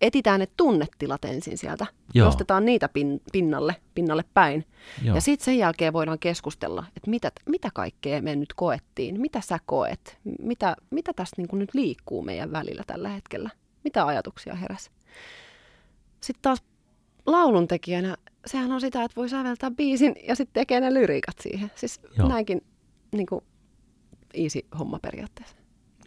Etitään 0.00 0.40
ne 0.40 0.48
tunnetilat 0.56 1.24
ensin 1.24 1.58
sieltä. 1.58 1.86
Joo. 2.14 2.24
Nostetaan 2.26 2.64
niitä 2.64 2.86
pin- 2.86 3.22
pinnalle, 3.32 3.76
pinnalle 3.94 4.24
päin. 4.34 4.66
Joo. 5.02 5.14
Ja 5.14 5.20
sitten 5.20 5.44
sen 5.44 5.58
jälkeen 5.58 5.92
voidaan 5.92 6.18
keskustella, 6.18 6.84
että 6.96 7.10
mitä, 7.10 7.32
mitä 7.48 7.68
kaikkea 7.74 8.22
me 8.22 8.36
nyt 8.36 8.52
koettiin. 8.56 9.20
Mitä 9.20 9.40
sä 9.40 9.58
koet? 9.66 10.18
Mitä, 10.38 10.76
mitä 10.90 11.12
tässä 11.16 11.36
niin 11.36 11.58
nyt 11.58 11.74
liikkuu 11.74 12.22
meidän 12.22 12.52
välillä 12.52 12.82
tällä 12.86 13.08
hetkellä? 13.08 13.50
Mitä 13.84 14.06
ajatuksia 14.06 14.54
heräsi? 14.54 14.90
Sitten 16.20 16.42
taas 16.42 16.62
lauluntekijänä 17.26 18.16
sehän 18.46 18.72
on 18.72 18.80
sitä, 18.80 19.04
että 19.04 19.16
voi 19.16 19.28
säveltää 19.28 19.70
biisin 19.70 20.14
ja 20.28 20.36
sitten 20.36 20.60
tekee 20.60 20.80
ne 20.80 20.94
lyriikat 20.94 21.34
siihen. 21.40 21.70
Siis 21.74 22.00
Joo. 22.18 22.28
näinkin 22.28 22.64
niin 23.12 23.26
kuin, 23.26 23.44
easy 24.34 24.60
homma 24.78 24.98
periaatteessa. 24.98 25.56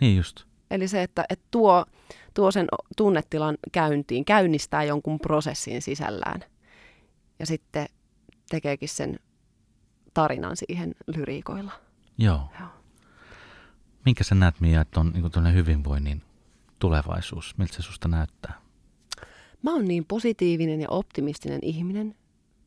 Niin 0.02 0.18
just. 0.18 0.44
Eli 0.72 0.88
se, 0.88 1.04
että, 1.04 1.26
että 1.30 1.46
tuo, 1.52 1.86
tuo 2.34 2.52
sen 2.52 2.68
tunnetilan 2.98 3.58
käyntiin, 3.72 4.26
käynnistää 4.26 4.84
jonkun 4.84 5.20
prosessin 5.20 5.82
sisällään 5.82 6.44
ja 7.40 7.46
sitten 7.46 7.86
tekeekin 8.50 8.90
sen 8.90 9.20
tarinan 10.14 10.58
siihen 10.58 10.96
lyriikoilla. 11.08 11.72
Joo. 12.18 12.50
Joo. 12.60 12.70
Minkä 14.06 14.24
sä 14.24 14.36
näet, 14.36 14.62
Mia, 14.62 14.82
että 14.82 15.00
on 15.00 15.14
niin 15.14 15.54
hyvinvoinnin 15.54 16.22
tulevaisuus? 16.80 17.58
Miltä 17.58 17.74
se 17.74 17.82
susta 17.82 18.08
näyttää? 18.08 18.62
Mä 19.62 19.74
oon 19.74 19.86
niin 19.86 20.06
positiivinen 20.06 20.82
ja 20.82 20.90
optimistinen 20.90 21.60
ihminen, 21.62 22.16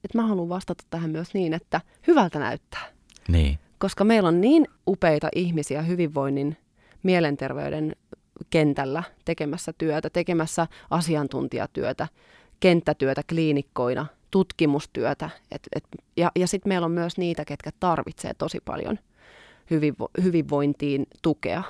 että 0.04 0.18
mä 0.18 0.26
haluan 0.26 0.48
vastata 0.48 0.84
tähän 0.90 1.10
myös 1.10 1.34
niin, 1.34 1.54
että 1.54 1.80
hyvältä 2.06 2.38
näyttää. 2.38 2.86
Niin. 3.28 3.58
Koska 3.78 4.04
meillä 4.04 4.28
on 4.28 4.40
niin 4.40 4.68
upeita 4.86 5.28
ihmisiä 5.34 5.82
hyvinvoinnin, 5.82 6.56
mielenterveyden 7.02 7.96
kentällä 8.50 9.02
tekemässä 9.24 9.72
työtä, 9.72 10.10
tekemässä 10.10 10.66
asiantuntijatyötä, 10.90 12.08
kenttätyötä 12.60 13.22
kliinikkoina, 13.28 14.06
tutkimustyötä. 14.30 15.30
Et, 15.50 15.62
et, 15.76 15.84
ja 16.16 16.32
ja 16.36 16.46
sitten 16.46 16.70
meillä 16.70 16.84
on 16.84 16.90
myös 16.90 17.18
niitä, 17.18 17.44
ketkä 17.44 17.70
tarvitsee 17.80 18.34
tosi 18.34 18.58
paljon 18.64 18.98
hyvinvo, 19.70 20.08
hyvinvointiin 20.22 21.06
tukea. 21.22 21.62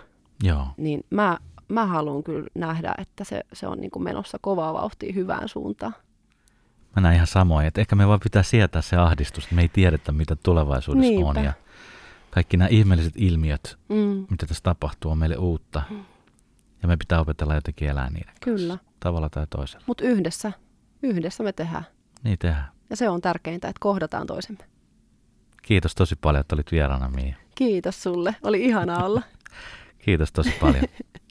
Joo. 0.42 0.66
Niin 0.76 1.04
mä, 1.10 1.38
mä 1.68 1.86
haluan 1.86 2.22
kyllä 2.22 2.48
nähdä, 2.54 2.94
että 2.98 3.24
se, 3.24 3.40
se 3.52 3.66
on 3.66 3.80
niin 3.80 3.90
kuin 3.90 4.02
menossa 4.02 4.38
kovaa 4.40 4.74
vauhtia 4.74 5.12
hyvään 5.12 5.48
suuntaan. 5.48 5.94
Mä 6.99 7.03
näen 7.03 7.14
ihan 7.14 7.26
samoin, 7.26 7.66
että 7.66 7.80
ehkä 7.80 7.96
me 7.96 8.09
vaan 8.09 8.20
pitää 8.20 8.42
sietää 8.42 8.82
se 8.82 8.96
ahdistus, 8.96 9.44
että 9.44 9.55
me 9.55 9.62
ei 9.62 9.68
tiedetä, 9.68 10.12
mitä 10.12 10.36
tulevaisuudessa 10.36 11.11
Niinpä. 11.11 11.28
on. 11.28 11.44
Ja 11.44 11.53
kaikki 12.30 12.57
nämä 12.57 12.68
ihmeelliset 12.68 13.12
ilmiöt, 13.16 13.78
mm. 13.88 14.26
mitä 14.30 14.46
tässä 14.46 14.62
tapahtuu, 14.62 15.11
on 15.11 15.18
meille 15.18 15.36
uutta. 15.36 15.82
Mm. 15.90 16.05
Ja 16.82 16.88
me 16.88 16.96
pitää 16.96 17.20
opetella 17.20 17.55
jotenkin 17.55 17.88
elää 17.88 18.11
niiden 18.11 18.34
Kyllä. 18.40 18.76
Kanssa, 18.76 18.92
tavalla 19.01 19.28
tai 19.28 19.46
toisella. 19.51 19.84
Mutta 19.86 20.05
yhdessä, 20.05 20.53
yhdessä 21.03 21.42
me 21.44 21.53
tehdään. 21.53 21.86
Niin 22.24 22.38
tehdään. 22.38 22.68
Ja 22.90 22.96
se 22.96 23.09
on 23.09 23.20
tärkeintä, 23.20 23.68
että 23.68 23.80
kohdataan 23.80 24.26
toisemme. 24.26 24.64
Kiitos 25.62 25.94
tosi 25.94 26.16
paljon, 26.16 26.40
että 26.40 26.57
olit 26.57 26.72
vieraana, 26.72 27.09
Mia. 27.09 27.36
Kiitos 27.55 28.03
sulle. 28.03 28.36
Oli 28.42 28.64
ihana 28.64 29.05
olla. 29.05 29.22
Kiitos 30.05 30.32
tosi 30.32 30.53
paljon. 30.61 30.84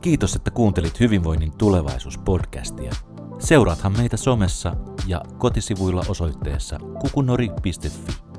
Kiitos, 0.00 0.36
että 0.36 0.50
kuuntelit 0.50 1.00
Hyvinvoinnin 1.00 1.52
tulevaisuus-podcastia. 1.52 2.96
Seuraathan 3.38 3.92
meitä 3.96 4.16
somessa 4.16 4.76
ja 5.06 5.22
kotisivuilla 5.38 6.04
osoitteessa 6.08 6.78
kukunori.fi. 6.78 8.29